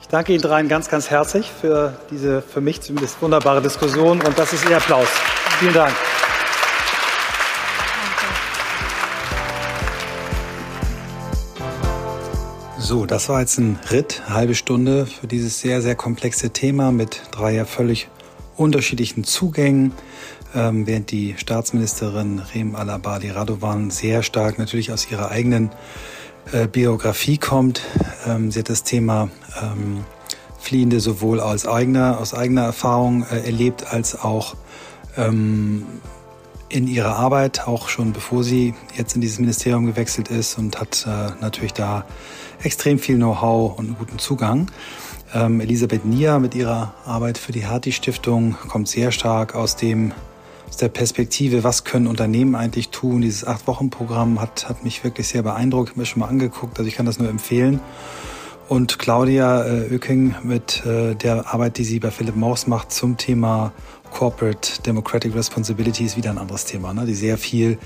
danke 0.10 0.34
Ihnen 0.34 0.42
dreien 0.42 0.68
ganz, 0.68 0.90
ganz 0.90 1.10
herzlich 1.10 1.50
für 1.50 1.94
diese 2.10 2.42
für 2.42 2.62
mich 2.62 2.82
zumindest 2.82 3.22
wunderbare 3.22 3.62
Diskussion 3.62 4.22
und 4.22 4.38
das 4.38 4.54
ist 4.54 4.68
Ihr 4.70 4.78
Applaus. 4.78 5.08
Vielen 5.60 5.74
Dank. 5.74 5.94
So, 12.82 13.06
das 13.06 13.28
war 13.28 13.42
jetzt 13.42 13.58
ein 13.60 13.78
Ritt, 13.92 14.24
halbe 14.30 14.56
Stunde 14.56 15.06
für 15.06 15.28
dieses 15.28 15.60
sehr, 15.60 15.82
sehr 15.82 15.96
komplexe 15.96 16.52
Thema 16.52 16.94
mit 16.94 17.22
drei 17.30 17.54
ja 17.54 17.66
völlig 17.66 18.08
unterschiedlichen 18.56 19.26
Zugängen. 19.26 19.92
Ähm, 20.56 20.88
während 20.88 21.12
die 21.12 21.36
Staatsministerin 21.38 22.40
Rem 22.40 22.76
Alabadi 22.76 23.32
Radovan 23.32 23.92
sehr 23.92 24.24
stark 24.24 24.58
natürlich 24.58 24.94
aus 24.94 25.12
ihrer 25.12 25.30
eigenen 25.30 25.72
äh, 26.54 26.68
Biografie 26.68 27.38
kommt. 27.38 27.82
Ähm, 28.26 28.50
sie 28.50 28.60
hat 28.60 28.70
das 28.70 28.84
Thema 28.84 29.30
ähm, 29.62 30.06
Fliehende 30.58 31.02
sowohl 31.02 31.42
aus 31.42 31.68
eigener, 31.68 32.20
aus 32.20 32.34
eigener 32.34 32.64
Erfahrung 32.64 33.24
äh, 33.30 33.46
erlebt 33.46 33.92
als 33.92 34.20
auch 34.20 34.56
ähm, 35.18 35.86
in 36.70 36.88
ihrer 36.88 37.16
Arbeit, 37.16 37.68
auch 37.68 37.90
schon 37.90 38.14
bevor 38.14 38.44
sie 38.44 38.74
jetzt 38.96 39.16
in 39.16 39.22
dieses 39.22 39.40
Ministerium 39.40 39.86
gewechselt 39.88 40.30
ist 40.30 40.58
und 40.58 40.80
hat 40.80 41.06
äh, 41.08 41.32
natürlich 41.42 41.74
da 41.74 42.06
extrem 42.64 43.00
viel 43.00 43.16
Know-how 43.16 43.78
und 43.78 43.88
einen 43.88 43.96
guten 43.98 44.20
Zugang. 44.20 44.68
Ähm, 45.34 45.62
Elisabeth 45.62 46.06
Nier 46.06 46.40
mit 46.40 46.56
ihrer 46.56 46.94
Arbeit 47.06 47.38
für 47.38 47.52
die 47.52 47.66
Harti 47.66 47.92
Stiftung 47.92 48.56
kommt 48.68 48.88
sehr 48.88 49.12
stark 49.12 49.56
aus 49.56 49.76
dem 49.76 50.12
aus 50.68 50.78
der 50.78 50.90
Perspektive, 50.90 51.64
was 51.64 51.84
können 51.84 52.06
Unternehmen 52.06 52.54
eigentlich 52.54 52.90
tun. 52.90 53.22
Dieses 53.22 53.46
Acht-Wochen-Programm 53.46 54.40
hat, 54.40 54.70
hat 54.70 54.84
mich 54.84 55.04
wirklich 55.04 55.28
sehr 55.28 55.42
beeindruckt, 55.42 55.98
mir 55.98 56.06
schon 56.06 56.20
mal 56.20 56.28
angeguckt, 56.28 56.78
also 56.78 56.88
ich 56.88 56.96
kann 56.96 57.08
das 57.08 57.18
nur 57.18 57.28
empfehlen. 57.28 57.80
Und 58.68 59.00
Claudia 59.00 59.66
äh, 59.66 59.92
Oeking 59.92 60.36
mit 60.44 60.86
äh, 60.86 61.16
der 61.16 61.52
Arbeit, 61.52 61.80
die 61.80 61.84
sie 61.84 62.00
bei 62.00 62.12
Philip 62.12 62.36
Morris 62.36 62.68
macht 62.68 62.92
zum 62.92 63.18
Thema 63.18 63.74
Corporate 64.12 64.82
Democratic 64.84 65.36
Responsibility 65.36 66.06
ist 66.06 66.18
wieder 66.18 66.30
ein 66.30 66.38
anderes 66.38 66.66
Thema, 66.66 66.94
ne? 66.94 67.06
die 67.06 67.16
sehr 67.16 67.38
viel 67.38 67.78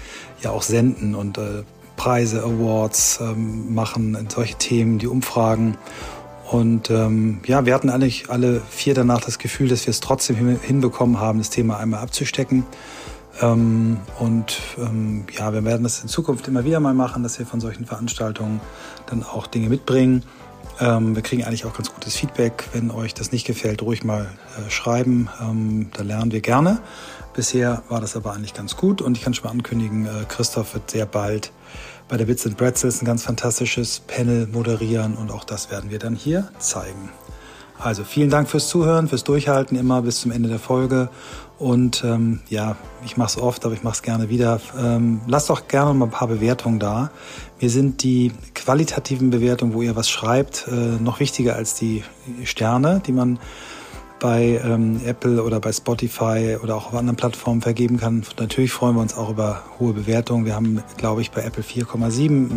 ja 0.42 0.52
auch 0.52 0.62
senden 0.62 1.16
und 1.16 1.38
äh, 1.38 1.64
Preise, 1.96 2.44
Awards 2.44 3.20
ähm, 3.22 3.74
machen, 3.74 4.28
solche 4.30 4.56
Themen, 4.56 4.98
die 4.98 5.08
Umfragen. 5.08 5.78
Und 6.50 6.90
ähm, 6.90 7.40
ja, 7.46 7.66
wir 7.66 7.74
hatten 7.74 7.90
eigentlich 7.90 8.30
alle 8.30 8.62
vier 8.70 8.94
danach 8.94 9.22
das 9.22 9.40
Gefühl, 9.40 9.70
dass 9.70 9.86
wir 9.86 9.92
es 9.92 10.00
trotzdem 10.00 10.60
hinbekommen 10.60 11.20
haben, 11.20 11.40
das 11.40 11.50
Thema 11.50 11.78
einmal 11.78 12.02
abzustecken. 12.02 12.66
Ähm, 13.42 13.98
und 14.20 14.60
ähm, 14.78 15.26
ja, 15.38 15.54
wir 15.54 15.64
werden 15.66 15.84
das 15.84 16.02
in 16.02 16.10
Zukunft 16.10 16.48
immer 16.48 16.66
wieder 16.66 16.80
mal 16.80 16.94
machen, 16.94 17.24
dass 17.24 17.40
wir 17.40 17.46
von 17.46 17.60
solchen 17.60 17.86
Veranstaltungen 17.86 18.60
dann 19.08 19.24
auch 19.24 19.48
Dinge 19.48 19.70
mitbringen. 19.70 20.24
Ähm, 20.80 21.16
wir 21.16 21.22
kriegen 21.22 21.44
eigentlich 21.44 21.66
auch 21.66 21.74
ganz 21.74 21.94
gutes 21.94 22.16
Feedback. 22.16 22.70
Wenn 22.74 22.92
euch 22.92 23.14
das 23.14 23.32
nicht 23.32 23.46
gefällt, 23.46 23.82
ruhig 23.82 24.04
mal 24.04 24.28
äh, 24.58 24.70
schreiben. 24.70 25.30
Ähm, 25.42 25.90
da 25.94 26.04
lernen 26.04 26.32
wir 26.32 26.42
gerne. 26.42 26.80
Bisher 27.34 27.84
war 27.90 28.00
das 28.00 28.16
aber 28.16 28.34
eigentlich 28.34 28.54
ganz 28.54 28.78
gut 28.78 29.02
und 29.02 29.18
ich 29.18 29.24
kann 29.24 29.34
schon 29.34 29.46
mal 29.46 29.52
ankündigen, 29.52 30.06
äh, 30.06 30.26
Christoph 30.28 30.76
wird 30.76 30.92
sehr 30.92 31.06
bald 31.08 31.52
bei 32.08 32.18
der 32.18 32.26
Bits 32.26 32.46
and 32.46 32.58
Pretzels 32.58 33.02
ein 33.02 33.06
ganz 33.06 33.24
fantastisches 33.24 34.02
Panel 34.02 34.48
moderieren 34.48 35.16
und 35.16 35.32
auch 35.32 35.44
das 35.44 35.72
werden 35.72 35.90
wir 35.90 36.00
dann 36.00 36.16
hier 36.16 36.50
zeigen. 36.60 37.10
Also 37.80 38.04
vielen 38.04 38.30
Dank 38.30 38.50
fürs 38.50 38.68
Zuhören, 38.70 39.08
fürs 39.08 39.24
Durchhalten 39.24 39.78
immer 39.78 40.04
bis 40.04 40.22
zum 40.22 40.32
Ende 40.32 40.48
der 40.48 40.60
Folge. 40.60 41.10
Und 41.64 42.04
ähm, 42.04 42.42
ja, 42.50 42.76
ich 43.06 43.16
mache 43.16 43.30
es 43.30 43.38
oft, 43.38 43.64
aber 43.64 43.74
ich 43.74 43.84
mache 43.84 43.94
es 43.94 44.02
gerne 44.02 44.28
wieder. 44.28 44.60
Ähm, 44.78 45.22
lasst 45.28 45.50
doch 45.50 45.70
gerne 45.70 45.94
mal 45.94 46.08
ein 46.08 46.12
paar 46.12 46.28
Bewertungen 46.28 46.78
da. 46.78 47.10
Mir 47.62 47.70
sind 47.70 48.04
die 48.04 48.34
qualitativen 48.54 49.30
Bewertungen, 49.30 49.74
wo 49.74 49.82
ihr 49.82 49.96
was 49.96 50.10
schreibt, 50.10 50.68
äh, 50.68 51.02
noch 51.02 51.22
wichtiger 51.22 51.56
als 51.56 51.76
die 51.76 52.04
Sterne, 52.44 53.02
die 53.08 53.14
man 53.14 53.40
bei 54.20 54.60
ähm, 54.62 55.00
Apple 55.06 55.42
oder 55.42 55.62
bei 55.62 55.72
Spotify 55.72 56.58
oder 56.62 56.76
auch 56.76 56.88
auf 56.88 56.96
anderen 56.96 57.16
Plattformen 57.16 57.62
vergeben 57.62 57.96
kann. 57.96 58.26
Natürlich 58.38 58.74
freuen 58.74 58.96
wir 58.98 59.02
uns 59.02 59.16
auch 59.16 59.30
über 59.30 59.64
hohe 59.80 59.94
Bewertungen. 59.94 60.46
Wir 60.46 60.56
haben, 60.56 60.84
glaube 60.98 61.22
ich, 61.22 61.32
bei 61.32 61.44
Apple 61.44 61.64
4,7 61.64 62.50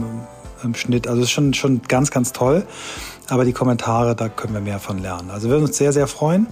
im 0.65 0.75
Schnitt. 0.75 1.07
Also 1.07 1.23
ist 1.23 1.31
schon, 1.31 1.55
schon 1.55 1.83
ganz, 1.83 2.11
ganz 2.11 2.33
toll. 2.33 2.67
Aber 3.29 3.45
die 3.45 3.53
Kommentare, 3.53 4.17
da 4.17 4.29
können 4.29 4.55
wir 4.55 4.61
mehr 4.61 4.79
von 4.79 4.99
lernen. 4.99 5.31
Also 5.31 5.49
wir 5.49 5.53
würden 5.53 5.67
uns 5.67 5.77
sehr, 5.77 5.93
sehr 5.93 6.07
freuen. 6.07 6.47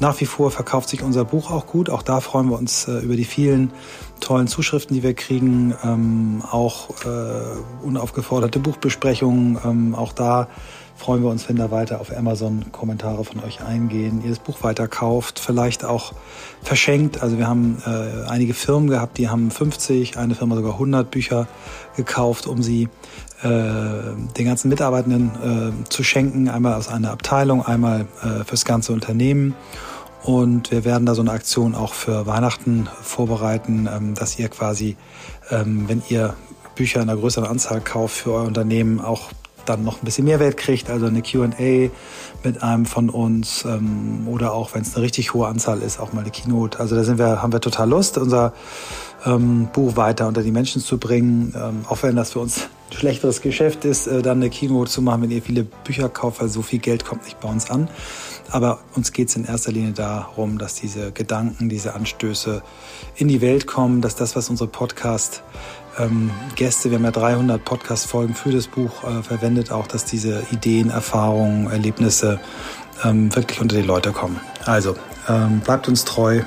Nach 0.00 0.20
wie 0.20 0.26
vor 0.26 0.50
verkauft 0.50 0.88
sich 0.88 1.02
unser 1.02 1.24
Buch 1.24 1.50
auch 1.50 1.66
gut. 1.66 1.88
Auch 1.88 2.02
da 2.02 2.20
freuen 2.20 2.48
wir 2.50 2.58
uns 2.58 2.88
äh, 2.88 2.98
über 2.98 3.16
die 3.16 3.24
vielen 3.24 3.72
tollen 4.20 4.48
Zuschriften, 4.48 4.94
die 4.94 5.02
wir 5.02 5.14
kriegen. 5.14 5.74
Ähm, 5.84 6.42
auch 6.50 6.90
äh, 7.04 7.84
unaufgeforderte 7.86 8.58
Buchbesprechungen. 8.58 9.58
Ähm, 9.64 9.94
auch 9.94 10.12
da 10.12 10.48
freuen 10.96 11.22
wir 11.22 11.30
uns, 11.30 11.48
wenn 11.48 11.56
da 11.56 11.70
weiter 11.70 12.00
auf 12.00 12.16
Amazon 12.16 12.72
Kommentare 12.72 13.24
von 13.24 13.42
euch 13.42 13.62
eingehen, 13.62 14.22
ihr 14.22 14.30
das 14.30 14.38
Buch 14.38 14.62
weiter 14.62 14.88
kauft, 14.88 15.38
vielleicht 15.38 15.84
auch 15.84 16.12
verschenkt. 16.62 17.22
Also 17.22 17.38
wir 17.38 17.46
haben 17.46 17.82
äh, 17.86 18.28
einige 18.28 18.54
Firmen 18.54 18.88
gehabt, 18.88 19.18
die 19.18 19.28
haben 19.28 19.50
50, 19.50 20.18
eine 20.18 20.34
Firma 20.34 20.54
sogar 20.54 20.74
100 20.74 21.10
Bücher 21.10 21.48
gekauft, 21.96 22.46
um 22.46 22.62
sie 22.62 22.88
den 23.48 24.44
ganzen 24.46 24.68
Mitarbeitenden 24.68 25.82
äh, 25.84 25.88
zu 25.90 26.02
schenken. 26.02 26.48
Einmal 26.48 26.74
aus 26.74 26.88
einer 26.88 27.10
Abteilung, 27.10 27.64
einmal 27.64 28.06
äh, 28.22 28.44
fürs 28.44 28.64
ganze 28.64 28.92
Unternehmen. 28.92 29.54
Und 30.24 30.70
wir 30.70 30.86
werden 30.86 31.04
da 31.04 31.14
so 31.14 31.20
eine 31.20 31.32
Aktion 31.32 31.74
auch 31.74 31.92
für 31.92 32.26
Weihnachten 32.26 32.88
vorbereiten, 33.02 33.88
ähm, 33.94 34.14
dass 34.14 34.38
ihr 34.38 34.48
quasi, 34.48 34.96
ähm, 35.50 35.84
wenn 35.86 36.02
ihr 36.08 36.34
Bücher 36.74 37.02
in 37.02 37.10
einer 37.10 37.20
größeren 37.20 37.46
Anzahl 37.46 37.80
kauft 37.82 38.16
für 38.16 38.32
euer 38.32 38.44
Unternehmen, 38.44 39.00
auch 39.00 39.30
dann 39.66 39.84
noch 39.84 40.02
ein 40.02 40.04
bisschen 40.04 40.24
Mehrwert 40.24 40.56
kriegt, 40.56 40.90
also 40.90 41.06
eine 41.06 41.22
QA 41.22 41.90
mit 42.42 42.62
einem 42.62 42.86
von 42.86 43.10
uns 43.10 43.64
ähm, 43.64 44.26
oder 44.26 44.52
auch 44.52 44.74
wenn 44.74 44.82
es 44.82 44.94
eine 44.94 45.04
richtig 45.04 45.34
hohe 45.34 45.46
Anzahl 45.46 45.82
ist, 45.82 46.00
auch 46.00 46.12
mal 46.12 46.22
eine 46.22 46.30
Keynote. 46.30 46.80
Also 46.80 46.96
da 46.96 47.04
sind 47.04 47.18
wir, 47.18 47.42
haben 47.42 47.52
wir 47.52 47.60
total 47.60 47.88
Lust, 47.88 48.18
unser 48.18 48.52
ähm, 49.24 49.68
Buch 49.72 49.96
weiter 49.96 50.28
unter 50.28 50.42
die 50.42 50.52
Menschen 50.52 50.82
zu 50.82 50.98
bringen, 50.98 51.54
ähm, 51.56 51.84
auch 51.88 52.02
wenn 52.02 52.16
das 52.16 52.32
für 52.32 52.40
uns 52.40 52.68
schlechteres 52.98 53.40
Geschäft 53.40 53.84
ist, 53.84 54.06
äh, 54.06 54.22
dann 54.22 54.38
eine 54.38 54.50
Keynote 54.50 54.90
zu 54.90 55.02
machen, 55.02 55.22
wenn 55.22 55.30
ihr 55.30 55.42
viele 55.42 55.64
Bücher 55.64 56.08
kauft, 56.08 56.40
weil 56.40 56.48
so 56.48 56.62
viel 56.62 56.78
Geld 56.78 57.04
kommt 57.04 57.24
nicht 57.24 57.40
bei 57.40 57.48
uns 57.48 57.70
an. 57.70 57.88
Aber 58.50 58.80
uns 58.94 59.12
geht 59.12 59.28
es 59.28 59.36
in 59.36 59.44
erster 59.44 59.72
Linie 59.72 59.92
darum, 59.92 60.58
dass 60.58 60.74
diese 60.74 61.12
Gedanken, 61.12 61.68
diese 61.68 61.94
Anstöße 61.94 62.62
in 63.16 63.28
die 63.28 63.40
Welt 63.40 63.66
kommen, 63.66 64.00
dass 64.00 64.16
das, 64.16 64.36
was 64.36 64.50
unsere 64.50 64.68
Podcast 64.68 65.42
ähm, 65.98 66.30
wir 66.56 66.68
haben 66.68 67.04
ja 67.04 67.10
300 67.10 67.64
Podcast-Folgen 67.64 68.34
für 68.34 68.50
das 68.50 68.66
Buch 68.66 69.04
äh, 69.04 69.22
verwendet, 69.22 69.70
auch 69.70 69.86
dass 69.86 70.04
diese 70.04 70.42
Ideen, 70.50 70.90
Erfahrungen, 70.90 71.70
Erlebnisse 71.70 72.40
ähm, 73.04 73.34
wirklich 73.34 73.60
unter 73.60 73.76
die 73.76 73.82
Leute 73.82 74.12
kommen. 74.12 74.40
Also 74.64 74.96
ähm, 75.28 75.60
bleibt 75.60 75.88
uns 75.88 76.04
treu. 76.04 76.42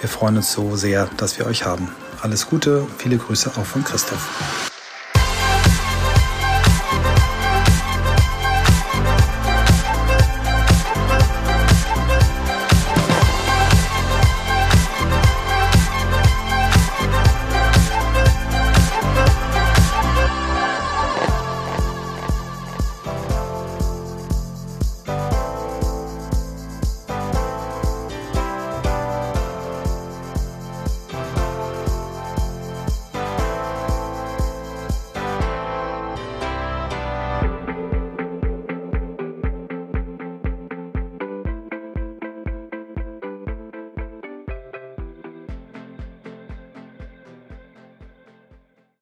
Wir 0.00 0.08
freuen 0.08 0.36
uns 0.36 0.52
so 0.52 0.76
sehr, 0.76 1.08
dass 1.16 1.38
wir 1.38 1.46
euch 1.46 1.64
haben. 1.64 1.88
Alles 2.20 2.48
Gute, 2.48 2.86
viele 2.98 3.16
Grüße 3.16 3.50
auch 3.56 3.64
von 3.64 3.82
Christoph. 3.84 4.71